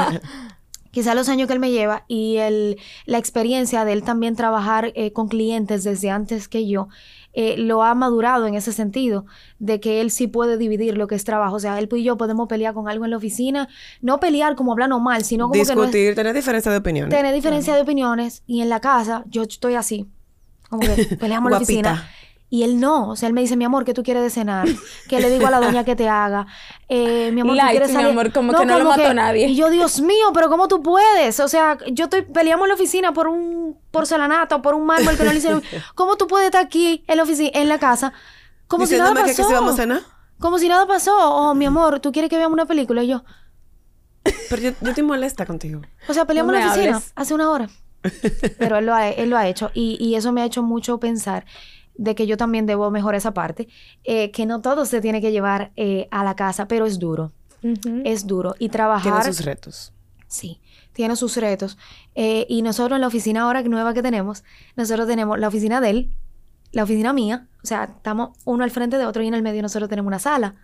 quizá 0.91 1.15
los 1.15 1.27
años 1.27 1.47
que 1.47 1.53
él 1.53 1.59
me 1.59 1.71
lleva 1.71 2.05
y 2.07 2.37
el, 2.37 2.77
la 3.07 3.17
experiencia 3.17 3.83
de 3.83 3.93
él 3.93 4.03
también 4.03 4.35
trabajar 4.35 4.91
eh, 4.93 5.11
con 5.11 5.27
clientes 5.27 5.83
desde 5.83 6.11
antes 6.11 6.47
que 6.47 6.67
yo, 6.67 6.87
eh, 7.39 7.55
lo 7.55 7.83
ha 7.83 7.93
madurado 7.93 8.47
en 8.47 8.55
ese 8.55 8.73
sentido, 8.73 9.25
de 9.59 9.79
que 9.79 10.01
él 10.01 10.09
sí 10.09 10.25
puede 10.25 10.57
dividir 10.57 10.97
lo 10.97 11.05
que 11.07 11.13
es 11.13 11.23
trabajo. 11.23 11.55
O 11.57 11.59
sea, 11.59 11.77
él 11.77 11.87
y 11.95 12.03
yo 12.03 12.17
podemos 12.17 12.47
pelear 12.47 12.73
con 12.73 12.89
algo 12.89 13.05
en 13.05 13.11
la 13.11 13.17
oficina, 13.17 13.67
no 14.01 14.19
pelear 14.19 14.55
como 14.55 14.71
hablando 14.71 14.99
mal, 14.99 15.23
sino 15.23 15.43
como 15.45 15.53
que 15.53 15.59
no 15.59 15.63
es- 15.63 15.77
Discutir, 15.91 16.15
tener 16.15 16.33
diferencia 16.35 16.71
de 16.71 16.79
opiniones. 16.79 17.15
tener 17.15 17.35
diferencia 17.35 17.75
de 17.75 17.81
opiniones 17.81 18.41
y 18.47 18.61
en 18.61 18.69
la 18.69 18.79
casa 18.79 19.23
yo 19.29 19.43
estoy 19.43 19.75
así, 19.75 20.07
como 20.67 20.81
que 20.81 21.15
peleamos 21.19 21.49
en 21.49 21.51
la 21.51 21.57
oficina. 21.57 22.09
Y 22.49 22.63
él 22.63 22.79
no, 22.79 23.09
o 23.09 23.15
sea, 23.17 23.27
él 23.27 23.33
me 23.33 23.41
dice, 23.41 23.57
mi 23.57 23.65
amor, 23.65 23.83
¿qué 23.83 23.93
tú 23.93 24.03
quieres 24.03 24.23
de 24.23 24.29
cenar? 24.29 24.67
¿Qué 25.09 25.19
le 25.19 25.29
digo 25.29 25.47
a 25.47 25.51
la 25.51 25.59
doña 25.59 25.83
que 25.83 25.97
te 25.97 26.07
haga? 26.07 26.47
Eh, 26.87 27.29
mi 27.33 27.41
amor, 27.41 27.55
¿tú 27.55 27.57
Light, 27.57 27.71
quieres 27.71 27.89
mi 27.89 27.95
salir? 27.95 28.11
amor, 28.11 28.31
como 28.31 28.53
que 28.53 28.65
no 28.65 28.79
lo 28.79 28.85
mató 28.85 29.13
nadie. 29.13 29.47
Y 29.47 29.55
yo, 29.57 29.69
Dios 29.69 29.99
mío, 29.99 30.27
pero 30.33 30.47
¿cómo 30.47 30.69
tú 30.69 30.81
puedes? 30.81 31.41
O 31.41 31.49
sea, 31.49 31.77
yo 31.91 32.05
estoy, 32.05 32.21
peleamos 32.21 32.63
en 32.65 32.69
la 32.69 32.75
oficina 32.75 33.11
por 33.13 33.27
un 33.27 33.77
porcelanato 33.91 34.55
o 34.55 34.61
por 34.61 34.75
un 34.75 34.85
mármol 34.85 35.17
que 35.17 35.25
no 35.25 35.31
le 35.33 35.39
hicieron. 35.39 35.61
¿Cómo 35.95 36.15
tú 36.15 36.27
puedes 36.27 36.45
estar 36.45 36.63
aquí 36.63 37.03
en 37.07 37.17
la 37.17 37.23
oficina, 37.23 37.51
en 37.53 37.67
la 37.67 37.79
casa? 37.79 38.13
Como 38.67 38.85
si 38.85 38.95
nada 38.97 39.09
Diciéndome 39.09 39.29
que, 39.29 39.35
pasó. 39.35 39.43
que 39.43 39.47
si 39.49 39.53
vamos 39.53 39.73
a 39.73 39.77
cenar. 39.81 40.01
Como 40.39 40.57
si 40.59 40.69
nada 40.69 40.85
pasó. 40.87 41.13
Oh, 41.17 41.53
mi 41.53 41.65
amor, 41.65 41.99
¿tú 41.99 42.13
quieres 42.13 42.29
que 42.29 42.37
veamos 42.37 42.53
una 42.53 42.65
película? 42.65 43.03
Y 43.03 43.07
yo, 43.09 43.25
Pero 44.49 44.61
yo, 44.61 44.71
yo 44.81 44.89
estoy 44.89 45.03
molesta 45.03 45.45
contigo. 45.45 45.81
O 46.07 46.13
sea, 46.13 46.23
peleamos 46.25 46.53
No 46.53 46.59
en 46.59 46.65
la 46.65 46.71
oficina 46.71 46.95
hables. 46.95 47.11
hace 47.13 47.33
una 47.33 47.49
hora. 47.49 47.67
Pero 48.57 48.77
él 48.77 48.85
lo 48.85 48.93
ha, 48.93 49.09
él 49.09 49.29
lo 49.29 49.37
ha 49.37 49.47
hecho. 49.49 49.69
Y, 49.73 49.97
y 49.99 50.15
eso 50.15 50.31
me 50.31 50.41
ha 50.41 50.45
hecho 50.45 50.63
mucho 50.63 50.97
pensar 50.99 51.45
de 51.97 52.15
que 52.15 52.27
yo 52.27 52.37
también 52.37 52.65
debo 52.65 52.89
mejorar 52.91 53.17
esa 53.17 53.33
parte. 53.33 53.67
eh, 54.03 54.31
que 54.31 54.45
no 54.45 54.61
todo 54.61 54.85
se 54.85 55.01
tiene 55.01 55.19
que 55.21 55.31
llevar 55.31 55.71
eh, 55.75 56.07
a 56.11 56.23
la 56.23 56.35
casa, 56.35 56.67
pero 56.67 56.85
es 56.85 56.99
duro. 56.99 57.31
Es 58.03 58.27
duro. 58.27 58.53
Y 58.55 58.59
Tiene 58.59 58.71
trabajar. 58.73 59.23
sus 59.25 59.43
retos. 59.43 59.91
Sí, 60.27 60.59
tiene 60.93 61.15
sus 61.15 61.35
retos. 61.37 61.77
Eh, 62.15 62.45
y 62.49 62.61
nosotros 62.61 62.95
en 62.97 63.01
la 63.01 63.07
oficina 63.07 63.41
ahora 63.43 63.61
nueva 63.63 63.93
que 63.93 64.01
tenemos, 64.03 64.43
nosotros 64.75 65.07
tenemos 65.07 65.37
la 65.39 65.47
oficina 65.47 65.81
de 65.81 65.89
él, 65.89 66.11
la 66.71 66.83
oficina 66.83 67.13
mía. 67.13 67.47
O 67.63 67.67
sea, 67.67 67.85
estamos 67.85 68.37
uno 68.45 68.63
al 68.63 68.71
frente 68.71 68.97
de 68.97 69.05
otro 69.05 69.23
y 69.23 69.27
en 69.27 69.33
el 69.33 69.41
medio 69.41 69.61
nosotros 69.61 69.89
tenemos 69.89 70.07
una 70.07 70.19
sala. 70.19 70.55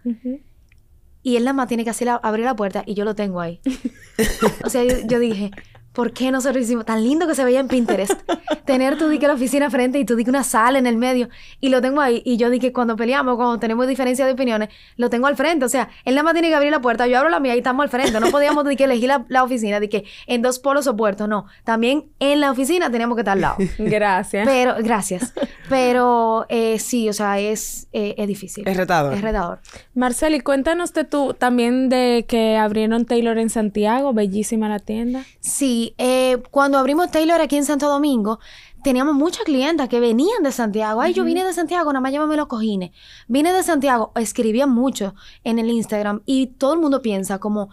Y 1.23 1.37
él 1.37 1.43
nada 1.45 1.53
más 1.53 1.67
tiene 1.67 1.83
que 1.83 1.89
hacer 1.89 2.07
la- 2.07 2.15
abrir 2.15 2.45
la 2.45 2.55
puerta 2.55 2.83
y 2.85 2.93
yo 2.93 3.05
lo 3.05 3.15
tengo 3.15 3.39
ahí. 3.41 3.61
o 4.65 4.69
sea, 4.69 4.83
yo, 4.83 4.95
yo 5.07 5.19
dije, 5.19 5.51
¿por 5.93 6.11
qué 6.11 6.31
nosotros 6.31 6.63
hicimos 6.63 6.85
tan 6.85 7.03
lindo 7.03 7.27
que 7.27 7.35
se 7.35 7.43
veía 7.45 7.59
en 7.59 7.67
Pinterest? 7.67 8.13
Tener 8.65 8.97
tú 8.97 9.07
di 9.09 9.19
que 9.19 9.27
la 9.27 9.33
oficina 9.33 9.69
frente 9.69 9.99
y 9.99 10.05
tú 10.05 10.15
di 10.15 10.23
que 10.23 10.29
una 10.29 10.43
sala 10.43 10.79
en 10.79 10.87
el 10.87 10.97
medio 10.97 11.29
y 11.59 11.69
lo 11.69 11.81
tengo 11.81 12.01
ahí. 12.01 12.21
Y 12.25 12.37
yo 12.37 12.49
di 12.49 12.59
que 12.59 12.73
cuando 12.73 12.95
peleamos, 12.95 13.35
cuando 13.35 13.59
tenemos 13.59 13.87
diferencia 13.87 14.25
de 14.25 14.33
opiniones, 14.33 14.69
lo 14.97 15.09
tengo 15.09 15.27
al 15.27 15.35
frente. 15.35 15.65
O 15.65 15.69
sea, 15.69 15.89
él 16.05 16.15
nada 16.15 16.23
más 16.23 16.33
tiene 16.33 16.49
que 16.49 16.55
abrir 16.55 16.71
la 16.71 16.81
puerta, 16.81 17.07
yo 17.07 17.17
abro 17.17 17.29
la 17.29 17.39
mía 17.39 17.55
y 17.55 17.59
estamos 17.59 17.83
al 17.83 17.89
frente. 17.89 18.19
No 18.19 18.29
podíamos 18.29 18.63
que 18.75 18.85
elegir 18.85 19.07
la, 19.07 19.25
la 19.27 19.43
oficina, 19.43 19.79
de 19.79 19.89
que 19.89 20.05
en 20.27 20.41
dos 20.41 20.59
polos 20.59 20.87
opuestos, 20.87 21.27
no. 21.27 21.45
También 21.63 22.05
en 22.19 22.39
la 22.39 22.51
oficina 22.51 22.89
teníamos 22.89 23.15
que 23.15 23.21
estar 23.21 23.33
al 23.33 23.41
lado. 23.41 23.57
Gracias. 23.77 24.47
Pero, 24.47 24.75
gracias. 24.79 25.33
Pero 25.69 26.45
eh, 26.49 26.79
sí, 26.79 27.09
o 27.09 27.13
sea, 27.13 27.39
es, 27.39 27.87
eh, 27.93 28.15
es 28.17 28.27
difícil. 28.27 28.67
Es 28.67 28.77
retador. 28.77 29.13
Es 29.13 29.21
retador. 29.21 29.59
Marceli, 29.93 30.39
cuéntanos 30.39 30.93
de 30.93 31.03
tú 31.03 31.33
también 31.33 31.89
de 31.89 32.25
que 32.27 32.57
abrieron 32.57 33.05
Taylor 33.05 33.37
en 33.37 33.49
Santiago, 33.49 34.13
bellísima 34.13 34.69
la 34.69 34.79
tienda. 34.79 35.23
Sí, 35.39 35.82
eh, 35.97 36.41
cuando 36.51 36.77
abrimos 36.77 37.11
Taylor 37.11 37.41
aquí 37.41 37.57
en 37.57 37.65
Santo 37.65 37.89
Domingo, 37.89 38.39
teníamos 38.83 39.15
muchas 39.15 39.43
clientas 39.43 39.89
que 39.89 39.99
venían 39.99 40.43
de 40.43 40.51
Santiago. 40.51 41.01
Ay, 41.01 41.13
yo 41.13 41.23
vine 41.23 41.43
de 41.43 41.53
Santiago, 41.53 41.91
nada 41.91 42.01
más 42.01 42.11
llévame 42.11 42.35
los 42.35 42.47
cojines. 42.47 42.91
Vine 43.27 43.53
de 43.53 43.63
Santiago, 43.63 44.11
escribían 44.15 44.69
mucho 44.69 45.15
en 45.43 45.59
el 45.59 45.69
Instagram 45.69 46.21
y 46.25 46.47
todo 46.47 46.73
el 46.73 46.79
mundo 46.79 47.01
piensa 47.01 47.39
como, 47.39 47.69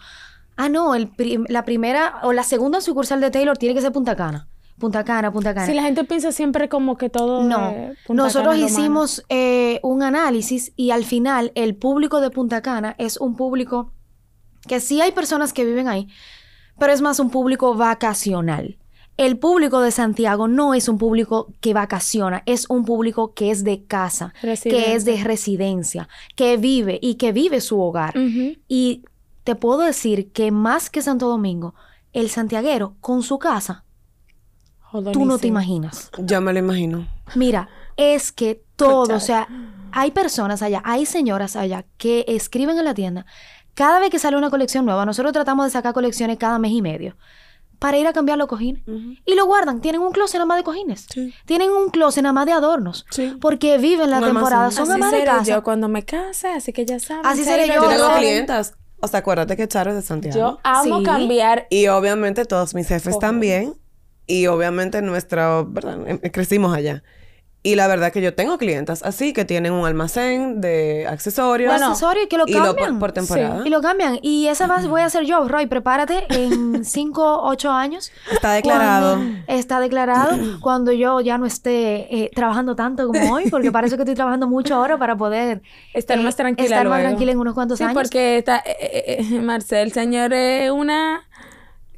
ah, 0.56 0.68
no, 0.68 0.94
el 0.94 1.10
la 1.48 1.64
primera 1.64 2.20
o 2.22 2.32
la 2.32 2.44
segunda 2.44 2.80
sucursal 2.80 3.20
de 3.20 3.30
Taylor 3.30 3.58
tiene 3.58 3.74
que 3.74 3.82
ser 3.82 3.92
Punta 3.92 4.16
Cana. 4.16 4.48
Punta 4.78 5.04
Cana, 5.04 5.30
Punta 5.30 5.52
Cana. 5.52 5.66
Si 5.66 5.74
la 5.74 5.82
gente 5.82 6.04
piensa 6.04 6.32
siempre 6.32 6.70
como 6.70 6.96
que 6.96 7.10
todo 7.10 7.42
No, 7.42 7.74
Punta 8.06 8.22
nosotros 8.22 8.54
Cana 8.54 8.66
hicimos 8.66 9.24
eh, 9.28 9.78
un 9.82 10.02
análisis 10.02 10.72
y 10.74 10.90
al 10.90 11.04
final 11.04 11.52
el 11.54 11.76
público 11.76 12.20
de 12.20 12.30
Punta 12.30 12.62
Cana 12.62 12.94
es 12.98 13.18
un 13.18 13.36
público 13.36 13.92
que 14.66 14.80
sí 14.80 15.00
hay 15.00 15.12
personas 15.12 15.52
que 15.52 15.64
viven 15.64 15.88
ahí, 15.88 16.08
pero 16.80 16.92
es 16.92 17.02
más 17.02 17.20
un 17.20 17.30
público 17.30 17.74
vacacional. 17.74 18.78
El 19.16 19.38
público 19.38 19.82
de 19.82 19.90
Santiago 19.90 20.48
no 20.48 20.72
es 20.72 20.88
un 20.88 20.96
público 20.96 21.52
que 21.60 21.74
vacaciona, 21.74 22.42
es 22.46 22.64
un 22.70 22.86
público 22.86 23.34
que 23.34 23.50
es 23.50 23.64
de 23.64 23.84
casa, 23.84 24.32
que 24.40 24.94
es 24.94 25.04
de 25.04 25.22
residencia, 25.22 26.08
que 26.36 26.56
vive 26.56 26.98
y 27.02 27.16
que 27.16 27.32
vive 27.32 27.60
su 27.60 27.78
hogar. 27.78 28.14
Y 28.66 29.04
te 29.44 29.54
puedo 29.56 29.80
decir 29.80 30.32
que 30.32 30.50
más 30.50 30.88
que 30.88 31.02
Santo 31.02 31.28
Domingo, 31.28 31.74
el 32.14 32.30
santiaguero 32.30 32.96
con 33.02 33.22
su 33.22 33.38
casa, 33.38 33.84
tú 35.12 35.26
no 35.26 35.38
te 35.38 35.48
imaginas. 35.48 36.10
Ya 36.18 36.40
me 36.40 36.54
lo 36.54 36.58
imagino. 36.58 37.06
Mira, 37.34 37.68
es 37.98 38.32
que 38.32 38.64
todo, 38.76 39.16
o 39.16 39.20
sea, 39.20 39.46
hay 39.92 40.12
personas 40.12 40.62
allá, 40.62 40.80
hay 40.84 41.04
señoras 41.04 41.56
allá 41.56 41.84
que 41.98 42.24
escriben 42.26 42.78
en 42.78 42.86
la 42.86 42.94
tienda. 42.94 43.26
Cada 43.74 43.98
vez 44.00 44.10
que 44.10 44.18
sale 44.18 44.36
una 44.36 44.50
colección 44.50 44.84
nueva, 44.84 45.04
nosotros 45.06 45.32
tratamos 45.32 45.66
de 45.66 45.70
sacar 45.70 45.94
colecciones 45.94 46.36
cada 46.38 46.58
mes 46.58 46.72
y 46.72 46.82
medio 46.82 47.16
para 47.78 47.96
ir 47.96 48.06
a 48.06 48.12
cambiar 48.12 48.36
los 48.36 48.46
cojines. 48.46 48.82
Y 49.24 49.34
lo 49.36 49.46
guardan. 49.46 49.80
Tienen 49.80 50.02
un 50.02 50.12
closet 50.12 50.34
nada 50.34 50.44
más 50.46 50.58
de 50.58 50.64
cojines. 50.64 51.06
Sí. 51.08 51.32
Tienen 51.46 51.70
un 51.70 51.88
closet 51.88 52.22
nada 52.22 52.32
más 52.34 52.44
de 52.44 52.52
adornos. 52.52 53.06
Sí. 53.10 53.36
Porque 53.40 53.78
viven 53.78 54.10
la 54.10 54.18
Un 54.18 54.24
temporada. 54.24 54.70
Son 54.70 54.82
Así 54.82 54.92
amas 54.92 55.10
de 55.12 55.18
seré 55.20 55.30
casa. 55.30 55.44
yo 55.44 55.62
cuando 55.62 55.88
me 55.88 56.04
case, 56.04 56.48
así 56.48 56.72
que 56.74 56.84
ya 56.84 56.98
saben. 57.00 57.24
Así 57.24 57.42
seré 57.42 57.68
yo. 57.68 57.74
Yo 57.76 57.88
tengo 57.88 58.08
clientas. 58.18 58.74
O 59.00 59.08
sea, 59.08 59.20
acuérdate 59.20 59.56
que 59.56 59.66
Charo 59.66 59.90
es 59.92 59.96
de 59.96 60.02
Santiago. 60.02 60.36
Yo 60.38 60.58
amo 60.62 60.98
Sí. 60.98 61.04
cambiar. 61.04 61.66
Y 61.70 61.86
obviamente 61.86 62.44
todos 62.44 62.74
mis 62.74 62.86
jefes 62.86 63.12
Ojo. 63.14 63.20
también. 63.20 63.72
Y 64.26 64.46
obviamente 64.48 65.00
nuestra, 65.00 65.62
¿verdad? 65.62 66.06
Em- 66.06 66.18
Crecimos 66.18 66.76
allá. 66.76 67.02
Y 67.62 67.74
la 67.74 67.88
verdad 67.88 68.10
que 68.10 68.22
yo 68.22 68.34
tengo 68.34 68.56
clientas 68.56 69.02
así 69.02 69.34
que 69.34 69.44
tienen 69.44 69.74
un 69.74 69.84
almacén 69.84 70.62
de 70.62 71.06
accesorios. 71.06 71.70
Los 71.74 71.82
accesorios 71.82 72.26
que 72.28 72.38
lo 72.38 72.44
y 72.46 72.52
lo 72.54 72.64
cambian. 72.64 72.92
por, 72.92 72.98
por 73.00 73.12
temporada. 73.12 73.60
Y 73.66 73.68
lo 73.68 73.82
cambian. 73.82 74.18
Y 74.22 74.46
esa 74.46 74.66
va- 74.66 74.78
voy 74.86 75.02
a 75.02 75.04
hacer 75.04 75.24
yo, 75.24 75.46
Roy. 75.46 75.66
Prepárate 75.66 76.24
en 76.30 76.84
5, 76.86 77.40
8 77.42 77.70
años. 77.70 78.12
Está 78.32 78.52
declarado. 78.54 79.16
Cuando- 79.16 79.42
está 79.46 79.78
declarado. 79.80 80.38
cuando 80.62 80.90
yo 80.92 81.20
ya 81.20 81.36
no 81.36 81.44
esté 81.44 82.06
eh, 82.24 82.30
trabajando 82.34 82.74
tanto 82.76 83.06
como 83.06 83.34
hoy, 83.34 83.50
porque 83.50 83.70
parece 83.70 83.96
que 83.96 84.02
estoy 84.04 84.14
trabajando 84.14 84.48
mucho 84.48 84.74
ahora 84.76 84.96
para 84.96 85.16
poder 85.16 85.60
Estar 85.92 86.18
eh, 86.18 86.22
más 86.22 86.36
tranquila 86.36 86.66
Estar 86.68 86.88
más 86.88 87.00
tranquila 87.02 87.32
en 87.32 87.38
unos 87.40 87.52
cuantos 87.52 87.76
Sí, 87.76 87.84
años. 87.84 87.94
porque 87.94 88.38
está, 88.38 88.56
eh, 88.64 89.16
eh, 89.20 89.38
Marcel, 89.40 89.92
señor, 89.92 90.32
es 90.32 90.70
una... 90.70 91.24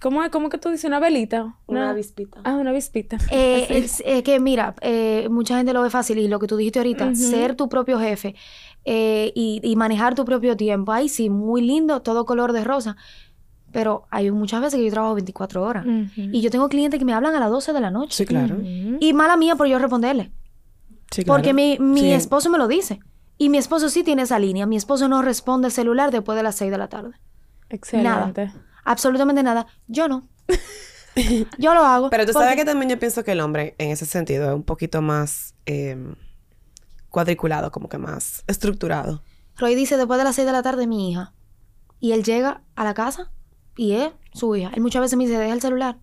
¿Cómo, 0.02 0.22
es? 0.24 0.30
¿Cómo 0.30 0.48
que 0.48 0.58
tú 0.58 0.68
dices? 0.70 0.84
¿Una 0.84 0.98
velita? 0.98 1.54
Una 1.66 1.90
avispita. 1.90 2.40
Ah, 2.44 2.54
una 2.56 2.70
avispita. 2.70 3.18
Eh, 3.30 3.66
es, 3.70 4.02
eh, 4.04 4.22
que 4.22 4.40
mira, 4.40 4.74
eh, 4.80 5.28
mucha 5.30 5.56
gente 5.56 5.72
lo 5.72 5.80
ve 5.82 5.90
fácil 5.90 6.18
y 6.18 6.26
lo 6.28 6.38
que 6.40 6.46
tú 6.48 6.56
dijiste 6.56 6.80
ahorita, 6.80 7.14
ser 7.14 7.54
tu 7.54 7.68
propio 7.68 7.98
jefe 8.00 8.34
eh, 8.84 9.32
y, 9.34 9.60
y 9.62 9.76
manejar 9.76 10.14
tu 10.16 10.24
propio 10.24 10.56
tiempo. 10.56 10.90
Ay, 10.92 11.08
sí, 11.08 11.30
muy 11.30 11.62
lindo, 11.62 12.02
todo 12.02 12.24
color 12.24 12.52
de 12.52 12.64
rosa. 12.64 12.96
Pero 13.70 14.04
hay 14.10 14.30
muchas 14.30 14.60
veces 14.60 14.78
que 14.78 14.84
yo 14.84 14.90
trabajo 14.90 15.14
24 15.14 15.62
horas. 15.62 15.86
Y 16.16 16.40
yo 16.42 16.50
tengo 16.50 16.68
clientes 16.68 16.98
que 16.98 17.04
me 17.06 17.14
hablan 17.14 17.34
a 17.34 17.40
las 17.40 17.50
12 17.50 17.72
de 17.72 17.80
la 17.80 17.90
noche. 17.90 18.14
Sí, 18.16 18.26
claro. 18.26 18.58
Y 18.62 19.12
mala 19.14 19.36
mía 19.36 19.56
por 19.56 19.66
yo 19.66 19.78
responderle. 19.78 20.30
Sí, 21.10 21.22
claro. 21.24 21.38
Porque 21.38 21.54
mi, 21.54 21.78
mi 21.78 22.00
Sí. 22.00 22.12
esposo 22.12 22.50
me 22.50 22.58
lo 22.58 22.66
dice. 22.68 23.00
Y 23.38 23.48
mi 23.48 23.58
esposo 23.58 23.88
sí 23.88 24.02
tiene 24.02 24.22
esa 24.22 24.38
línea. 24.38 24.66
Mi 24.66 24.76
esposo 24.76 25.08
no 25.08 25.22
responde 25.22 25.68
el 25.68 25.72
celular 25.72 26.10
después 26.10 26.36
de 26.36 26.42
las 26.42 26.56
6 26.56 26.70
de 26.70 26.78
la 26.78 26.88
tarde. 26.88 27.12
Excelente. 27.70 28.52
Absolutamente 28.84 29.42
nada. 29.42 29.66
Yo 29.86 30.08
no. 30.08 30.28
yo 31.58 31.74
lo 31.74 31.84
hago. 31.84 32.10
Pero 32.10 32.26
tú 32.26 32.32
sabes 32.32 32.56
que 32.56 32.64
también 32.64 32.90
yo 32.90 32.98
pienso 32.98 33.24
que 33.24 33.32
el 33.32 33.40
hombre, 33.40 33.74
en 33.78 33.90
ese 33.90 34.06
sentido, 34.06 34.50
es 34.50 34.54
un 34.54 34.64
poquito 34.64 35.02
más 35.02 35.54
eh, 35.66 35.96
cuadriculado, 37.08 37.70
como 37.70 37.88
que 37.88 37.98
más 37.98 38.44
estructurado. 38.46 39.22
Roy 39.56 39.74
dice 39.74 39.96
después 39.96 40.18
de 40.18 40.24
las 40.24 40.36
6 40.36 40.46
de 40.46 40.52
la 40.52 40.62
tarde 40.62 40.86
mi 40.86 41.10
hija. 41.10 41.34
Y 42.00 42.12
él 42.12 42.24
llega 42.24 42.62
a 42.74 42.84
la 42.84 42.94
casa 42.94 43.30
y 43.76 43.92
es 43.92 44.10
su 44.32 44.56
hija. 44.56 44.72
Él 44.74 44.80
muchas 44.80 45.02
veces 45.02 45.16
me 45.16 45.24
dice, 45.24 45.38
deja 45.38 45.54
el 45.54 45.60
celular. 45.60 45.98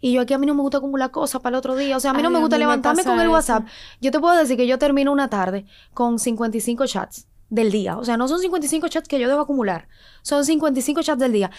Y 0.00 0.12
yo 0.12 0.22
aquí 0.22 0.34
a 0.34 0.38
mí 0.38 0.46
no 0.46 0.54
me 0.54 0.62
gusta 0.62 0.78
acumular 0.78 1.10
cosas 1.10 1.40
para 1.40 1.54
el 1.54 1.58
otro 1.58 1.76
día. 1.76 1.96
O 1.96 2.00
sea, 2.00 2.10
a 2.10 2.14
mí 2.14 2.22
no 2.22 2.30
me 2.30 2.38
gusta 2.38 2.56
me 2.56 2.60
levantarme 2.60 3.04
con 3.04 3.14
el 3.14 3.26
eso. 3.26 3.32
WhatsApp. 3.32 3.66
Yo 4.00 4.10
te 4.10 4.18
puedo 4.18 4.34
decir 4.34 4.56
que 4.56 4.66
yo 4.66 4.78
termino 4.78 5.12
una 5.12 5.28
tarde 5.28 5.66
con 5.92 6.18
55 6.18 6.86
chats 6.86 7.26
del 7.50 7.70
día. 7.70 7.98
O 7.98 8.04
sea, 8.04 8.16
no 8.16 8.26
son 8.26 8.40
55 8.40 8.88
chats 8.88 9.08
que 9.08 9.18
yo 9.18 9.28
debo 9.28 9.42
acumular. 9.42 9.88
Son 10.22 10.44
55 10.44 11.02
chats 11.02 11.20
del 11.20 11.32
día. 11.32 11.50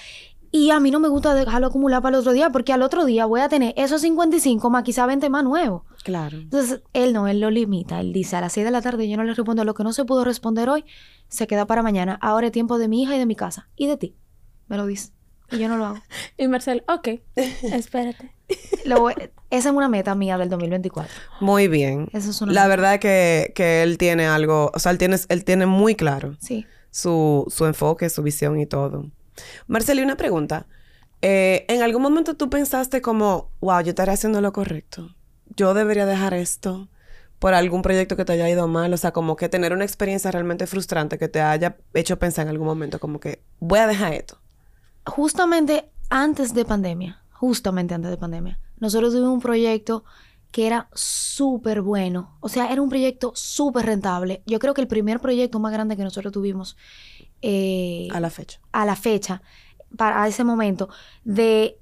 Y 0.54 0.70
a 0.72 0.80
mí 0.82 0.91
no 0.91 0.99
me 0.99 1.08
gusta 1.08 1.34
dejarlo 1.34 1.68
acumular 1.68 2.02
para 2.02 2.16
el 2.18 2.20
otro 2.20 2.34
día 2.34 2.49
porque 2.49 2.74
al 2.74 2.82
otro 2.82 3.06
día 3.06 3.26
voy 3.26 3.39
a 3.39 3.47
tener 3.47 3.74
esos 3.78 4.02
55 4.02 4.70
más 4.70 4.84
quizá 4.84 5.06
20 5.06 5.30
más 5.30 5.43
nuevos. 5.45 5.84
Claro. 6.04 6.38
Entonces, 6.38 6.82
él 6.93 7.14
no, 7.14 7.28
él 7.30 7.39
lo 7.39 7.49
limita. 7.49 8.02
Él 8.02 8.12
dice, 8.12 8.36
a 8.36 8.41
las 8.41 8.52
6 8.54 8.66
de 8.66 8.72
la 8.72 8.82
tarde 8.82 9.08
yo 9.10 9.16
no 9.16 9.24
le 9.24 9.34
respondo 9.34 9.64
lo 9.64 9.74
que 9.74 9.84
no 9.84 9.93
se 9.93 10.04
pudo 10.04 10.26
responder 10.26 10.68
hoy, 10.70 10.84
se 11.30 11.47
queda 11.47 11.66
para 11.68 11.82
mañana. 11.84 12.18
Ahora 12.22 12.47
es 12.47 12.52
tiempo 12.52 12.78
de 12.80 12.89
mi 12.89 13.02
hija 13.04 13.16
y 13.16 13.20
de 13.20 13.26
mi 13.26 13.36
casa. 13.36 13.70
Y 13.78 13.88
de 13.88 13.95
ti. 13.95 14.16
Me 14.68 14.76
lo 14.76 14.86
dice. 14.86 15.12
Y 15.52 15.58
yo 15.60 15.70
no 15.70 15.78
lo 15.78 15.86
hago. 15.86 15.99
Y 16.38 16.47
Marcel, 16.49 16.84
ok, 16.88 17.08
espérate. 17.64 18.34
Lo 18.86 19.10
esa 19.10 19.26
es 19.49 19.66
una 19.76 19.88
meta 19.89 20.16
mía 20.16 20.38
del 20.38 20.49
2024. 20.49 21.14
Muy 21.39 21.68
bien. 21.70 22.10
Eso 22.14 22.30
es 22.32 22.41
una 22.41 22.52
La 22.52 22.62
meta. 22.64 22.68
verdad 22.76 22.99
que, 22.99 23.54
que 23.56 23.84
él 23.84 23.97
tiene 23.97 24.28
algo, 24.28 24.72
o 24.74 24.80
sea, 24.80 24.91
él 24.91 24.97
tiene, 24.97 25.18
él 25.30 25.43
tiene 25.45 25.66
muy 25.66 25.95
claro 25.95 26.36
Sí. 26.39 26.66
su, 26.89 27.45
su 27.49 27.66
enfoque, 27.66 28.10
su 28.10 28.22
visión 28.24 28.60
y 28.60 28.66
todo. 28.66 29.06
Marceli, 29.67 30.01
una 30.01 30.17
pregunta. 30.17 30.67
Eh, 31.21 31.65
¿En 31.67 31.81
algún 31.81 32.01
momento 32.01 32.35
tú 32.35 32.49
pensaste 32.49 33.01
como, 33.01 33.51
wow, 33.61 33.81
yo 33.81 33.89
estaré 33.89 34.11
haciendo 34.11 34.41
lo 34.41 34.51
correcto? 34.53 35.15
Yo 35.55 35.73
debería 35.73 36.05
dejar 36.05 36.33
esto 36.33 36.89
por 37.39 37.53
algún 37.53 37.81
proyecto 37.81 38.15
que 38.15 38.25
te 38.25 38.33
haya 38.33 38.49
ido 38.49 38.67
mal, 38.67 38.93
o 38.93 38.97
sea, 38.97 39.11
como 39.11 39.35
que 39.35 39.49
tener 39.49 39.73
una 39.73 39.83
experiencia 39.83 40.31
realmente 40.31 40.67
frustrante 40.67 41.17
que 41.17 41.27
te 41.27 41.41
haya 41.41 41.77
hecho 41.93 42.19
pensar 42.19 42.43
en 42.43 42.49
algún 42.49 42.67
momento 42.67 42.99
como 42.99 43.19
que 43.19 43.41
voy 43.59 43.79
a 43.79 43.87
dejar 43.87 44.13
esto. 44.13 44.39
Justamente 45.05 45.89
antes 46.09 46.53
de 46.53 46.65
pandemia, 46.65 47.23
justamente 47.31 47.95
antes 47.95 48.11
de 48.11 48.17
pandemia, 48.17 48.59
nosotros 48.77 49.11
tuvimos 49.11 49.33
un 49.33 49.41
proyecto 49.41 50.03
que 50.51 50.67
era 50.67 50.89
súper 50.93 51.81
bueno. 51.81 52.37
O 52.41 52.49
sea, 52.49 52.71
era 52.71 52.81
un 52.81 52.89
proyecto 52.89 53.31
súper 53.35 53.85
rentable. 53.85 54.43
Yo 54.45 54.59
creo 54.59 54.73
que 54.73 54.81
el 54.81 54.87
primer 54.87 55.19
proyecto 55.19 55.59
más 55.59 55.71
grande 55.71 55.97
que 55.97 56.03
nosotros 56.03 56.33
tuvimos 56.33 56.77
eh, 57.41 58.07
A 58.11 58.19
la 58.19 58.29
fecha. 58.29 58.59
a 58.71 58.85
la 58.85 58.95
fecha, 58.95 59.41
para 59.97 60.27
ese 60.27 60.43
momento, 60.43 60.89
de 61.23 61.77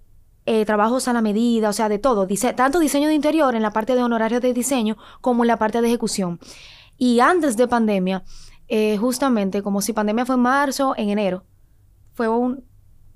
eh, 0.46 0.66
trabajos 0.66 1.08
a 1.08 1.14
la 1.14 1.22
medida, 1.22 1.70
o 1.70 1.74
sea, 1.74 1.90
de 1.90 2.00
todo, 2.00 2.26
dise- 2.28 2.54
tanto 2.56 2.80
diseño 2.80 3.08
de 3.08 3.14
interior 3.14 3.56
en 3.56 3.62
la 3.62 3.72
parte 3.72 3.96
de 3.96 4.02
honorarios 4.04 4.42
de 4.42 4.54
diseño 4.54 4.98
como 5.22 5.44
en 5.44 5.48
la 5.48 5.58
parte 5.58 5.82
de 5.82 5.88
ejecución. 5.88 6.40
Y 6.98 7.20
antes 7.20 7.56
de 7.56 7.68
pandemia, 7.68 8.24
eh, 8.68 8.98
justamente 8.98 9.62
como 9.62 9.82
si 9.82 9.94
pandemia 9.94 10.26
fue 10.26 10.36
en 10.36 10.42
marzo, 10.42 10.94
en 10.98 11.10
enero, 11.10 11.44
fue 12.14 12.28
un, 12.28 12.64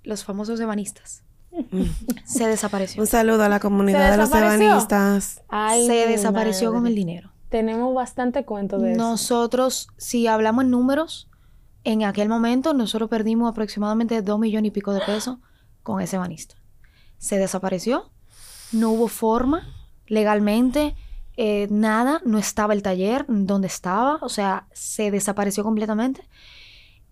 los 0.03 0.23
famosos 0.23 0.59
ebanistas. 0.59 1.23
Se 2.25 2.47
desapareció. 2.47 3.01
Un 3.01 3.07
saludo 3.07 3.43
a 3.43 3.49
la 3.49 3.59
comunidad 3.59 4.11
de 4.11 4.17
los 4.17 4.31
ebanistas. 4.33 5.41
Ay, 5.49 5.85
Se 5.87 6.07
desapareció 6.07 6.71
con 6.73 6.87
el 6.87 6.95
dinero. 6.95 7.31
Tenemos 7.49 7.93
bastante 7.93 8.43
cuento 8.45 8.79
de 8.79 8.93
eso. 8.93 9.01
Nosotros, 9.01 9.87
si 9.97 10.25
hablamos 10.27 10.63
en 10.65 10.71
números, 10.71 11.29
en 11.83 12.03
aquel 12.03 12.29
momento 12.29 12.73
nosotros 12.73 13.09
perdimos 13.09 13.49
aproximadamente 13.49 14.21
dos 14.21 14.39
millones 14.39 14.69
y 14.69 14.71
pico 14.71 14.93
de 14.93 15.01
pesos 15.01 15.37
con 15.81 16.01
ese 16.01 16.17
banista. 16.17 16.55
Se 17.17 17.37
desapareció, 17.37 18.11
no 18.71 18.91
hubo 18.91 19.07
forma 19.07 19.67
legalmente, 20.07 20.95
eh, 21.35 21.67
nada, 21.71 22.21
no 22.25 22.37
estaba 22.37 22.73
el 22.73 22.83
taller 22.83 23.25
donde 23.27 23.67
estaba, 23.67 24.17
o 24.21 24.29
sea, 24.29 24.67
se 24.73 25.11
desapareció 25.11 25.63
completamente. 25.63 26.27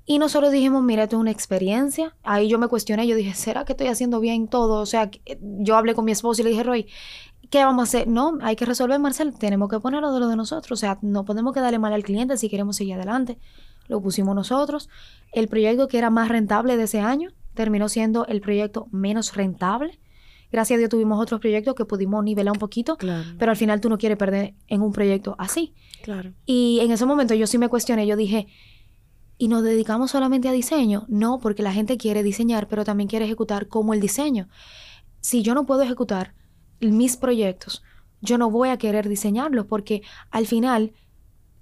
Y 0.05 0.19
nosotros 0.19 0.51
dijimos, 0.51 0.83
mira, 0.83 1.03
esto 1.03 1.15
es 1.15 1.21
una 1.21 1.31
experiencia. 1.31 2.15
Ahí 2.23 2.49
yo 2.49 2.57
me 2.59 2.67
cuestioné, 2.67 3.07
yo 3.07 3.15
dije, 3.15 3.33
¿será 3.33 3.65
que 3.65 3.73
estoy 3.73 3.87
haciendo 3.87 4.19
bien 4.19 4.47
todo? 4.47 4.81
O 4.81 4.85
sea, 4.85 5.09
eh, 5.25 5.39
yo 5.41 5.75
hablé 5.75 5.93
con 5.93 6.05
mi 6.05 6.11
esposo 6.11 6.41
y 6.41 6.45
le 6.45 6.49
dije, 6.49 6.63
Roy, 6.63 6.87
¿qué 7.49 7.63
vamos 7.63 7.81
a 7.81 7.83
hacer? 7.83 8.07
No, 8.07 8.37
hay 8.41 8.55
que 8.55 8.65
resolver, 8.65 8.99
Marcel, 8.99 9.37
tenemos 9.37 9.69
que 9.69 9.79
ponerlo 9.79 10.11
de 10.11 10.19
lo 10.19 10.27
de 10.27 10.35
nosotros. 10.35 10.71
O 10.71 10.79
sea, 10.79 10.97
no 11.01 11.23
podemos 11.23 11.53
quedarle 11.53 11.79
mal 11.79 11.93
al 11.93 12.03
cliente 12.03 12.37
si 12.37 12.49
queremos 12.49 12.75
seguir 12.75 12.95
adelante. 12.95 13.37
Lo 13.91 14.01
pusimos 14.01 14.33
nosotros. 14.33 14.87
El 15.33 15.49
proyecto 15.49 15.89
que 15.89 15.97
era 15.97 16.09
más 16.09 16.29
rentable 16.29 16.77
de 16.77 16.83
ese 16.83 17.01
año 17.01 17.29
terminó 17.53 17.89
siendo 17.89 18.25
el 18.27 18.39
proyecto 18.39 18.87
menos 18.91 19.35
rentable. 19.35 19.99
Gracias 20.49 20.77
a 20.77 20.79
Dios 20.79 20.89
tuvimos 20.89 21.21
otros 21.21 21.41
proyectos 21.41 21.75
que 21.75 21.83
pudimos 21.83 22.23
nivelar 22.23 22.53
un 22.53 22.59
poquito, 22.59 22.95
Claro. 22.95 23.23
pero 23.37 23.51
al 23.51 23.57
final 23.57 23.81
tú 23.81 23.89
no 23.89 23.97
quieres 23.97 24.17
perder 24.17 24.53
en 24.67 24.81
un 24.81 24.93
proyecto 24.93 25.35
así. 25.37 25.73
Claro. 26.03 26.31
Y 26.45 26.79
en 26.81 26.91
ese 26.91 27.05
momento 27.05 27.33
yo 27.33 27.47
sí 27.47 27.57
me 27.57 27.67
cuestioné, 27.67 28.07
yo 28.07 28.15
dije, 28.15 28.47
¿y 29.37 29.49
nos 29.49 29.61
dedicamos 29.61 30.11
solamente 30.11 30.47
a 30.47 30.53
diseño? 30.53 31.05
No, 31.09 31.39
porque 31.39 31.63
la 31.63 31.73
gente 31.73 31.97
quiere 31.97 32.23
diseñar, 32.23 32.67
pero 32.69 32.85
también 32.85 33.09
quiere 33.09 33.25
ejecutar 33.25 33.67
como 33.67 33.93
el 33.93 33.99
diseño. 33.99 34.47
Si 35.19 35.41
yo 35.41 35.53
no 35.53 35.65
puedo 35.65 35.81
ejecutar 35.81 36.33
mis 36.79 37.17
proyectos, 37.17 37.83
yo 38.21 38.37
no 38.37 38.49
voy 38.49 38.69
a 38.69 38.77
querer 38.77 39.09
diseñarlos 39.09 39.65
porque 39.65 40.01
al 40.31 40.47
final 40.47 40.93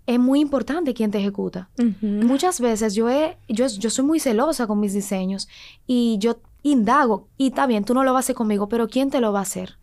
es 0.09 0.19
muy 0.19 0.39
importante 0.39 0.95
quién 0.95 1.11
te 1.11 1.19
ejecuta. 1.19 1.69
Muchas 2.01 2.59
veces 2.59 2.95
yo, 2.95 3.09
he, 3.09 3.37
yo, 3.47 3.67
yo 3.67 3.91
soy 3.91 4.03
muy 4.03 4.19
celosa 4.19 4.65
con 4.65 4.79
mis 4.79 4.91
diseños 4.91 5.47
y 5.85 6.17
yo 6.17 6.39
indago, 6.63 7.27
y 7.37 7.49
está 7.49 7.67
bien, 7.67 7.85
tú 7.85 7.93
no 7.93 8.03
lo 8.03 8.11
vas 8.11 8.21
a 8.21 8.25
hacer 8.25 8.35
conmigo, 8.35 8.67
pero 8.67 8.87
¿quién 8.87 9.11
te 9.11 9.21
lo 9.21 9.31
va 9.31 9.39
a 9.39 9.43
hacer? 9.43 9.77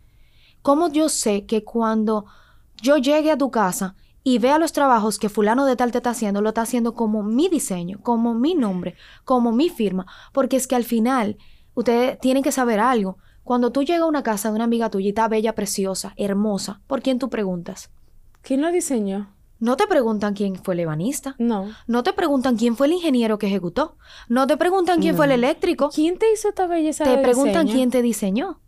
¿Cómo 0.61 0.89
yo 0.89 1.07
sé 1.07 1.45
que 1.45 1.63
cuando 1.63 2.25
yo 2.81 2.97
llegue 2.97 3.31
a 3.31 3.37
tu 3.37 3.51
casa 3.51 3.95
y 4.21 4.39
vea 4.39 4.59
los 4.59 4.73
trabajos 4.73 5.17
que 5.17 5.29
fulano 5.29 5.65
de 5.65 5.77
tal 5.77 5.93
te 5.93 5.99
está 5.99 6.09
haciendo, 6.09 6.41
lo 6.41 6.49
está 6.49 6.63
haciendo 6.63 6.93
como 6.93 7.23
mi 7.23 7.47
diseño, 7.47 7.99
como 8.03 8.33
mi 8.33 8.53
nombre, 8.53 8.95
como 9.23 9.53
mi 9.53 9.69
firma? 9.69 10.07
Porque 10.33 10.57
es 10.57 10.67
que 10.67 10.75
al 10.75 10.83
final 10.83 11.37
ustedes 11.73 12.19
tienen 12.19 12.43
que 12.43 12.51
saber 12.51 12.81
algo. 12.81 13.17
Cuando 13.45 13.71
tú 13.71 13.83
llegas 13.83 14.01
a 14.01 14.07
una 14.07 14.23
casa 14.23 14.49
de 14.49 14.55
una 14.55 14.65
amiga 14.65 14.89
tuya 14.89 15.05
y 15.05 15.09
está 15.09 15.29
bella, 15.29 15.55
preciosa, 15.55 16.13
hermosa, 16.17 16.81
¿por 16.85 17.01
quién 17.01 17.17
tú 17.17 17.29
preguntas? 17.29 17.91
¿Quién 18.41 18.61
lo 18.61 18.69
diseñó? 18.73 19.36
No 19.59 19.75
te 19.77 19.87
preguntan 19.87 20.33
quién 20.33 20.55
fue 20.55 20.73
el 20.75 20.81
ebanista. 20.81 21.35
No. 21.39 21.69
No 21.87 22.03
te 22.03 22.13
preguntan 22.13 22.57
quién 22.57 22.75
fue 22.75 22.87
el 22.87 22.93
ingeniero 22.93 23.37
que 23.37 23.47
ejecutó. 23.47 23.97
No 24.29 24.45
te 24.47 24.57
preguntan 24.57 24.99
quién 25.01 25.15
fue 25.15 25.25
el 25.25 25.31
eléctrico. 25.31 25.89
¿Quién 25.93 26.17
te 26.19 26.31
hizo 26.31 26.49
esta 26.49 26.67
belleza 26.67 27.03
Te 27.03 27.11
de 27.11 27.17
preguntan 27.23 27.65
diseño? 27.65 27.73
quién 27.73 27.91
te 27.91 28.01
diseñó. 28.01 28.61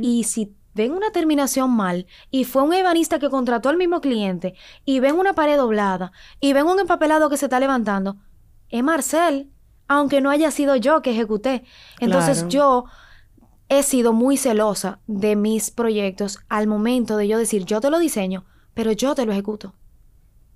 Y 0.00 0.24
si 0.24 0.54
ven 0.74 0.92
una 0.92 1.10
terminación 1.10 1.70
mal 1.70 2.06
y 2.30 2.44
fue 2.44 2.62
un 2.62 2.72
ebanista 2.72 3.18
que 3.18 3.28
contrató 3.30 3.68
al 3.68 3.76
mismo 3.76 4.00
cliente 4.00 4.54
y 4.84 5.00
ven 5.00 5.16
una 5.16 5.32
pared 5.34 5.56
doblada 5.56 6.12
y 6.40 6.52
ven 6.52 6.66
un 6.66 6.78
empapelado 6.78 7.28
que 7.28 7.36
se 7.36 7.46
está 7.46 7.58
levantando, 7.58 8.16
es 8.68 8.84
Marcel, 8.84 9.50
aunque 9.88 10.20
no 10.20 10.30
haya 10.30 10.52
sido 10.52 10.76
yo 10.76 11.02
que 11.02 11.10
ejecuté. 11.10 11.64
Entonces 11.98 12.38
Claro. 12.44 12.48
yo 12.50 12.84
he 13.68 13.82
sido 13.82 14.12
muy 14.12 14.36
celosa 14.36 15.00
de 15.08 15.34
mis 15.34 15.72
proyectos 15.72 16.38
al 16.48 16.68
momento 16.68 17.16
de 17.16 17.26
yo 17.26 17.38
decir, 17.38 17.64
yo 17.64 17.80
te 17.80 17.90
lo 17.90 17.98
diseño, 17.98 18.44
pero 18.74 18.92
yo 18.92 19.14
te 19.16 19.26
lo 19.26 19.32
ejecuto. 19.32 19.74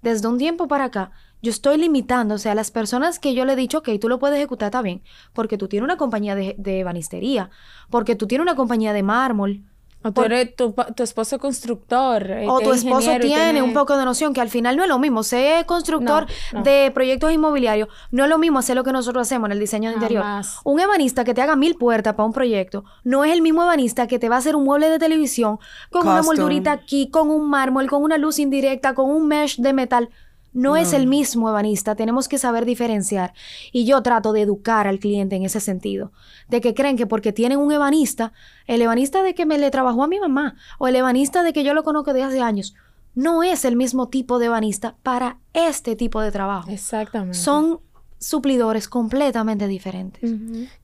Desde 0.03 0.29
un 0.29 0.37
tiempo 0.37 0.69
para 0.69 0.85
acá, 0.85 1.13
yo 1.43 1.51
estoy 1.51 1.79
limitándose 1.79 2.51
a 2.51 2.55
las 2.55 2.71
personas 2.71 3.19
que 3.19 3.35
yo 3.35 3.45
le 3.45 3.55
he 3.55 3.57
dicho, 3.57 3.79
ok, 3.79 3.89
tú 4.01 4.09
lo 4.09 4.19
puedes 4.19 4.37
ejecutar, 4.37 4.67
está 4.67 4.83
bien, 4.83 5.03
porque 5.33 5.59
tú 5.59 5.69
tienes 5.69 5.85
una 5.85 5.97
compañía 5.97 6.35
de, 6.35 6.55
de 6.59 6.81
ebanistería, 6.81 7.51
porque 7.89 8.17
tú 8.17 8.27
tienes 8.27 8.45
una 8.45 8.57
compañía 8.57 8.93
de 8.93 9.03
mármol, 9.03 9.63
O 10.05 10.13
tú 10.13 10.23
eres 10.23 10.57
tu, 10.57 10.75
tu 10.97 11.03
esposo 11.03 11.39
constructor. 11.39 12.31
eh, 12.31 12.47
o 12.49 12.61
tu 12.61 12.73
esposo 12.73 13.13
tiene 13.21 13.63
un 13.63 13.73
poco 13.73 13.97
de 13.97 14.05
noción, 14.05 14.33
que 14.35 14.41
al 14.41 14.49
final 14.51 14.77
no 14.77 14.83
es 14.83 14.89
lo 14.89 14.99
mismo. 14.99 15.23
Ser 15.23 15.65
constructor 15.67 16.27
No, 16.53 16.59
no. 16.59 16.65
de 16.65 16.91
proyectos 16.93 17.33
inmobiliarios 17.33 17.89
no 18.11 18.25
es 18.25 18.31
lo 18.31 18.39
mismo 18.39 18.59
hacer 18.59 18.77
lo 18.77 18.85
que 18.85 18.93
nosotros 18.93 19.27
hacemos 19.27 19.47
en 19.49 19.53
el 19.53 19.61
diseño 19.61 19.91
de 19.91 19.95
interior. 19.97 20.23
Jamás. 20.23 20.59
Un 20.65 20.81
ebanista 20.81 21.25
que 21.25 21.35
te 21.35 21.43
haga 21.43 21.57
mil 21.57 21.75
puertas 21.77 22.15
para 22.15 22.27
un 22.27 22.33
proyecto 22.33 22.85
no 23.05 23.25
es 23.25 23.33
el 23.33 23.43
mismo 23.43 23.63
ebanista 23.63 24.07
que 24.07 24.19
te 24.19 24.29
va 24.29 24.37
a 24.37 24.39
hacer 24.39 24.57
un 24.57 24.65
mueble 24.65 24.89
de 24.91 24.99
televisión 24.99 25.59
con 25.91 26.03
una 26.07 26.23
moldurita 26.23 26.73
aquí, 26.73 27.09
con 27.11 27.31
un 27.31 27.49
mármol, 27.49 27.89
con 27.89 28.03
una 28.03 28.19
luz 28.19 28.39
indirecta, 28.39 28.95
con 28.95 29.09
un 29.11 29.27
mesh 29.29 29.57
de 29.59 29.73
metal. 29.73 30.11
No, 30.53 30.77
es 30.77 30.93
el 30.93 31.07
mismo 31.07 31.49
ebanista, 31.49 31.95
tenemos 31.95 32.29
que 32.29 32.39
saber 32.39 32.65
diferenciar. 32.65 33.33
Y 33.73 33.85
yo 33.85 34.03
trato 34.03 34.33
de 34.33 34.43
educar 34.43 34.87
al 34.87 34.99
cliente 34.99 35.37
en 35.37 35.45
ese 35.45 35.61
sentido, 35.61 36.13
de 36.49 36.61
que 36.61 36.75
creen 36.75 36.97
que 36.97 37.07
porque 37.07 37.33
tienen 37.33 37.59
un 37.59 37.73
ebanista, 37.73 38.33
el 38.67 38.83
ebanista 38.83 39.23
de 39.23 39.35
que 39.35 39.47
me 39.47 39.59
le 39.59 39.71
trabajó 39.71 40.05
a 40.05 40.09
mi 40.09 40.21
mamá 40.21 40.57
o 40.79 40.89
el 40.89 40.97
ebanista 40.97 41.43
de 41.43 41.53
que 41.53 41.65
yo 41.65 41.73
lo 41.75 41.85
conozco 41.85 42.13
de 42.13 42.23
hace 42.23 42.41
años, 42.41 42.75
no 43.15 43.43
es 43.43 43.65
el 43.65 43.77
mismo 43.77 44.09
tipo 44.09 44.39
de 44.39 44.47
ebanista 44.47 44.97
para 45.03 45.39
este 45.53 45.97
tipo 45.97 46.21
de 46.21 46.33
trabajo. 46.33 46.71
Exactamente. 46.71 47.39
Son 47.39 47.81
suplidores 48.23 48.89
completamente 48.89 49.67
diferentes. 49.67 50.33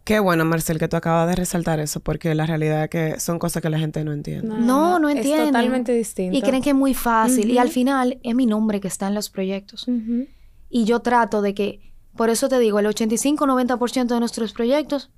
Qué 0.04 0.18
bueno, 0.20 0.44
Marcel, 0.44 0.78
que 0.78 0.88
tú 0.88 0.96
acabas 0.96 1.28
de 1.28 1.36
resaltar 1.36 1.78
eso, 1.80 2.00
porque 2.00 2.34
la 2.34 2.44
realidad 2.46 2.84
es 2.84 2.90
que 2.90 3.20
son 3.20 3.38
cosas 3.38 3.62
que 3.62 3.70
la 3.70 3.78
gente 3.78 4.02
no 4.04 4.12
entiende. 4.12 4.48
No, 4.58 4.98
no 4.98 5.08
Es 5.08 5.16
entienden. 5.16 5.46
totalmente 5.48 5.92
distinto. 5.92 6.36
Y 6.36 6.42
creen 6.42 6.62
que 6.62 6.70
es 6.70 6.76
muy 6.76 6.94
fácil. 6.94 7.50
Y 7.50 7.58
al 7.58 7.68
final 7.68 8.18
es 8.22 8.34
mi 8.34 8.44
nombre 8.46 8.80
que 8.80 8.88
está 8.88 9.06
en 9.08 9.14
los 9.14 9.30
proyectos. 9.30 9.86
Y 10.68 10.84
yo 10.84 11.00
trato 11.00 11.40
de 11.40 11.54
que, 11.54 11.92
por 12.16 12.28
eso 12.28 12.48
te 12.48 12.58
digo, 12.58 12.78
el 12.80 12.86
85-90% 12.86 14.06
de 14.08 14.20
nuestros 14.20 14.52
proyectos, 14.52 15.10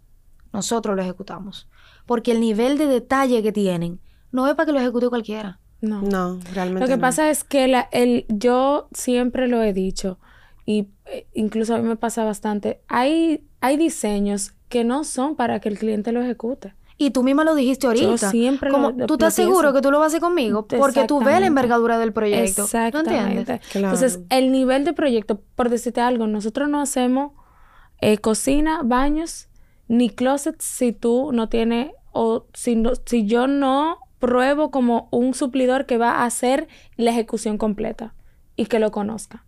nosotros 0.53 0.97
lo 0.97 1.03
ejecutamos. 1.03 1.69
Porque 2.07 2.33
el 2.33 2.41
nivel 2.41 2.77
de 2.79 2.87
detalle 2.87 3.43
que 3.43 3.53
tienen 3.53 4.01
no 4.33 4.47
es 4.47 4.55
para 4.55 4.67
que 4.67 4.73
lo 4.73 4.81
ejecute 4.81 5.09
cualquiera. 5.09 5.59
No. 5.81 6.03
No, 6.03 6.39
realmente 6.53 6.81
Lo 6.83 6.87
que 6.89 6.97
no. 6.97 7.01
pasa 7.01 7.31
es 7.31 7.43
que 7.45 7.67
la, 7.67 7.89
el, 7.93 8.27
yo 8.29 8.89
siempre 8.93 9.49
lo 9.49 9.63
he 9.63 9.73
dicho, 9.73 10.19
y 10.67 10.89
eh, 11.07 11.27
incluso 11.35 11.75
a 11.75 11.79
mí 11.79 11.89
me 11.89 11.97
pasa 11.97 12.25
bastante, 12.25 12.81
hay, 12.89 13.45
hay 13.61 13.77
diseños 13.77 14.53
que 14.69 14.85
no 14.85 15.05
son 15.05 15.37
para 15.37 15.61
que 15.61 15.69
el 15.69 15.79
cliente 15.79 16.13
lo 16.13 16.23
ejecute. 16.23 16.75
Y 16.97 17.13
tú 17.13 17.23
misma 17.23 17.45
lo 17.45 17.55
dijiste 17.55 17.87
ahorita. 17.87 18.31
siempre 18.31 18.69
lo- 18.71 18.77
Como, 18.77 18.91
lo- 18.91 19.07
¿Tú 19.07 19.15
estás 19.15 19.33
seguro 19.33 19.73
que 19.73 19.81
tú 19.81 19.91
lo 19.91 19.99
vas 19.99 20.05
a 20.05 20.09
hacer 20.09 20.21
conmigo? 20.21 20.67
Porque 20.67 21.05
tú 21.07 21.19
ves 21.21 21.41
la 21.41 21.47
envergadura 21.47 21.99
del 21.99 22.13
proyecto. 22.13 22.61
¿No 22.61 22.65
Exactamente. 22.67 23.19
entiendes? 23.19 23.61
Claro. 23.73 23.95
Entonces, 23.95 24.21
el 24.29 24.53
nivel 24.53 24.85
de 24.85 24.93
proyecto, 24.93 25.41
por 25.57 25.71
decirte 25.71 26.03
algo, 26.03 26.27
nosotros 26.27 26.69
no 26.69 26.79
hacemos 26.81 27.33
eh, 28.03 28.19
cocina, 28.19 28.83
baños, 28.85 29.49
ni 29.89 30.11
closets 30.11 30.65
si 30.65 30.93
tú 30.93 31.33
no 31.33 31.49
tienes, 31.49 31.91
o 32.13 32.45
si, 32.53 32.77
no- 32.77 32.93
si 33.07 33.25
yo 33.27 33.47
no 33.47 33.99
pruebo 34.19 34.71
como 34.71 35.09
un 35.11 35.33
suplidor 35.33 35.87
que 35.87 35.97
va 35.97 36.11
a 36.17 36.25
hacer 36.27 36.69
la 36.97 37.11
ejecución 37.13 37.57
completa 37.57 38.15
y 38.57 38.67
que 38.67 38.79
lo 38.79 38.91
conozca. 38.91 39.45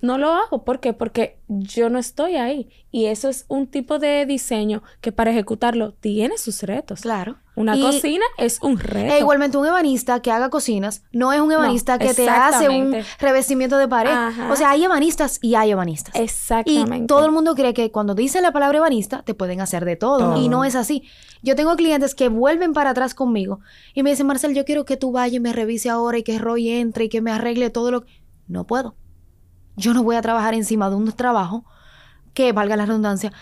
No 0.00 0.16
lo 0.16 0.30
hago. 0.32 0.64
¿Por 0.64 0.78
qué? 0.80 0.92
Porque 0.92 1.38
yo 1.48 1.90
no 1.90 1.98
estoy 1.98 2.36
ahí. 2.36 2.68
Y 2.92 3.06
eso 3.06 3.28
es 3.28 3.44
un 3.48 3.66
tipo 3.66 3.98
de 3.98 4.26
diseño 4.26 4.82
que 5.00 5.10
para 5.12 5.30
ejecutarlo 5.32 5.92
tiene 5.92 6.38
sus 6.38 6.62
retos. 6.62 7.00
Claro. 7.00 7.36
Una 7.56 7.76
Y- 7.76 7.80
cocina 7.80 8.24
es 8.36 8.60
un 8.62 8.78
reto. 8.78 9.12
E 9.12 9.18
igualmente 9.18 9.56
un 9.58 9.66
ebanista 9.66 10.22
que 10.22 10.30
haga 10.30 10.48
cocinas 10.48 11.02
no 11.12 11.32
es 11.32 11.40
un 11.40 11.50
ebanista 11.50 11.98
que 11.98 12.14
te 12.14 12.28
hace 12.30 12.68
un 12.68 12.94
revestimiento 13.18 13.76
de 13.78 13.88
pared. 13.88 14.12
Ajá. 14.12 14.52
O 14.52 14.54
sea, 14.54 14.70
hay 14.70 14.84
ebanistas 14.84 15.40
y 15.42 15.56
hay 15.56 15.72
ebanistas. 15.72 16.14
Exactamente. 16.14 17.04
Y 17.04 17.06
todo 17.08 17.26
el 17.26 17.32
mundo 17.32 17.56
cree 17.56 17.74
que 17.74 17.90
cuando 17.90 18.14
dicen 18.14 18.42
la 18.42 18.52
palabra 18.52 18.78
ebanista 18.78 19.22
te 19.22 19.34
pueden 19.34 19.60
hacer 19.60 19.84
de 19.84 19.96
todo. 19.96 20.18
Todo. 20.18 20.40
Y 20.40 20.48
no 20.48 20.64
es 20.64 20.76
así. 20.76 21.02
Yo 21.42 21.56
tengo 21.56 21.74
clientes 21.74 22.14
que 22.14 22.28
vuelven 22.28 22.72
para 22.72 22.90
atrás 22.90 23.14
conmigo 23.14 23.58
y 23.94 24.04
me 24.04 24.10
dicen, 24.10 24.28
Marcel, 24.28 24.54
yo 24.54 24.64
quiero 24.64 24.84
que 24.84 24.96
tú 24.96 25.10
vayas 25.10 25.34
y 25.34 25.40
me 25.40 25.52
revise 25.52 25.90
ahora 25.90 26.18
y 26.18 26.22
que 26.22 26.38
Roy 26.38 26.68
entre 26.70 27.06
y 27.06 27.08
que 27.08 27.20
me 27.20 27.32
arregle 27.32 27.70
todo 27.70 27.90
lo 27.90 28.04
que... 28.04 28.22
No 28.46 28.66
puedo. 28.66 28.94
Yo 29.78 29.94
no 29.94 30.02
voy 30.02 30.16
a 30.16 30.22
trabajar 30.22 30.54
encima 30.54 30.90
de 30.90 30.96
un 30.96 31.10
trabajo 31.12 31.64
que, 32.34 32.52
valga 32.52 32.76
la 32.76 32.84
redundancia, 32.84 33.32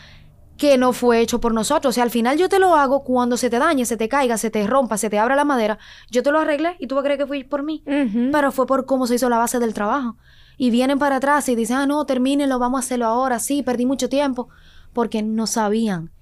que 0.56 0.78
no 0.78 0.92
fue 0.92 1.20
hecho 1.20 1.40
por 1.40 1.52
nosotros. 1.52 1.90
O 1.90 1.94
sea, 1.94 2.04
al 2.04 2.10
final 2.10 2.38
yo 2.38 2.48
te 2.48 2.58
lo 2.58 2.76
hago 2.76 3.02
cuando 3.02 3.36
se 3.36 3.50
te 3.50 3.58
dañe, 3.58 3.84
se 3.84 3.96
te 3.96 4.08
caiga, 4.08 4.38
se 4.38 4.50
te 4.50 4.66
rompa, 4.66 4.98
se 4.98 5.10
te 5.10 5.18
abra 5.18 5.34
la 5.34 5.44
madera. 5.44 5.78
Yo 6.10 6.22
te 6.22 6.30
lo 6.30 6.38
arreglé 6.38 6.76
y 6.78 6.86
tú 6.86 6.94
vas 6.94 7.02
a 7.02 7.04
creer 7.06 7.18
que 7.18 7.26
fue 7.26 7.44
por 7.44 7.62
mí. 7.62 7.82
Pero 7.84 8.52
fue 8.52 8.66
por 8.66 8.86
cómo 8.86 9.06
se 9.06 9.16
hizo 9.16 9.28
la 9.28 9.38
base 9.38 9.58
del 9.58 9.74
trabajo. 9.74 10.16
Y 10.58 10.70
vienen 10.70 10.98
para 10.98 11.16
atrás 11.16 11.48
y 11.48 11.56
dicen, 11.56 11.76
ah, 11.76 11.86
no, 11.86 12.04
termínenlo, 12.06 12.58
vamos 12.58 12.78
a 12.78 12.84
hacerlo 12.84 13.06
ahora. 13.06 13.38
Sí, 13.38 13.62
perdí 13.62 13.84
mucho 13.84 14.08
tiempo. 14.08 14.48
Porque 14.92 15.22
no 15.22 15.46
sabían 15.46 16.12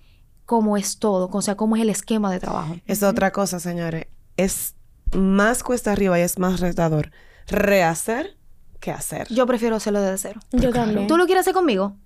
cómo 0.46 0.76
es 0.76 0.98
todo, 0.98 1.28
o 1.32 1.42
sea, 1.42 1.56
cómo 1.56 1.76
es 1.76 1.82
el 1.82 1.90
esquema 1.90 2.30
de 2.30 2.40
trabajo. 2.40 2.76
Es 2.86 3.02
otra 3.02 3.30
cosa, 3.30 3.60
señores. 3.60 4.06
Es 4.36 4.74
más 5.14 5.62
cuesta 5.62 5.92
arriba 5.92 6.18
y 6.18 6.22
es 6.22 6.38
más 6.38 6.60
retador 6.60 7.10
rehacer 7.46 8.36
que 8.84 8.92
hacer. 8.92 9.26
Yo 9.30 9.46
prefiero 9.46 9.76
hacerlo 9.76 10.00
desde 10.00 10.18
cero. 10.28 10.40
Yo 10.52 10.70
también. 10.72 11.06
¿Tú 11.08 11.16
lo 11.16 11.24
quieres 11.26 11.40
hacer 11.42 11.54
conmigo? 11.54 11.96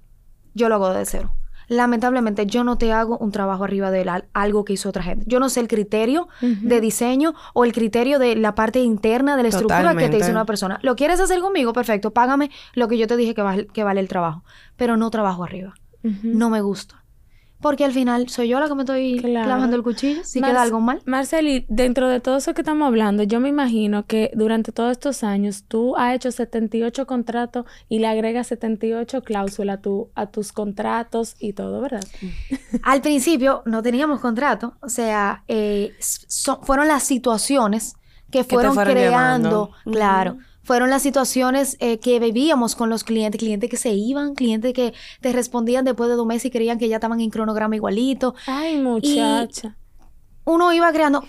Yo 0.55 0.69
lo 0.69 0.77
hago 0.77 0.89
desde 0.91 1.07
cero. 1.19 1.35
Lamentablemente, 1.71 2.47
yo 2.47 2.65
no 2.65 2.79
te 2.79 2.93
hago 2.95 3.19
un 3.19 3.31
trabajo 3.31 3.63
arriba 3.65 3.91
de 3.91 4.05
la- 4.05 4.25
algo 4.33 4.65
que 4.65 4.73
hizo 4.73 4.89
otra 4.89 5.03
gente. 5.03 5.25
Yo 5.29 5.39
no 5.39 5.51
sé 5.51 5.61
el 5.61 5.69
criterio 5.69 6.29
de 6.41 6.81
diseño 6.81 7.35
o 7.53 7.65
el 7.67 7.73
criterio 7.75 8.19
de 8.19 8.37
la 8.37 8.55
parte 8.55 8.81
interna 8.81 9.37
de 9.37 9.43
la 9.43 9.49
estructura 9.51 9.91
que 9.99 10.09
te 10.11 10.17
hizo 10.17 10.31
una 10.33 10.45
persona. 10.47 10.79
¿Lo 10.83 10.97
quieres 10.97 11.21
hacer 11.21 11.41
conmigo? 11.41 11.75
Perfecto, 11.75 12.11
págame 12.13 12.51
lo 12.73 12.89
que 12.89 12.97
yo 12.97 13.07
te 13.07 13.17
dije 13.19 13.35
que, 13.35 13.43
val- 13.43 13.67
que 13.73 13.85
vale 13.85 14.01
el 14.01 14.09
trabajo. 14.09 14.45
Pero 14.77 14.97
no 14.97 15.11
trabajo 15.11 15.45
arriba. 15.45 15.75
No 16.03 16.49
me 16.49 16.63
gusta. 16.63 17.05
Porque 17.61 17.85
al 17.85 17.93
final 17.93 18.29
soy 18.29 18.49
yo 18.49 18.61
la 18.61 18.69
que 18.69 18.75
me 18.77 18.83
estoy 18.83 19.19
Claro. 19.21 19.47
clavando 19.47 19.75
el 19.77 19.83
cuchillo. 19.83 20.23
Si 20.25 20.39
Mar- 20.41 20.51
queda 20.53 20.63
algo 20.63 20.79
mal. 20.81 21.03
Marceli, 21.07 21.67
dentro 21.69 22.07
de 22.09 22.21
todo 22.21 22.37
eso 22.37 22.55
que 22.55 22.61
estamos 22.61 22.87
hablando, 22.87 23.25
yo 23.25 23.41
me 23.41 23.49
imagino 23.49 24.07
que 24.07 24.31
durante 24.35 24.71
todos 24.71 24.93
estos 24.93 25.25
años 25.25 25.65
tú 25.67 25.97
has 25.97 26.15
hecho 26.15 26.31
78 26.31 27.07
contratos 27.07 27.67
y 27.89 27.99
le 27.99 28.07
agregas 28.07 28.47
78 28.47 29.23
cláusulas 29.23 29.79
a, 29.79 29.81
tu, 29.83 30.09
a 30.15 30.27
tus 30.27 30.53
contratos 30.53 31.35
y 31.41 31.53
todo, 31.53 31.81
¿verdad? 31.81 32.05
Al 32.85 33.01
principio 33.03 33.63
no 33.67 33.83
teníamos 33.83 34.21
contrato, 34.21 34.75
o 34.81 34.89
sea, 34.89 35.43
eh, 35.49 35.95
so- 35.99 36.61
fueron 36.63 36.87
las 36.87 37.03
situaciones 37.03 37.97
que 38.31 38.45
fueron 38.45 38.75
fueron 38.75 38.93
creando, 38.95 39.71
claro, 39.91 40.37
fueron 40.69 40.91
las 40.91 41.01
situaciones 41.01 41.79
eh, 41.81 41.99
que 41.99 42.21
vivíamos 42.21 42.77
con 42.77 42.91
los 42.91 43.03
clientes, 43.03 43.39
clientes 43.39 43.71
que 43.71 43.79
se 43.79 43.89
iban, 43.95 44.35
clientes 44.35 44.75
que 44.75 44.93
te 45.23 45.33
respondían 45.33 45.87
después 45.87 46.11
de 46.11 46.17
dos 46.17 46.27
meses 46.27 46.45
y 46.45 46.51
creían 46.51 46.79
que 46.79 46.91
ya 46.91 46.97
estaban 46.97 47.21
en 47.23 47.31
cronograma 47.31 47.75
igualito. 47.75 48.35
Ay, 48.47 48.77
muchacha. 48.77 49.77
Uno 50.45 50.71
iba 50.75 50.93
creando, 50.93 51.25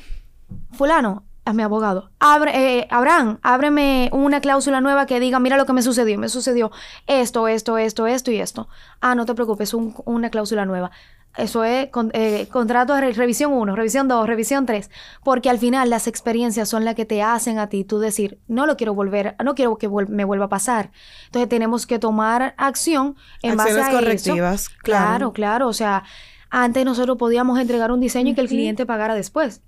fulano, 0.73 1.23
a 1.45 1.53
mi 1.53 1.63
abogado, 1.63 2.11
abre, 2.19 2.51
eh, 2.79 2.87
Abraham, 2.91 3.39
ábreme 3.41 4.09
una 4.11 4.41
cláusula 4.41 4.81
nueva 4.81 5.05
que 5.05 5.21
diga, 5.21 5.39
mira 5.39 5.55
lo 5.55 5.65
que 5.65 5.71
me 5.73 5.81
sucedió, 5.81 6.19
me 6.19 6.27
sucedió 6.27 6.69
esto, 7.07 7.47
esto, 7.47 7.77
esto, 7.77 8.07
esto 8.07 8.31
y 8.31 8.41
esto. 8.41 8.67
Ah, 8.99 9.15
no 9.15 9.25
te 9.25 9.33
preocupes, 9.35 9.73
un- 9.73 9.95
una 10.05 10.29
cláusula 10.29 10.65
nueva. 10.65 10.91
Eso 11.37 11.63
es 11.63 11.87
con- 11.89 12.09
eh, 12.13 12.47
contrato 12.51 12.93
de 12.95 13.01
re- 13.01 13.13
revisión 13.13 13.53
1, 13.53 13.75
revisión 13.75 14.07
2, 14.07 14.27
revisión 14.27 14.65
3, 14.65 14.89
porque 15.23 15.49
al 15.49 15.57
final 15.59 15.89
las 15.89 16.07
experiencias 16.07 16.67
son 16.67 16.83
las 16.83 16.95
que 16.95 17.05
te 17.05 17.21
hacen 17.21 17.59
a 17.59 17.67
ti 17.67 17.83
tú 17.85 17.99
decir, 17.99 18.39
no 18.47 18.65
lo 18.65 18.75
quiero 18.75 18.93
volver, 18.93 19.35
no 19.43 19.53
quiero 19.55 19.77
que 19.77 19.87
vuel- 19.89 20.07
me 20.09 20.25
vuelva 20.25 20.45
a 20.45 20.49
pasar. 20.49 20.91
Entonces 21.27 21.47
tenemos 21.47 21.85
que 21.87 21.99
tomar 21.99 22.55
acción 22.57 23.15
en 23.43 23.55
base 23.57 23.69
Acciones 23.69 23.85
a 23.85 23.89
eso. 23.91 23.99
correctivas, 23.99 24.69
Claro, 24.69 24.81
claro. 24.83 25.33
claro, 25.33 25.67
o 25.69 25.73
sea, 25.73 26.03
antes 26.49 26.83
nosotros 26.83 27.15
podíamos 27.17 27.59
entregar 27.59 27.91
un 27.91 27.99
diseño 27.99 28.31
y 28.31 28.35
que 28.35 28.41
el 28.41 28.47
cliente 28.47 28.85
pagara 28.87 29.13
después. 29.13 29.61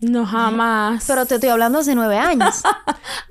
No, 0.00 0.24
jamás. 0.26 1.04
Pero 1.08 1.26
te 1.26 1.34
estoy 1.34 1.50
hablando 1.50 1.80
hace 1.80 1.94
nueve 1.96 2.18
años. 2.18 2.62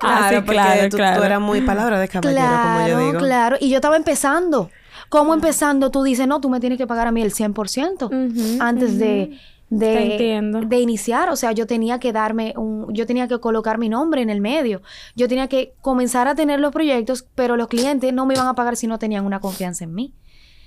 Ah, 0.02 0.28
sí, 0.30 0.36
porque 0.36 0.52
claro, 0.52 0.90
tú, 0.90 0.98
claro. 0.98 1.18
tú 1.20 1.24
eras 1.24 1.42
muy 1.42 1.62
palabra 1.62 2.00
de 2.00 2.08
caballero, 2.08 2.46
como 2.46 2.80
yo 2.80 2.86
claro, 2.86 3.00
digo. 3.00 3.20
claro. 3.20 3.58
Y 3.60 3.70
yo 3.70 3.78
estaba 3.78 3.96
empezando. 3.96 4.70
¿Cómo 5.10 5.34
empezando? 5.34 5.92
Tú 5.92 6.04
dices, 6.04 6.28
no, 6.28 6.42
tú 6.42 6.50
me 6.50 6.60
tienes 6.60 6.78
que 6.78 6.88
pagar 6.88 7.08
a 7.08 7.12
mí 7.12 7.22
el 7.22 7.34
100% 7.34 8.06
Ujú, 8.06 8.64
antes 8.64 8.98
de, 9.00 9.38
de, 9.70 10.42
de 10.66 10.80
iniciar. 10.80 11.30
O 11.30 11.36
sea, 11.36 11.52
yo 11.52 11.66
tenía 11.68 12.00
que 12.00 12.12
darme 12.12 12.54
un, 12.58 12.94
yo 12.94 13.06
tenía 13.06 13.28
que 13.28 13.40
colocar 13.40 13.78
mi 13.78 13.90
nombre 13.90 14.22
en 14.22 14.30
el 14.30 14.42
medio. 14.42 14.82
Yo 15.16 15.28
tenía 15.28 15.48
que 15.48 15.74
comenzar 15.82 16.28
a 16.28 16.36
tener 16.36 16.60
los 16.60 16.72
proyectos, 16.72 17.26
pero 17.36 17.58
los 17.58 17.68
clientes 17.68 18.14
no 18.14 18.26
me 18.26 18.34
iban 18.34 18.48
a 18.48 18.56
pagar 18.56 18.76
si 18.76 18.88
no 18.88 19.00
tenían 19.00 19.26
una 19.26 19.40
confianza 19.40 19.84
en 19.84 19.94
mí. 19.94 20.14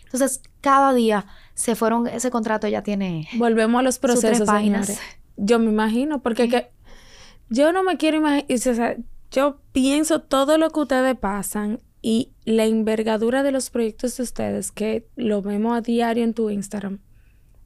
Entonces, 0.05 0.43
cada 0.61 0.93
día 0.93 1.27
se 1.55 1.77
fueron, 1.77 2.09
ese 2.09 2.31
contrato 2.31 2.67
ya 2.67 2.83
tiene... 2.83 3.29
Volvemos 3.35 3.79
a 3.79 3.83
los 3.83 4.01
tres 4.01 4.21
procesos, 4.21 4.47
páginas. 4.47 4.87
señores. 4.87 5.07
Yo 5.37 5.59
me 5.59 5.67
imagino, 5.67 6.21
porque 6.21 6.49
que 6.49 6.71
yo 7.49 7.73
no 7.73 7.83
me 7.85 7.97
quiero 7.97 8.17
imaginar, 8.17 8.45
o 8.53 8.59
sea, 8.75 8.97
yo 9.31 9.61
pienso 9.73 10.21
todo 10.21 10.59
lo 10.59 10.71
que 10.71 10.81
ustedes 10.81 11.17
pasan 11.17 11.81
y 12.03 12.33
la 12.45 12.65
envergadura 12.65 13.43
de 13.43 13.53
los 13.53 13.71
proyectos 13.71 14.17
de 14.17 14.23
ustedes, 14.23 14.73
que 14.73 15.07
lo 15.17 15.43
vemos 15.43 15.77
a 15.77 15.81
diario 15.81 16.25
en 16.25 16.35
tu 16.35 16.51
Instagram. 16.51 16.99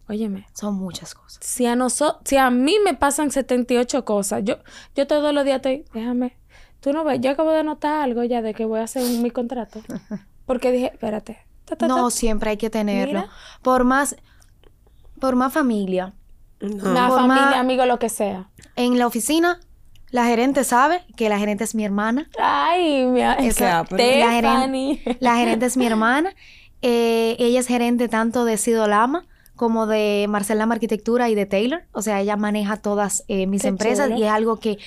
Óyeme, 0.08 0.46
Son 0.52 0.74
muchas 0.74 1.14
cosas. 1.14 1.38
si 1.44 1.64
a 1.66 1.76
nosotros, 1.76 2.20
si 2.26 2.36
a 2.36 2.50
mí 2.50 2.76
me 2.84 2.94
pasan 2.94 3.30
78 3.30 4.04
cosas, 4.04 4.42
yo, 4.44 4.56
yo 4.94 5.06
todos 5.06 5.32
los 5.32 5.44
días 5.44 5.56
estoy, 5.56 5.84
déjame, 5.94 6.36
tú 6.80 6.92
no 6.92 7.04
ves, 7.04 7.20
yo 7.22 7.30
acabo 7.30 7.50
de 7.52 7.60
anotar 7.60 8.02
algo 8.02 8.22
ya 8.24 8.42
de 8.42 8.52
que 8.52 8.66
voy 8.66 8.80
a 8.80 8.84
hacer 8.84 9.02
un- 9.02 9.22
mi 9.22 9.30
contrato. 9.30 9.80
Porque 10.46 10.70
dije, 10.72 10.90
espérate. 10.92 11.38
ta, 11.64 11.76
ta, 11.76 11.88
No, 11.88 12.10
siempre 12.10 12.50
hay 12.50 12.56
que 12.58 12.68
tenerlo. 12.68 13.20
Mira. 13.20 13.30
Por 13.62 13.84
más, 13.84 14.16
por 15.20 15.36
más 15.36 15.52
familia, 15.54 16.12
La 16.60 17.08
Forma- 17.08 17.36
familia, 17.36 17.60
amigo, 17.60 17.86
lo 17.86 17.98
que 17.98 18.10
sea. 18.10 18.50
En 18.76 18.98
la 18.98 19.06
oficina, 19.06 19.60
la 20.14 20.26
gerente 20.26 20.62
sabe 20.62 21.02
que 21.16 21.28
la 21.28 21.40
gerente 21.40 21.64
es 21.64 21.74
mi 21.74 21.84
hermana. 21.84 22.28
Ay, 22.38 23.04
mi 23.06 23.20
Esa- 23.20 23.84
la, 23.90 24.30
gerente, 24.30 25.16
la 25.18 25.36
gerente 25.36 25.66
es 25.66 25.76
mi 25.76 25.86
hermana. 25.86 26.32
Eh, 26.82 27.34
ella 27.40 27.58
es 27.58 27.66
gerente 27.66 28.06
tanto 28.08 28.44
de 28.44 28.56
Sidolama 28.56 29.26
como 29.56 29.86
de 29.88 30.26
Marcelama 30.28 30.74
Arquitectura 30.74 31.28
y 31.30 31.34
de 31.34 31.46
Taylor. 31.46 31.82
O 31.90 32.00
sea, 32.00 32.20
ella 32.20 32.36
maneja 32.36 32.76
todas 32.76 33.24
eh, 33.26 33.48
mis 33.48 33.62
Qué 33.62 33.68
empresas 33.68 34.06
chulo. 34.06 34.18
y 34.20 34.22
es 34.22 34.30
algo 34.30 34.60
que 34.60 34.78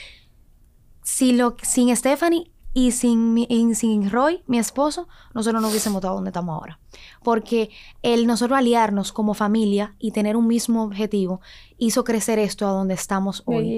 si 1.04 1.34
lo, 1.34 1.58
sin 1.62 1.94
Stephanie 1.96 2.50
y 2.80 2.92
sin, 2.92 3.34
mi- 3.34 3.48
y 3.50 3.74
sin 3.74 4.12
Roy, 4.12 4.44
mi 4.46 4.60
esposo, 4.60 5.08
nosotros 5.34 5.60
no 5.64 5.70
hubiésemos 5.70 5.98
estado 6.00 6.14
donde 6.14 6.30
estamos 6.30 6.54
ahora. 6.54 6.80
Porque 7.24 7.72
el 8.04 8.28
nosotros 8.28 8.56
aliarnos 8.56 9.12
como 9.12 9.34
familia 9.34 9.96
y 9.98 10.12
tener 10.12 10.38
un 10.38 10.46
mismo 10.46 10.84
objetivo 10.84 11.42
hizo 11.80 12.04
crecer 12.04 12.38
esto 12.38 12.68
a 12.68 12.72
donde 12.72 12.94
estamos 12.94 13.42
hoy. 13.46 13.78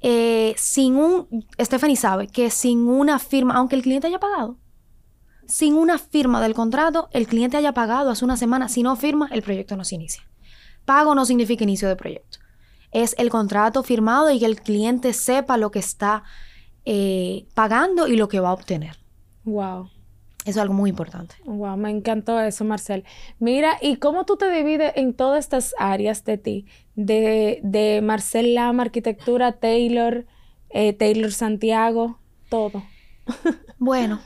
Eh, 0.00 0.54
sin 0.56 0.96
un, 0.96 1.44
Stephanie 1.60 1.96
sabe 1.96 2.28
que 2.28 2.48
sin 2.48 2.88
una 2.88 3.18
firma, 3.18 3.54
aunque 3.56 3.76
el 3.76 3.82
cliente 3.82 4.06
haya 4.06 4.18
pagado, 4.20 4.56
sin 5.46 5.74
una 5.74 5.98
firma 5.98 6.40
del 6.40 6.54
contrato, 6.54 7.08
el 7.12 7.26
cliente 7.26 7.58
haya 7.58 7.74
pagado 7.74 8.08
hace 8.08 8.24
una 8.24 8.38
semana, 8.38 8.68
si 8.70 8.82
no 8.82 8.96
firma, 8.96 9.28
el 9.32 9.42
proyecto 9.42 9.76
no 9.76 9.84
se 9.84 9.96
inicia. 9.96 10.22
Pago 10.86 11.14
no 11.14 11.26
significa 11.26 11.64
inicio 11.64 11.88
de 11.88 11.96
proyecto. 11.96 12.38
Es 12.90 13.14
el 13.18 13.28
contrato 13.28 13.82
firmado 13.82 14.30
y 14.30 14.38
que 14.38 14.46
el 14.46 14.62
cliente 14.62 15.12
sepa 15.12 15.58
lo 15.58 15.70
que 15.70 15.78
está 15.80 16.22
eh, 16.84 17.46
pagando 17.54 18.06
y 18.08 18.16
lo 18.16 18.28
que 18.28 18.40
va 18.40 18.50
a 18.50 18.54
obtener. 18.54 18.98
Wow. 19.44 19.90
Eso 20.44 20.50
es 20.50 20.56
algo 20.58 20.72
muy 20.74 20.88
importante. 20.90 21.34
Wow, 21.44 21.76
me 21.76 21.90
encantó 21.90 22.40
eso, 22.40 22.64
Marcel. 22.64 23.04
Mira, 23.38 23.76
¿y 23.82 23.96
cómo 23.96 24.24
tú 24.24 24.36
te 24.36 24.50
divides 24.50 24.92
en 24.96 25.12
todas 25.14 25.38
estas 25.44 25.74
áreas 25.78 26.24
de 26.24 26.38
ti? 26.38 26.66
De, 26.94 27.60
de 27.62 28.00
Marcel 28.02 28.54
Lama, 28.54 28.84
arquitectura, 28.84 29.52
Taylor, 29.52 30.26
eh, 30.70 30.92
Taylor 30.94 31.32
Santiago, 31.32 32.18
todo. 32.48 32.82
Bueno, 33.78 34.20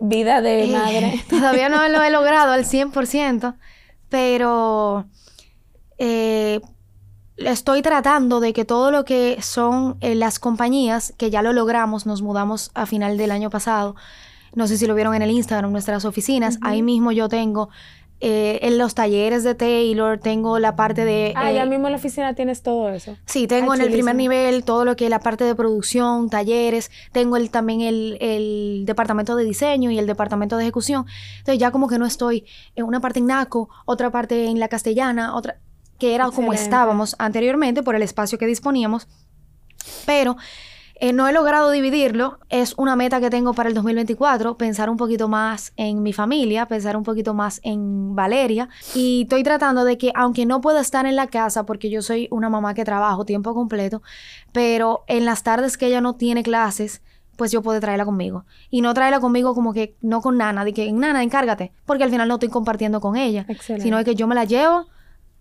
Vida 0.00 0.40
de 0.40 0.64
Eh, 0.64 0.72
madre. 0.72 1.20
Todavía 1.28 1.68
no 1.68 1.86
lo 1.88 2.02
he 2.02 2.10
logrado 2.10 2.52
al 2.52 2.64
100%, 2.64 3.54
pero 4.08 5.06
eh, 5.98 6.60
estoy 7.46 7.82
tratando 7.82 8.40
de 8.40 8.52
que 8.52 8.64
todo 8.64 8.90
lo 8.90 9.04
que 9.04 9.38
son 9.40 9.96
eh, 10.00 10.14
las 10.14 10.38
compañías, 10.38 11.14
que 11.16 11.30
ya 11.30 11.42
lo 11.42 11.52
logramos, 11.52 12.06
nos 12.06 12.22
mudamos 12.22 12.70
a 12.74 12.86
final 12.86 13.16
del 13.16 13.30
año 13.30 13.50
pasado, 13.50 13.96
no 14.54 14.66
sé 14.66 14.76
si 14.76 14.86
lo 14.86 14.94
vieron 14.94 15.14
en 15.14 15.22
el 15.22 15.30
Instagram, 15.30 15.70
nuestras 15.72 16.04
oficinas, 16.04 16.58
ahí 16.62 16.82
mismo 16.82 17.12
yo 17.12 17.28
tengo 17.28 17.68
eh, 18.22 18.58
en 18.62 18.76
los 18.76 18.94
talleres 18.94 19.44
de 19.44 19.54
Taylor, 19.54 20.18
tengo 20.18 20.58
la 20.58 20.76
parte 20.76 21.06
de... 21.06 21.32
Ah, 21.36 21.50
eh, 21.50 21.54
ya 21.54 21.64
mismo 21.64 21.86
en 21.86 21.92
la 21.92 21.98
oficina 21.98 22.34
tienes 22.34 22.62
todo 22.62 22.90
eso. 22.90 23.16
Sí, 23.24 23.46
tengo 23.46 23.72
Ah, 23.72 23.76
en 23.76 23.80
el 23.80 23.90
primer 23.90 24.14
nivel 24.14 24.62
todo 24.62 24.84
lo 24.84 24.94
que 24.94 25.04
es 25.04 25.10
la 25.10 25.20
parte 25.20 25.44
de 25.44 25.54
producción, 25.54 26.28
talleres, 26.28 26.90
tengo 27.12 27.38
el, 27.38 27.50
también 27.50 27.80
el, 27.80 28.18
el 28.20 28.82
departamento 28.84 29.36
de 29.36 29.44
diseño 29.44 29.90
y 29.90 29.98
el 29.98 30.06
departamento 30.06 30.58
de 30.58 30.64
ejecución. 30.64 31.06
Entonces 31.38 31.58
ya 31.58 31.70
como 31.70 31.88
que 31.88 31.98
no 31.98 32.04
estoy 32.04 32.44
en 32.74 32.84
una 32.84 33.00
parte 33.00 33.20
en 33.20 33.26
NACO, 33.26 33.70
otra 33.86 34.10
parte 34.10 34.46
en 34.46 34.60
la 34.60 34.68
castellana, 34.68 35.34
otra 35.34 35.56
que 36.00 36.16
era 36.16 36.28
como 36.30 36.52
estábamos 36.52 37.14
anteriormente 37.20 37.84
por 37.84 37.94
el 37.94 38.02
espacio 38.02 38.38
que 38.38 38.46
disponíamos. 38.46 39.06
Pero 40.06 40.36
eh, 41.02 41.12
no 41.12 41.28
he 41.28 41.32
logrado 41.32 41.70
dividirlo. 41.70 42.40
Es 42.48 42.74
una 42.76 42.96
meta 42.96 43.20
que 43.20 43.30
tengo 43.30 43.54
para 43.54 43.68
el 43.68 43.74
2024, 43.74 44.58
pensar 44.58 44.90
un 44.90 44.96
poquito 44.96 45.28
más 45.28 45.72
en 45.76 46.02
mi 46.02 46.12
familia, 46.12 46.66
pensar 46.66 46.96
un 46.96 47.04
poquito 47.04 47.32
más 47.32 47.60
en 47.62 48.14
Valeria. 48.14 48.68
Y 48.94 49.22
estoy 49.22 49.42
tratando 49.42 49.84
de 49.84 49.96
que, 49.96 50.10
aunque 50.14 50.44
no 50.44 50.60
pueda 50.60 50.80
estar 50.80 51.06
en 51.06 51.16
la 51.16 51.28
casa, 51.28 51.64
porque 51.64 51.88
yo 51.88 52.02
soy 52.02 52.28
una 52.30 52.50
mamá 52.50 52.74
que 52.74 52.84
trabajo 52.84 53.24
tiempo 53.24 53.54
completo, 53.54 54.02
pero 54.52 55.04
en 55.06 55.24
las 55.24 55.42
tardes 55.42 55.78
que 55.78 55.86
ella 55.86 56.00
no 56.00 56.16
tiene 56.16 56.42
clases, 56.42 57.02
pues 57.36 57.50
yo 57.50 57.62
puedo 57.62 57.80
traerla 57.80 58.04
conmigo. 58.04 58.44
Y 58.68 58.82
no 58.82 58.92
traerla 58.92 59.20
conmigo 59.20 59.54
como 59.54 59.72
que 59.72 59.96
no 60.02 60.20
con 60.20 60.36
Nana, 60.36 60.64
de 60.66 60.74
que 60.74 60.92
Nana, 60.92 61.22
encárgate, 61.22 61.72
porque 61.86 62.04
al 62.04 62.10
final 62.10 62.28
no 62.28 62.34
estoy 62.34 62.50
compartiendo 62.50 63.00
con 63.00 63.16
ella, 63.16 63.46
Excelente. 63.48 63.84
sino 63.84 64.04
que 64.04 64.14
yo 64.14 64.26
me 64.26 64.34
la 64.34 64.44
llevo 64.44 64.86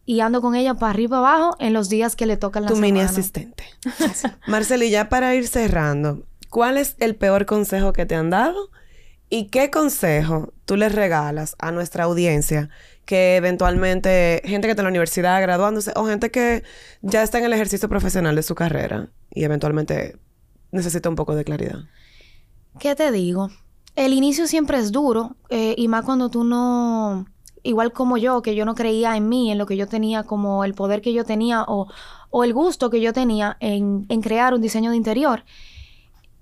y 0.10 0.22
ando 0.22 0.41
con 0.41 0.55
ella 0.55 0.74
para 0.74 0.89
arriba 0.89 1.20
abajo 1.20 1.55
en 1.60 1.72
los 1.72 1.88
días 1.88 2.16
que 2.16 2.26
le 2.26 2.36
tocan 2.36 2.64
la 2.64 2.70
Tu 2.70 2.78
mini 2.78 2.99
asistente. 2.99 3.64
Marcel, 4.47 4.82
y 4.82 4.89
ya 4.89 5.07
para 5.07 5.36
ir 5.36 5.47
cerrando, 5.47 6.24
¿cuál 6.49 6.78
es 6.78 6.95
el 6.97 7.16
peor 7.16 7.45
consejo 7.45 7.93
que 7.93 8.07
te 8.07 8.16
han 8.16 8.32
dado? 8.32 8.72
¿Y 9.30 9.49
qué 9.49 9.70
consejo 9.70 10.51
tú 10.66 10.78
les 10.78 10.95
regalas 10.95 11.55
a 11.60 11.72
nuestra 11.72 12.05
audiencia 12.05 12.72
que 13.05 13.36
eventualmente, 13.36 14.41
gente 14.45 14.68
que 14.68 14.72
está 14.72 14.82
en 14.82 14.86
la 14.86 14.89
universidad 14.89 15.39
graduándose 15.43 15.91
o 15.95 16.07
gente 16.07 16.32
que 16.32 16.64
ya 17.03 17.22
está 17.22 17.38
en 17.38 17.45
el 17.45 17.53
ejercicio 17.53 17.88
profesional 17.88 18.36
de 18.36 18.41
su 18.41 18.55
carrera 18.55 19.12
y 19.30 19.43
eventualmente 19.43 20.18
necesita 20.72 21.07
un 21.07 21.18
poco 21.18 21.36
de 21.36 21.43
claridad? 21.43 21.82
¿Qué 22.80 22.95
te 22.95 23.12
digo? 23.12 23.51
El 23.95 24.14
inicio 24.14 24.47
siempre 24.47 24.80
es 24.80 24.91
duro 24.91 25.36
eh, 25.49 25.76
y 25.78 25.88
más 25.88 26.03
cuando 26.03 26.32
tú 26.32 26.43
no, 26.43 27.28
igual 27.64 27.91
como 27.91 28.18
yo, 28.18 28.41
que 28.41 28.55
yo 28.55 28.66
no 28.66 28.76
creía 28.76 29.16
en 29.16 29.30
mí, 29.30 29.51
en 29.51 29.57
lo 29.57 29.66
que 29.66 29.78
yo 29.78 29.88
tenía, 29.88 30.24
como 30.24 30.64
el 30.64 30.74
poder 30.74 31.01
que 31.01 31.14
yo 31.14 31.24
tenía 31.26 31.64
o, 31.68 31.88
o 32.30 32.43
el 32.43 32.53
gusto 32.53 32.89
que 32.89 33.01
yo 33.01 33.14
tenía 33.14 33.57
en, 33.60 34.05
en 34.10 34.22
crear 34.22 34.53
un 34.53 34.62
diseño 34.62 34.91
de 34.91 34.97
interior. 34.97 35.43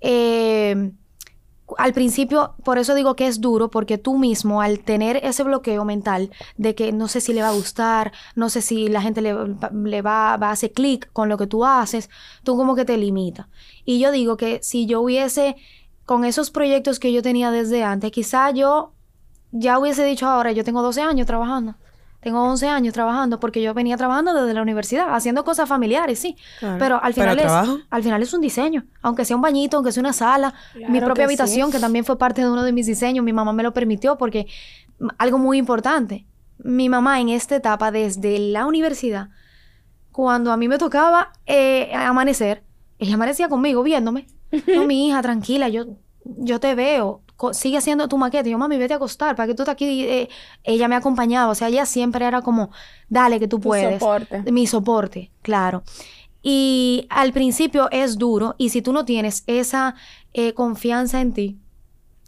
Eh, 0.01 0.91
al 1.78 1.93
principio, 1.93 2.55
por 2.63 2.78
eso 2.78 2.95
digo 2.95 3.15
que 3.15 3.28
es 3.28 3.41
duro, 3.41 3.70
porque 3.70 3.97
tú 3.97 4.18
mismo, 4.18 4.61
al 4.61 4.80
tener 4.80 5.18
ese 5.18 5.43
bloqueo 5.43 5.84
mental 5.84 6.32
de 6.55 6.76
que 6.76 6.93
no 6.93 7.07
sé 7.07 7.20
si 7.20 7.34
le 7.34 7.41
va 7.41 7.49
a 7.49 7.53
gustar, 7.53 8.13
no 8.36 8.49
sé 8.49 8.61
si 8.61 8.88
la 8.88 9.01
gente 9.01 9.22
le, 9.22 9.36
le 9.84 10.01
va, 10.01 10.38
va 10.38 10.47
a 10.47 10.51
hacer 10.51 10.72
clic 10.72 11.11
con 11.11 11.28
lo 11.28 11.38
que 11.38 11.47
tú 11.47 11.65
haces, 11.65 12.09
tú 12.43 12.55
como 12.55 12.76
que 12.76 12.86
te 12.86 12.97
limita. 12.97 13.49
Y 13.84 13.99
yo 13.99 14.11
digo 14.11 14.38
que 14.38 14.59
si 14.63 14.86
yo 14.86 15.01
hubiese, 15.01 15.57
con 16.05 16.24
esos 16.24 16.51
proyectos 16.51 16.99
que 16.99 17.11
yo 17.11 17.22
tenía 17.22 17.51
desde 17.51 17.84
antes, 17.84 18.11
quizá 18.11 18.51
yo 18.51 18.93
ya 19.51 19.79
hubiese 19.79 20.03
dicho 20.03 20.27
ahora, 20.27 20.51
yo 20.51 20.63
tengo 20.63 20.81
12 20.81 21.01
años 21.01 21.27
trabajando. 21.27 21.75
Tengo 22.19 22.43
11 22.43 22.67
años 22.67 22.93
trabajando 22.93 23.39
porque 23.39 23.61
yo 23.61 23.73
venía 23.73 23.95
trabajando 23.95 24.33
desde 24.33 24.53
la 24.53 24.61
universidad, 24.61 25.13
haciendo 25.15 25.45
cosas 25.45 25.69
familiares, 25.69 26.19
sí. 26.19 26.35
Claro. 26.59 26.77
Pero 26.79 26.95
al 27.03 27.13
Pero 27.13 27.31
final, 27.31 27.39
es, 27.39 27.85
al 27.89 28.03
final 28.03 28.21
es 28.23 28.33
un 28.33 28.41
diseño. 28.41 28.85
Aunque 29.01 29.23
sea 29.23 29.35
un 29.35 29.41
bañito, 29.41 29.77
aunque 29.77 29.91
sea 29.91 30.01
una 30.01 30.13
sala, 30.13 30.53
mi 30.89 30.99
propia 30.99 31.13
que 31.13 31.35
sí. 31.35 31.41
habitación, 31.41 31.71
que 31.71 31.79
también 31.79 32.03
fue 32.05 32.17
parte 32.17 32.41
de 32.41 32.49
uno 32.49 32.63
de 32.63 32.71
mis 32.71 32.87
diseños, 32.87 33.23
mi 33.23 33.33
mamá 33.33 33.53
me 33.53 33.63
lo 33.63 33.71
permitió 33.71 34.17
porque 34.17 34.47
algo 35.17 35.37
muy 35.37 35.57
importante. 35.57 36.25
Mi 36.57 36.89
mamá 36.89 37.21
en 37.21 37.29
esta 37.29 37.55
etapa, 37.55 37.91
desde 37.91 38.39
la 38.39 38.65
universidad, 38.65 39.29
cuando 40.11 40.51
a 40.51 40.57
mí 40.57 40.67
me 40.67 40.79
tocaba 40.79 41.31
eh, 41.45 41.91
amanecer, 41.93 42.63
ella 42.97 43.13
amanecía 43.13 43.47
conmigo 43.47 43.83
viéndome. 43.83 44.25
No, 44.75 44.83
mi 44.87 45.07
hija, 45.07 45.21
tranquila, 45.21 45.69
yo, 45.69 45.85
yo 46.25 46.59
te 46.59 46.73
veo. 46.73 47.21
Sigue 47.51 47.77
haciendo 47.77 48.07
tu 48.07 48.17
maqueta. 48.17 48.47
Y 48.47 48.51
yo, 48.51 48.57
mami, 48.57 48.77
vete 48.77 48.93
a 48.93 48.97
acostar 48.97 49.35
para 49.35 49.47
que 49.47 49.53
tú 49.53 49.63
estás 49.63 49.73
aquí. 49.73 50.03
eh, 50.03 50.29
ella 50.63 50.88
me 50.88 50.95
acompañaba. 50.95 51.51
O 51.51 51.55
sea, 51.55 51.67
ella 51.67 51.85
siempre 51.85 52.25
era 52.25 52.41
como, 52.41 52.71
dale 53.09 53.39
que 53.39 53.47
tú 53.47 53.59
puedes. 53.59 53.99
soporte. 53.99 54.51
Mi 54.51 54.67
soporte, 54.67 55.31
claro. 55.41 55.83
Y 56.41 57.07
al 57.09 57.33
principio 57.33 57.89
es 57.91 58.17
duro. 58.17 58.55
Y 58.57 58.69
si 58.69 58.81
tú 58.81 58.93
no 58.93 59.05
tienes 59.05 59.43
esa 59.47 59.95
eh, 60.33 60.53
confianza 60.53 61.21
en 61.21 61.33
ti, 61.33 61.57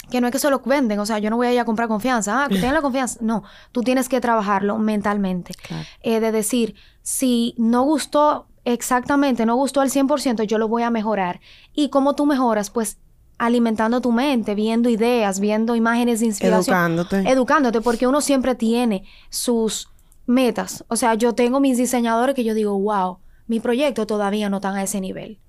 que 0.09 0.21
no 0.21 0.27
es 0.27 0.31
que 0.31 0.39
se 0.39 0.49
lo 0.49 0.59
venden, 0.59 0.99
o 0.99 1.05
sea, 1.05 1.19
yo 1.19 1.29
no 1.29 1.37
voy 1.37 1.47
a 1.47 1.53
ir 1.53 1.59
a 1.59 1.65
comprar 1.65 1.87
confianza, 1.87 2.43
ah, 2.43 2.47
que 2.47 2.55
tengan 2.55 2.73
la 2.73 2.81
confianza. 2.81 3.19
No, 3.21 3.43
tú 3.71 3.81
tienes 3.81 4.09
que 4.09 4.19
trabajarlo 4.19 4.77
mentalmente. 4.77 5.53
Claro. 5.53 5.85
Eh, 6.01 6.19
de 6.19 6.31
decir, 6.31 6.75
si 7.01 7.53
no 7.57 7.83
gustó 7.83 8.47
exactamente, 8.65 9.45
no 9.45 9.55
gustó 9.55 9.81
al 9.81 9.89
100%, 9.89 10.43
yo 10.43 10.57
lo 10.57 10.67
voy 10.67 10.83
a 10.83 10.89
mejorar. 10.89 11.39
¿Y 11.73 11.89
cómo 11.89 12.15
tú 12.15 12.25
mejoras? 12.25 12.69
Pues 12.69 12.97
alimentando 13.39 14.01
tu 14.01 14.11
mente, 14.11 14.53
viendo 14.53 14.89
ideas, 14.89 15.39
viendo 15.39 15.75
imágenes 15.75 16.19
de 16.19 16.27
inspiración. 16.27 16.75
Educándote. 16.75 17.17
Educándote, 17.31 17.81
porque 17.81 18.05
uno 18.05 18.21
siempre 18.21 18.53
tiene 18.53 19.05
sus 19.29 19.89
metas. 20.27 20.83
O 20.89 20.95
sea, 20.95 21.15
yo 21.15 21.33
tengo 21.33 21.59
mis 21.59 21.77
diseñadores 21.77 22.35
que 22.35 22.43
yo 22.43 22.53
digo, 22.53 22.77
wow, 22.77 23.17
mi 23.47 23.59
proyecto 23.59 24.05
todavía 24.05 24.49
no 24.49 24.57
está 24.57 24.73
a 24.73 24.83
ese 24.83 25.01
nivel. 25.01 25.39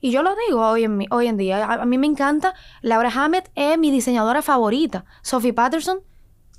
Y 0.00 0.12
yo 0.12 0.22
lo 0.22 0.30
digo 0.48 0.66
hoy 0.66 0.84
en, 0.84 0.96
mi- 0.96 1.06
hoy 1.10 1.26
en 1.26 1.36
día. 1.36 1.62
A, 1.66 1.82
a 1.82 1.84
mí 1.84 1.98
me 1.98 2.06
encanta. 2.06 2.54
Laura 2.80 3.10
Hammett 3.14 3.50
es 3.54 3.76
mi 3.78 3.90
diseñadora 3.90 4.40
favorita. 4.40 5.04
Sophie 5.20 5.52
Patterson, 5.52 5.98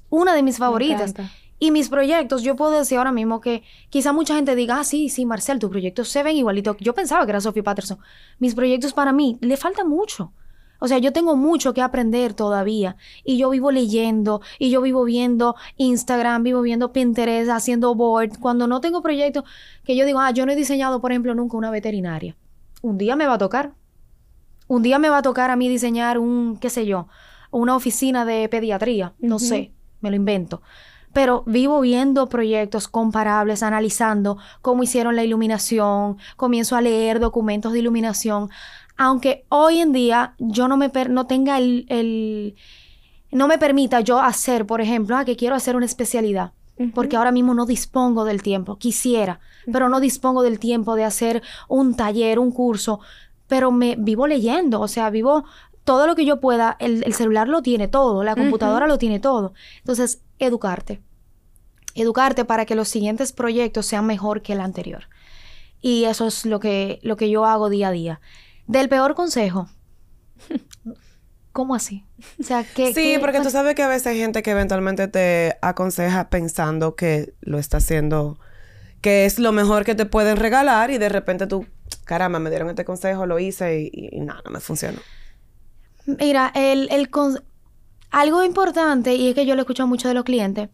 una 0.09 0.35
de 0.35 0.43
mis 0.43 0.57
favoritas. 0.59 1.13
Y 1.57 1.71
mis 1.71 1.89
proyectos, 1.89 2.41
yo 2.43 2.55
puedo 2.55 2.71
decir 2.71 2.97
ahora 2.97 3.11
mismo 3.11 3.39
que 3.39 3.63
quizá 3.89 4.13
mucha 4.13 4.35
gente 4.35 4.55
diga, 4.55 4.79
ah, 4.79 4.83
sí, 4.83 5.09
sí, 5.09 5.25
Marcel, 5.25 5.57
tus 5.59 5.69
proyectos 5.69 6.09
se 6.09 6.21
ven 6.23 6.35
igualito. 6.35 6.75
Yo 6.79 6.93
pensaba 6.93 7.23
que 7.25 7.31
era 7.31 7.39
Sophie 7.41 7.61
Patterson. 7.63 7.99
Mis 8.39 8.53
proyectos 8.55 8.93
para 8.93 9.11
mí 9.13 9.37
le 9.41 9.57
falta 9.57 9.83
mucho. 9.85 10.33
O 10.83 10.87
sea, 10.87 10.97
yo 10.97 11.13
tengo 11.13 11.35
mucho 11.35 11.75
que 11.75 11.81
aprender 11.83 12.33
todavía. 12.33 12.95
Y 13.23 13.37
yo 13.37 13.51
vivo 13.51 13.69
leyendo, 13.69 14.41
y 14.57 14.71
yo 14.71 14.81
vivo 14.81 15.03
viendo 15.03 15.55
Instagram, 15.77 16.41
vivo 16.41 16.63
viendo 16.63 16.91
Pinterest, 16.91 17.51
haciendo 17.51 17.93
board. 17.93 18.39
Cuando 18.39 18.65
no 18.65 18.81
tengo 18.81 19.03
proyectos, 19.03 19.43
que 19.83 19.95
yo 19.95 20.07
digo, 20.07 20.19
ah, 20.19 20.31
yo 20.31 20.43
no 20.47 20.51
he 20.51 20.55
diseñado, 20.55 20.99
por 20.99 21.11
ejemplo, 21.11 21.35
nunca 21.35 21.55
una 21.55 21.69
veterinaria. 21.69 22.35
Un 22.81 22.97
día 22.97 23.15
me 23.15 23.27
va 23.27 23.35
a 23.35 23.37
tocar. 23.37 23.73
Un 24.67 24.81
día 24.81 24.97
me 24.97 25.09
va 25.09 25.19
a 25.19 25.21
tocar 25.21 25.51
a 25.51 25.55
mí 25.55 25.69
diseñar 25.69 26.17
un, 26.17 26.57
qué 26.57 26.71
sé 26.71 26.87
yo, 26.87 27.07
una 27.51 27.75
oficina 27.75 28.25
de 28.25 28.49
pediatría. 28.49 29.13
No 29.19 29.37
sé, 29.37 29.71
me 29.99 30.09
lo 30.09 30.15
invento. 30.15 30.63
pero 31.13 31.43
vivo 31.45 31.81
viendo 31.81 32.27
proyectos 32.29 32.87
comparables, 32.87 33.63
analizando 33.63 34.37
cómo 34.61 34.83
hicieron 34.83 35.15
la 35.15 35.23
iluminación, 35.23 36.17
comienzo 36.37 36.75
a 36.75 36.81
leer 36.81 37.19
documentos 37.19 37.73
de 37.73 37.79
iluminación, 37.79 38.49
aunque 39.01 39.45
hoy 39.49 39.79
en 39.79 39.93
día 39.93 40.35
yo 40.37 40.67
no 40.67 40.77
me 40.77 40.91
no 41.09 41.25
tenga 41.25 41.57
el, 41.57 41.87
el, 41.89 42.55
no 43.31 43.47
me 43.47 43.57
permita 43.57 44.01
yo 44.01 44.19
hacer, 44.19 44.67
por 44.67 44.79
ejemplo, 44.79 45.17
ah, 45.17 45.25
que 45.25 45.35
quiero 45.35 45.55
hacer 45.55 45.75
una 45.75 45.87
especialidad. 45.87 46.51
Porque 46.93 47.15
ahora 47.15 47.31
mismo 47.31 47.55
no 47.55 47.65
dispongo 47.65 48.25
del 48.25 48.43
tiempo. 48.43 48.77
Quisiera, 48.77 49.39
pero 49.71 49.89
no 49.89 49.99
dispongo 49.99 50.43
del 50.43 50.59
tiempo 50.59 50.95
de 50.95 51.03
hacer 51.03 51.41
un 51.67 51.95
taller, 51.95 52.37
un 52.37 52.51
curso. 52.51 52.99
Pero 53.47 53.71
me 53.71 53.95
vivo 53.97 54.27
leyendo, 54.27 54.79
o 54.79 54.87
sea, 54.87 55.09
vivo 55.09 55.45
todo 55.83 56.05
lo 56.05 56.15
que 56.15 56.25
yo 56.25 56.39
pueda. 56.39 56.77
El, 56.79 57.11
celular 57.15 57.47
lo 57.47 57.63
tiene 57.63 57.87
todo, 57.87 58.23
la 58.23 58.35
computadora 58.35 58.85
lo 58.87 58.99
tiene 58.99 59.19
todo. 59.19 59.53
Entonces, 59.79 60.21
educarte. 60.37 61.01
Educarte 61.95 62.45
para 62.45 62.67
que 62.67 62.75
los 62.75 62.87
siguientes 62.87 63.31
proyectos 63.31 63.87
sean 63.87 64.05
mejor 64.05 64.43
que 64.43 64.53
el 64.53 64.59
anterior. 64.59 65.05
Y 65.81 66.03
eso 66.03 66.27
es 66.27 66.45
lo 66.45 66.59
que, 66.59 66.99
lo 67.01 67.15
que 67.15 67.31
yo 67.31 67.45
hago 67.45 67.69
día 67.69 67.87
a 67.87 67.91
día. 67.91 68.21
Del 68.71 68.89
peor 68.89 69.15
consejo. 69.15 69.69
¿Cómo 71.51 71.75
así? 71.75 72.05
O 72.39 72.43
sea, 72.43 72.63
que... 72.63 72.93
Sí, 72.93 73.17
porque 73.19 73.41
tú 73.41 73.49
sabes 73.49 73.75
que 73.75 73.83
a 73.83 73.89
veces 73.89 74.07
hay 74.07 74.17
gente 74.17 74.41
que 74.41 74.51
eventualmente 74.51 75.09
te 75.09 75.57
aconseja 75.61 76.29
pensando 76.29 76.95
que 76.95 77.33
lo 77.41 77.59
está 77.59 77.77
haciendo, 77.77 78.39
que 79.01 79.25
es 79.25 79.37
lo 79.37 79.51
mejor 79.51 79.83
que 79.83 79.93
te 79.93 80.05
pueden 80.05 80.37
regalar 80.37 80.91
y 80.91 80.97
de 80.97 81.09
repente 81.09 81.47
tú, 81.47 81.65
caramba, 82.05 82.39
me 82.39 82.49
dieron 82.49 82.69
este 82.69 82.85
consejo, 82.85 83.25
lo 83.25 83.37
hice 83.37 83.89
y, 83.91 84.21
nada, 84.21 84.41
no 84.45 84.51
me 84.51 84.61
funcionó. 84.61 84.99
Mira, 86.05 86.53
el, 86.55 86.87
el 86.91 87.09
algo 88.11 88.43
importante, 88.43 89.15
y 89.15 89.29
es 89.29 89.35
que 89.35 89.45
yo 89.45 89.55
lo 89.55 89.61
escucho 89.61 89.87
mucho 89.87 90.07
de 90.07 90.13
los 90.13 90.23
clientes, 90.23 90.69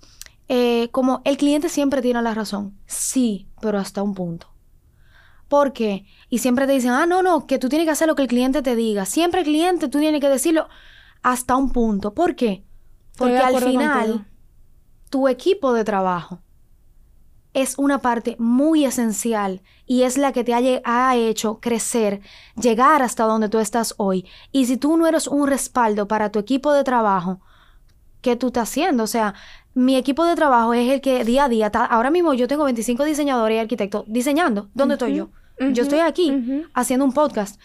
eh, 0.48 0.90
como 0.92 1.22
el 1.26 1.38
cliente 1.38 1.70
siempre 1.70 2.04
tiene 2.04 2.22
la 2.22 2.36
razón. 2.36 2.78
Sí, 2.86 3.48
pero 3.62 3.80
hasta 3.80 4.04
un 4.04 4.14
punto. 4.14 4.48
¿Por 5.48 5.74
qué? 5.74 6.06
Y 6.30 6.40
siempre 6.40 6.68
te 6.68 6.74
dicen, 6.74 6.92
ah, 6.92 7.06
no, 7.06 7.24
no, 7.24 7.48
que 7.48 7.60
tú 7.60 7.70
tienes 7.70 7.86
que 7.86 7.92
hacer 7.92 8.08
lo 8.08 8.16
que 8.16 8.24
el 8.24 8.28
cliente 8.28 8.62
te 8.62 8.76
diga. 8.76 9.06
Siempre 9.06 9.42
el 9.42 9.46
cliente 9.46 9.88
tú 9.88 10.00
tienes 10.00 10.20
que 10.20 10.30
decirlo 10.30 10.68
hasta 11.24 11.56
un 11.56 11.72
punto. 11.72 12.14
¿Por 12.14 12.36
qué? 12.36 12.66
Porque 13.18 13.38
al 13.38 13.62
final, 13.62 14.28
tu 15.10 15.28
equipo 15.28 15.74
de 15.74 15.84
trabajo 15.84 16.42
es 17.54 17.76
una 17.80 18.00
parte 18.00 18.36
muy 18.38 18.86
esencial 18.86 19.64
y 19.88 20.04
es 20.04 20.18
la 20.18 20.32
que 20.32 20.44
te 20.44 20.54
ha, 20.54 21.16
hecho 21.16 21.60
crecer, 21.60 22.22
llegar 22.56 23.02
hasta 23.02 23.24
donde 23.24 23.50
tú 23.50 23.58
estás 23.58 23.96
hoy. 23.98 24.28
Y 24.52 24.68
si 24.68 24.78
tú 24.78 24.96
no 24.96 25.08
eres 25.08 25.28
un 25.28 25.48
respaldo 25.48 26.08
para 26.08 26.32
tu 26.32 26.38
equipo 26.38 26.72
de 26.72 26.84
trabajo, 26.84 27.40
¿qué 28.22 28.36
tú 28.36 28.48
estás 28.48 28.70
haciendo? 28.70 29.04
O 29.04 29.08
sea, 29.08 29.34
mi 29.78 29.96
equipo 29.96 30.26
de 30.26 30.36
trabajo 30.36 30.74
es 30.74 30.92
el 30.92 31.02
que 31.02 31.24
día 31.24 31.46
a 31.46 31.50
día, 31.50 31.68
ahora 31.68 32.10
mismo 32.10 32.34
yo 32.34 32.48
tengo 32.48 32.64
25 32.64 33.04
diseñadores 33.04 33.58
y 33.58 33.60
arquitectos 33.60 34.06
diseñando. 34.08 34.70
¿Dónde 34.74 34.96
estoy 34.96 35.14
yo? 35.14 35.30
Yo 35.60 35.84
estoy 35.84 36.00
aquí 36.00 36.66
haciendo 36.74 37.06
un 37.06 37.14
podcast. 37.14 37.62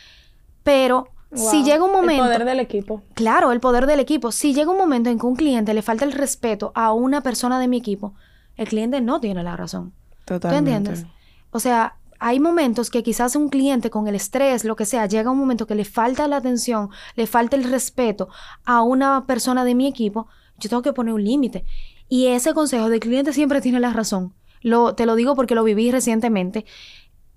Pero 0.62 1.08
si 1.32 1.64
llega 1.64 1.82
un 1.82 1.90
momento... 1.90 2.24
El 2.24 2.30
poder 2.30 2.44
del 2.44 2.60
equipo. 2.60 3.02
Claro, 3.14 3.50
el 3.50 3.60
poder 3.60 3.86
del 3.86 3.98
equipo. 3.98 4.30
Si 4.30 4.52
llega 4.52 4.70
un 4.70 4.76
momento 4.76 5.08
en 5.08 5.18
que 5.18 5.24
un 5.24 5.36
cliente 5.36 5.72
le 5.72 5.80
falta 5.80 6.04
el 6.04 6.12
respeto 6.12 6.70
a 6.74 6.92
una 6.92 7.22
persona 7.22 7.58
de 7.58 7.66
mi 7.66 7.78
equipo, 7.78 8.12
el 8.56 8.68
cliente 8.68 9.00
no 9.00 9.18
tiene 9.18 9.42
la 9.42 9.56
razón. 9.56 9.94
Totalmente. 10.26 10.70
¿Tú 10.70 10.80
entiendes? 10.80 11.06
O 11.50 11.60
sea, 11.60 11.96
hay 12.18 12.40
momentos 12.40 12.90
que 12.90 13.02
quizás 13.02 13.36
un 13.36 13.48
cliente 13.48 13.88
con 13.88 14.06
el 14.06 14.16
estrés, 14.16 14.66
lo 14.66 14.76
que 14.76 14.84
sea, 14.84 15.06
llega 15.06 15.30
un 15.30 15.38
momento 15.38 15.66
que 15.66 15.74
le 15.74 15.86
falta 15.86 16.28
la 16.28 16.36
atención, 16.36 16.90
le 17.16 17.26
falta 17.26 17.56
el 17.56 17.64
respeto 17.64 18.28
a 18.66 18.82
una 18.82 19.24
persona 19.26 19.64
de 19.64 19.74
mi 19.74 19.86
equipo, 19.86 20.28
yo 20.58 20.68
tengo 20.68 20.82
que 20.82 20.92
poner 20.92 21.14
un 21.14 21.24
límite. 21.24 21.64
Y 22.12 22.26
ese 22.26 22.52
consejo 22.52 22.90
del 22.90 23.00
cliente 23.00 23.32
siempre 23.32 23.62
tiene 23.62 23.80
la 23.80 23.90
razón. 23.90 24.34
Lo, 24.60 24.94
te 24.94 25.06
lo 25.06 25.14
digo 25.14 25.34
porque 25.34 25.54
lo 25.54 25.64
viví 25.64 25.90
recientemente. 25.90 26.66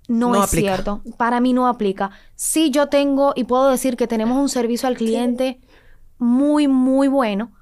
No, 0.09 0.43
es 0.43 0.49
cierto. 0.49 1.01
Para 1.15 1.39
mí 1.39 1.53
no 1.53 1.69
aplica. 1.69 2.11
Sí, 2.35 2.71
yo 2.71 2.87
tengo 2.87 3.31
y 3.37 3.45
puedo 3.45 3.71
decir 3.71 3.95
que 3.95 4.05
tenemos 4.05 4.37
un 4.37 4.49
servicio 4.49 4.89
al 4.89 4.97
cliente 4.97 5.61
muy, 6.17 6.67
muy 6.67 7.07
bueno, 7.07 7.53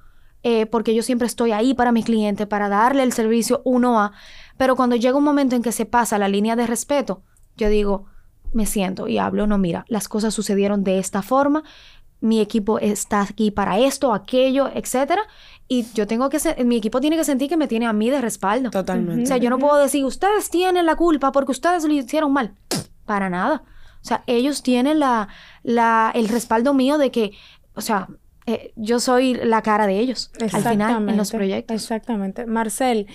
eh, 0.42 0.66
porque 0.66 0.92
yo 0.92 1.04
siempre 1.04 1.28
estoy 1.28 1.52
ahí 1.52 1.72
para 1.72 1.92
mi 1.92 2.02
cliente, 2.02 2.48
para 2.48 2.68
darle 2.68 3.04
el 3.04 3.12
servicio 3.12 3.62
uno 3.64 4.00
a. 4.00 4.10
Pero 4.56 4.74
cuando 4.74 4.96
llega 4.96 5.16
un 5.16 5.22
momento 5.22 5.54
en 5.54 5.62
que 5.62 5.70
se 5.70 5.86
pasa 5.86 6.18
la 6.18 6.26
línea 6.26 6.56
de 6.56 6.66
respeto, 6.66 7.22
yo 7.56 7.68
digo, 7.68 8.06
me 8.54 8.66
siento 8.66 9.06
y 9.06 9.18
hablo, 9.18 9.46
no, 9.46 9.56
mira, 9.56 9.84
las 9.86 10.08
cosas 10.08 10.34
sucedieron 10.34 10.82
de 10.82 10.98
esta 10.98 11.22
forma, 11.22 11.62
mi 12.24 12.40
equipo 12.40 12.78
está 12.78 13.20
aquí 13.20 13.50
para 13.50 13.78
esto, 13.78 14.14
aquello, 14.14 14.70
etcétera. 14.72 15.20
Y 15.68 15.84
yo 15.92 16.06
tengo 16.06 16.30
que 16.30 16.38
ser, 16.38 16.64
mi 16.64 16.76
equipo 16.76 16.98
tiene 16.98 17.18
que 17.18 17.24
sentir 17.24 17.50
que 17.50 17.58
me 17.58 17.68
tiene 17.68 17.84
a 17.84 17.92
mí 17.92 18.08
de 18.08 18.22
respaldo. 18.22 18.70
Totalmente. 18.70 19.24
O 19.24 19.26
sea, 19.26 19.36
yo 19.36 19.50
no 19.50 19.58
puedo 19.58 19.76
decir, 19.76 20.06
ustedes 20.06 20.48
tienen 20.48 20.86
la 20.86 20.96
culpa 20.96 21.32
porque 21.32 21.52
ustedes 21.52 21.84
lo 21.84 21.92
hicieron 21.92 22.32
mal. 22.32 22.54
Para 23.04 23.28
nada. 23.28 23.62
O 24.00 24.06
sea, 24.06 24.24
ellos 24.26 24.62
tienen 24.62 25.00
la, 25.00 25.28
la, 25.62 26.12
el 26.14 26.28
respaldo 26.28 26.72
mío 26.72 26.96
de 26.96 27.10
que, 27.10 27.32
o 27.74 27.82
sea, 27.82 28.08
eh, 28.46 28.72
yo 28.74 29.00
soy 29.00 29.34
la 29.34 29.60
cara 29.60 29.86
de 29.86 29.98
ellos 29.98 30.30
al 30.40 30.50
final 30.50 31.06
en 31.06 31.16
los 31.18 31.30
proyectos. 31.30 31.74
Exactamente. 31.74 32.46
Marcel, 32.46 33.06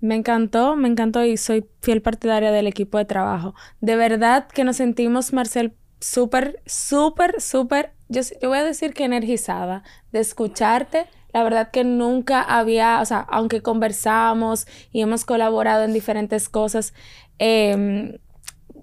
me 0.00 0.14
encantó, 0.14 0.76
me 0.76 0.86
encantó 0.86 1.24
y 1.24 1.36
soy 1.36 1.66
fiel 1.80 2.00
partidaria 2.00 2.52
del 2.52 2.68
equipo 2.68 2.98
de 2.98 3.06
trabajo. 3.06 3.56
De 3.80 3.96
verdad 3.96 4.46
que 4.46 4.62
nos 4.62 4.76
sentimos, 4.76 5.32
Marcel, 5.32 5.74
súper, 5.98 6.62
súper, 6.66 7.40
súper, 7.40 7.94
yo, 8.12 8.22
yo 8.40 8.48
voy 8.48 8.58
a 8.58 8.64
decir 8.64 8.94
que 8.94 9.04
energizada 9.04 9.82
de 10.12 10.20
escucharte. 10.20 11.06
La 11.32 11.42
verdad 11.42 11.70
que 11.70 11.82
nunca 11.82 12.42
había, 12.42 13.00
o 13.00 13.04
sea, 13.04 13.20
aunque 13.20 13.62
conversamos 13.62 14.66
y 14.92 15.00
hemos 15.00 15.24
colaborado 15.24 15.84
en 15.84 15.92
diferentes 15.92 16.48
cosas, 16.48 16.92
em, 17.38 18.18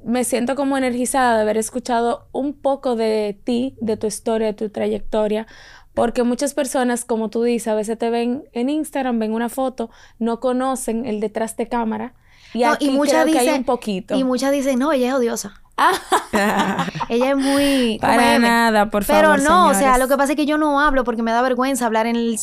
me 0.03 0.23
siento 0.23 0.55
como 0.55 0.77
energizada 0.77 1.35
de 1.35 1.41
haber 1.43 1.57
escuchado 1.57 2.27
un 2.31 2.53
poco 2.53 2.95
de 2.95 3.39
ti, 3.43 3.77
de 3.81 3.97
tu 3.97 4.07
historia, 4.07 4.47
de 4.47 4.53
tu 4.53 4.69
trayectoria, 4.69 5.45
porque 5.93 6.23
muchas 6.23 6.53
personas, 6.53 7.05
como 7.05 7.29
tú 7.29 7.43
dices, 7.43 7.67
a 7.67 7.75
veces 7.75 7.97
te 7.97 8.09
ven 8.09 8.45
en 8.53 8.69
Instagram, 8.69 9.19
ven 9.19 9.33
una 9.33 9.49
foto, 9.49 9.89
no 10.17 10.39
conocen 10.39 11.05
el 11.05 11.19
detrás 11.19 11.57
de 11.57 11.67
cámara. 11.67 12.15
Y 12.53 12.63
aquí 12.63 12.89
muchas 12.89 13.23
creo 13.23 13.33
que 13.33 13.39
hay 13.39 13.57
un 13.57 13.63
poquito. 13.63 14.15
Y 14.15 14.23
muchas 14.23 14.51
dicen, 14.51 14.79
no, 14.79 14.91
ella 14.91 15.09
es 15.09 15.13
odiosa. 15.13 15.61
ella 17.09 17.31
es 17.31 17.37
muy... 17.37 17.97
Para 17.99 18.39
nada, 18.39 18.89
por 18.89 19.03
favor. 19.03 19.21
Pero 19.21 19.37
no, 19.37 19.67
o 19.67 19.73
sea, 19.73 19.97
lo 19.97 20.07
que 20.07 20.17
pasa 20.17 20.33
es 20.33 20.35
que 20.35 20.45
yo 20.45 20.57
no 20.57 20.79
hablo 20.79 21.03
porque 21.03 21.23
me 21.23 21.31
da 21.31 21.41
vergüenza 21.41 21.85
hablar 21.85 22.07
en 22.07 22.15
el... 22.15 22.39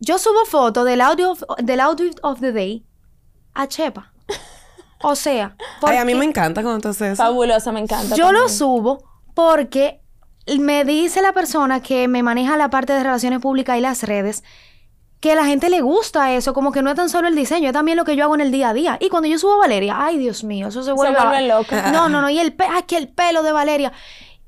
Yo 0.00 0.18
subo 0.18 0.44
fotos 0.46 0.86
del 0.86 1.00
audio 1.02 1.36
del 1.58 1.80
audio 1.80 2.10
of 2.22 2.40
the 2.40 2.52
day 2.52 2.84
a 3.54 3.66
Chepa. 3.66 4.12
O 5.02 5.14
sea, 5.14 5.56
Ay, 5.82 5.96
a 5.96 6.04
mí 6.04 6.14
me 6.14 6.24
encanta 6.24 6.62
cuando 6.62 6.76
entonces 6.76 7.16
Fabulosa, 7.16 7.72
me 7.72 7.80
encanta. 7.80 8.16
Yo 8.16 8.32
lo 8.32 8.48
subo 8.48 9.02
porque 9.34 10.00
me 10.58 10.84
dice 10.84 11.22
la 11.22 11.32
persona 11.32 11.80
que 11.80 12.08
me 12.08 12.22
maneja 12.22 12.56
la 12.56 12.70
parte 12.70 12.92
de 12.92 13.02
relaciones 13.02 13.40
públicas 13.40 13.78
y 13.78 13.80
las 13.80 14.02
redes 14.02 14.42
que 15.20 15.32
a 15.32 15.34
la 15.34 15.44
gente 15.44 15.68
le 15.68 15.82
gusta 15.82 16.34
eso, 16.34 16.54
como 16.54 16.72
que 16.72 16.82
no 16.82 16.90
es 16.90 16.96
tan 16.96 17.10
solo 17.10 17.28
el 17.28 17.36
diseño, 17.36 17.68
es 17.68 17.72
también 17.74 17.98
lo 17.98 18.04
que 18.04 18.16
yo 18.16 18.24
hago 18.24 18.34
en 18.34 18.40
el 18.40 18.50
día 18.50 18.70
a 18.70 18.74
día. 18.74 18.96
Y 19.00 19.10
cuando 19.10 19.28
yo 19.28 19.38
subo 19.38 19.54
a 19.54 19.58
Valeria, 19.58 19.96
ay 19.98 20.16
Dios 20.16 20.44
mío, 20.44 20.68
eso 20.68 20.82
se 20.82 20.92
vuelve, 20.92 21.18
se 21.18 21.26
vuelve 21.26 21.48
loco. 21.48 21.76
No, 21.92 22.08
no, 22.08 22.22
no, 22.22 22.30
y 22.30 22.38
el 22.38 22.54
ay, 22.58 22.82
que 22.86 22.96
el 22.96 23.08
pelo 23.08 23.42
de 23.42 23.52
Valeria. 23.52 23.92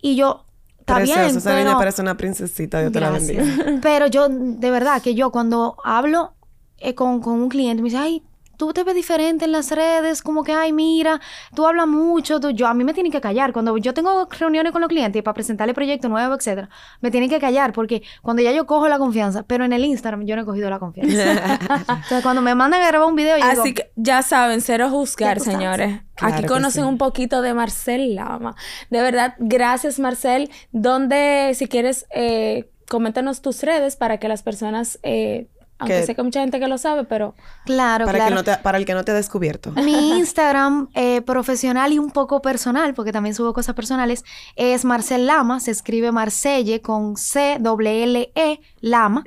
Y 0.01 0.17
yo, 0.17 0.47
está 0.81 0.99
bien, 1.01 1.21
esa 1.21 1.51
pero... 1.51 1.65
niña 1.65 1.79
parece 1.79 2.01
una 2.01 2.17
princesita, 2.17 2.81
Dios 2.81 2.91
te 2.91 3.01
la 3.01 3.11
bendiga. 3.11 3.45
Pero 3.83 4.07
yo, 4.07 4.29
de 4.31 4.71
verdad, 4.71 5.03
que 5.03 5.15
yo 5.15 5.31
cuando 5.31 5.77
hablo 5.85 6.35
eh, 6.79 6.95
con, 6.95 7.21
con 7.21 7.35
un 7.35 7.49
cliente, 7.51 7.83
me 7.83 7.91
dice, 7.91 7.99
ay, 7.99 8.23
tú 8.57 8.73
te 8.73 8.85
ves 8.85 8.95
diferente 8.95 9.45
en 9.45 9.53
las 9.53 9.71
redes, 9.71 10.23
como 10.23 10.45
que, 10.45 10.53
ay, 10.53 10.73
mira, 10.73 11.21
tú 11.55 11.67
hablas 11.67 11.87
mucho, 11.87 12.41
tú, 12.41 12.51
yo, 12.51 12.67
a 12.67 12.75
mí 12.75 12.85
me 12.85 12.95
tienen 12.95 13.13
que 13.13 13.21
callar. 13.21 13.53
Cuando 13.53 13.77
yo 13.79 13.95
tengo 13.95 14.29
reuniones 14.31 14.73
con 14.73 14.81
los 14.81 14.89
clientes 14.89 15.23
para 15.23 15.35
presentarle 15.35 15.75
proyecto 15.75 16.09
nuevo, 16.09 16.35
etcétera, 16.35 16.69
me 17.01 17.11
tienen 17.11 17.29
que 17.29 17.41
callar 17.41 17.73
porque 17.73 18.03
cuando 18.23 18.43
ya 18.43 18.53
yo 18.53 18.67
cojo 18.67 18.89
la 18.89 18.99
confianza, 18.99 19.43
pero 19.43 19.65
en 19.65 19.73
el 19.73 19.85
Instagram 19.85 20.25
yo 20.25 20.37
no 20.37 20.43
he 20.43 20.45
cogido 20.45 20.71
la 20.71 20.79
confianza. 20.79 21.33
Entonces, 21.71 22.23
cuando 22.23 22.43
me 22.43 22.55
mandan 22.55 22.83
a 22.83 22.89
grabar 22.89 23.09
un 23.09 23.17
video, 23.17 23.37
yo 23.37 23.45
Así 23.45 23.75
que 23.75 23.91
ya 23.97 24.23
saben, 24.23 24.61
cero 24.61 24.89
juzgar, 24.91 25.41
señores. 25.41 26.01
Aquí 26.21 26.45
conocen 26.45 26.85
un 26.85 26.99
poquito 26.99 27.43
de 27.43 27.55
Marcel 27.55 28.15
Lama. 28.15 28.55
De 28.91 29.01
verdad, 29.01 29.35
gracias, 29.39 29.99
Marcel. 29.99 30.51
Donde, 30.71 31.53
si 31.55 31.67
quieres, 31.67 32.07
eh, 32.15 32.71
coméntanos 32.89 33.43
tus 33.43 33.63
redes 33.63 33.97
para 33.97 34.19
que 34.19 34.29
las 34.29 34.43
personas 34.43 34.99
eh, 35.03 35.49
aunque 35.83 36.07
sé 36.07 36.15
que 36.15 36.21
hay 36.21 36.25
mucha 36.25 36.41
gente 36.41 36.59
que 36.59 36.69
lo 36.69 36.79
sabe, 36.79 37.05
pero... 37.05 37.35
Claro, 37.65 38.07
para 38.07 38.19
claro. 38.19 38.31
Que 38.31 38.35
no 38.35 38.45
te, 38.45 38.57
para 38.63 38.79
el 38.79 38.85
que 38.85 38.95
no 38.95 39.05
te 39.05 39.13
ha 39.13 39.15
descubierto. 39.15 39.73
Mi 39.73 40.13
Instagram 40.19 40.89
eh, 40.95 41.23
profesional 41.23 41.93
y 41.93 41.99
un 41.99 42.11
poco 42.11 42.43
personal, 42.43 42.95
porque 42.95 43.13
también 43.13 43.35
subo 43.35 43.53
cosas 43.53 43.75
personales, 43.75 44.25
es 44.57 44.85
Marcel 44.85 45.27
Lama. 45.27 45.61
Se 45.61 45.71
escribe 45.71 46.13
Marcelle 46.13 46.81
con 46.81 47.17
C-L-L-E, 47.17 48.61
Lama. 48.81 49.25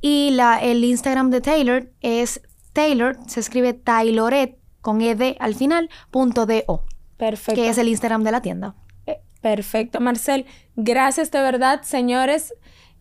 Y 0.00 0.30
la, 0.32 0.58
el 0.58 0.84
Instagram 0.84 1.30
de 1.30 1.40
Taylor 1.40 1.90
es 2.00 2.40
Taylor, 2.74 3.16
se 3.26 3.40
escribe 3.40 3.72
Tayloret 3.72 4.58
con 4.82 5.00
ED 5.00 5.36
al 5.40 5.54
final, 5.54 5.88
punto 6.10 6.44
D-O. 6.44 6.84
Perfecto. 7.16 7.60
Que 7.60 7.70
es 7.70 7.78
el 7.78 7.88
Instagram 7.88 8.22
de 8.22 8.32
la 8.32 8.42
tienda. 8.42 8.74
Eh, 9.06 9.20
perfecto, 9.40 10.00
Marcel. 10.00 10.44
Gracias 10.76 11.30
de 11.30 11.40
verdad, 11.40 11.82
señores. 11.82 12.52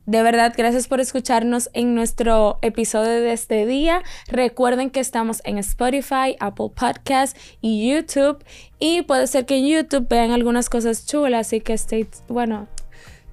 De 0.05 0.21
verdad, 0.21 0.53
gracias 0.57 0.87
por 0.87 0.99
escucharnos 0.99 1.69
en 1.73 1.95
nuestro 1.95 2.59
episodio 2.61 3.21
de 3.21 3.31
este 3.33 3.65
día. 3.65 4.01
Recuerden 4.27 4.89
que 4.89 4.99
estamos 4.99 5.41
en 5.45 5.57
Spotify, 5.59 6.35
Apple 6.39 6.71
Podcasts 6.75 7.39
y 7.61 7.89
YouTube. 7.89 8.43
Y 8.79 9.03
puede 9.03 9.27
ser 9.27 9.45
que 9.45 9.57
en 9.57 9.67
YouTube 9.67 10.07
vean 10.09 10.31
algunas 10.31 10.69
cosas 10.69 11.05
chulas, 11.05 11.47
así 11.47 11.61
que 11.61 11.73
stay, 11.73 12.07
bueno, 12.27 12.67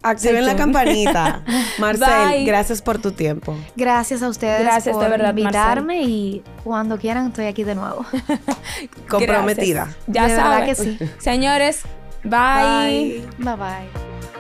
Activen 0.03 0.47
la 0.47 0.57
campanita. 0.57 1.45
Marcel, 1.79 2.09
Bye. 2.31 2.45
gracias 2.45 2.81
por 2.81 2.99
tu 3.03 3.13
tiempo. 3.13 3.55
Gracias 3.77 4.23
a 4.23 4.29
ustedes 4.31 4.63
Gracias, 4.63 4.95
por 4.95 5.05
de 5.05 5.11
verdad, 5.11 5.37
invitarme 5.37 6.03
y 6.05 6.43
cuando 6.65 6.97
quieran 6.99 7.27
estoy 7.27 7.47
aquí 7.47 7.65
de 7.65 7.75
nuevo. 7.75 8.07
Comprometida. 9.09 9.95
gracias. 10.07 10.07
Ya 10.07 10.23
De 10.23 10.35
verdad 10.35 10.51
saben. 10.53 10.67
que 10.67 10.75
sí. 10.75 10.99
Señores, 11.19 11.83
bye. 12.25 13.27
Bye 13.39 13.57
bye. 13.57 14.40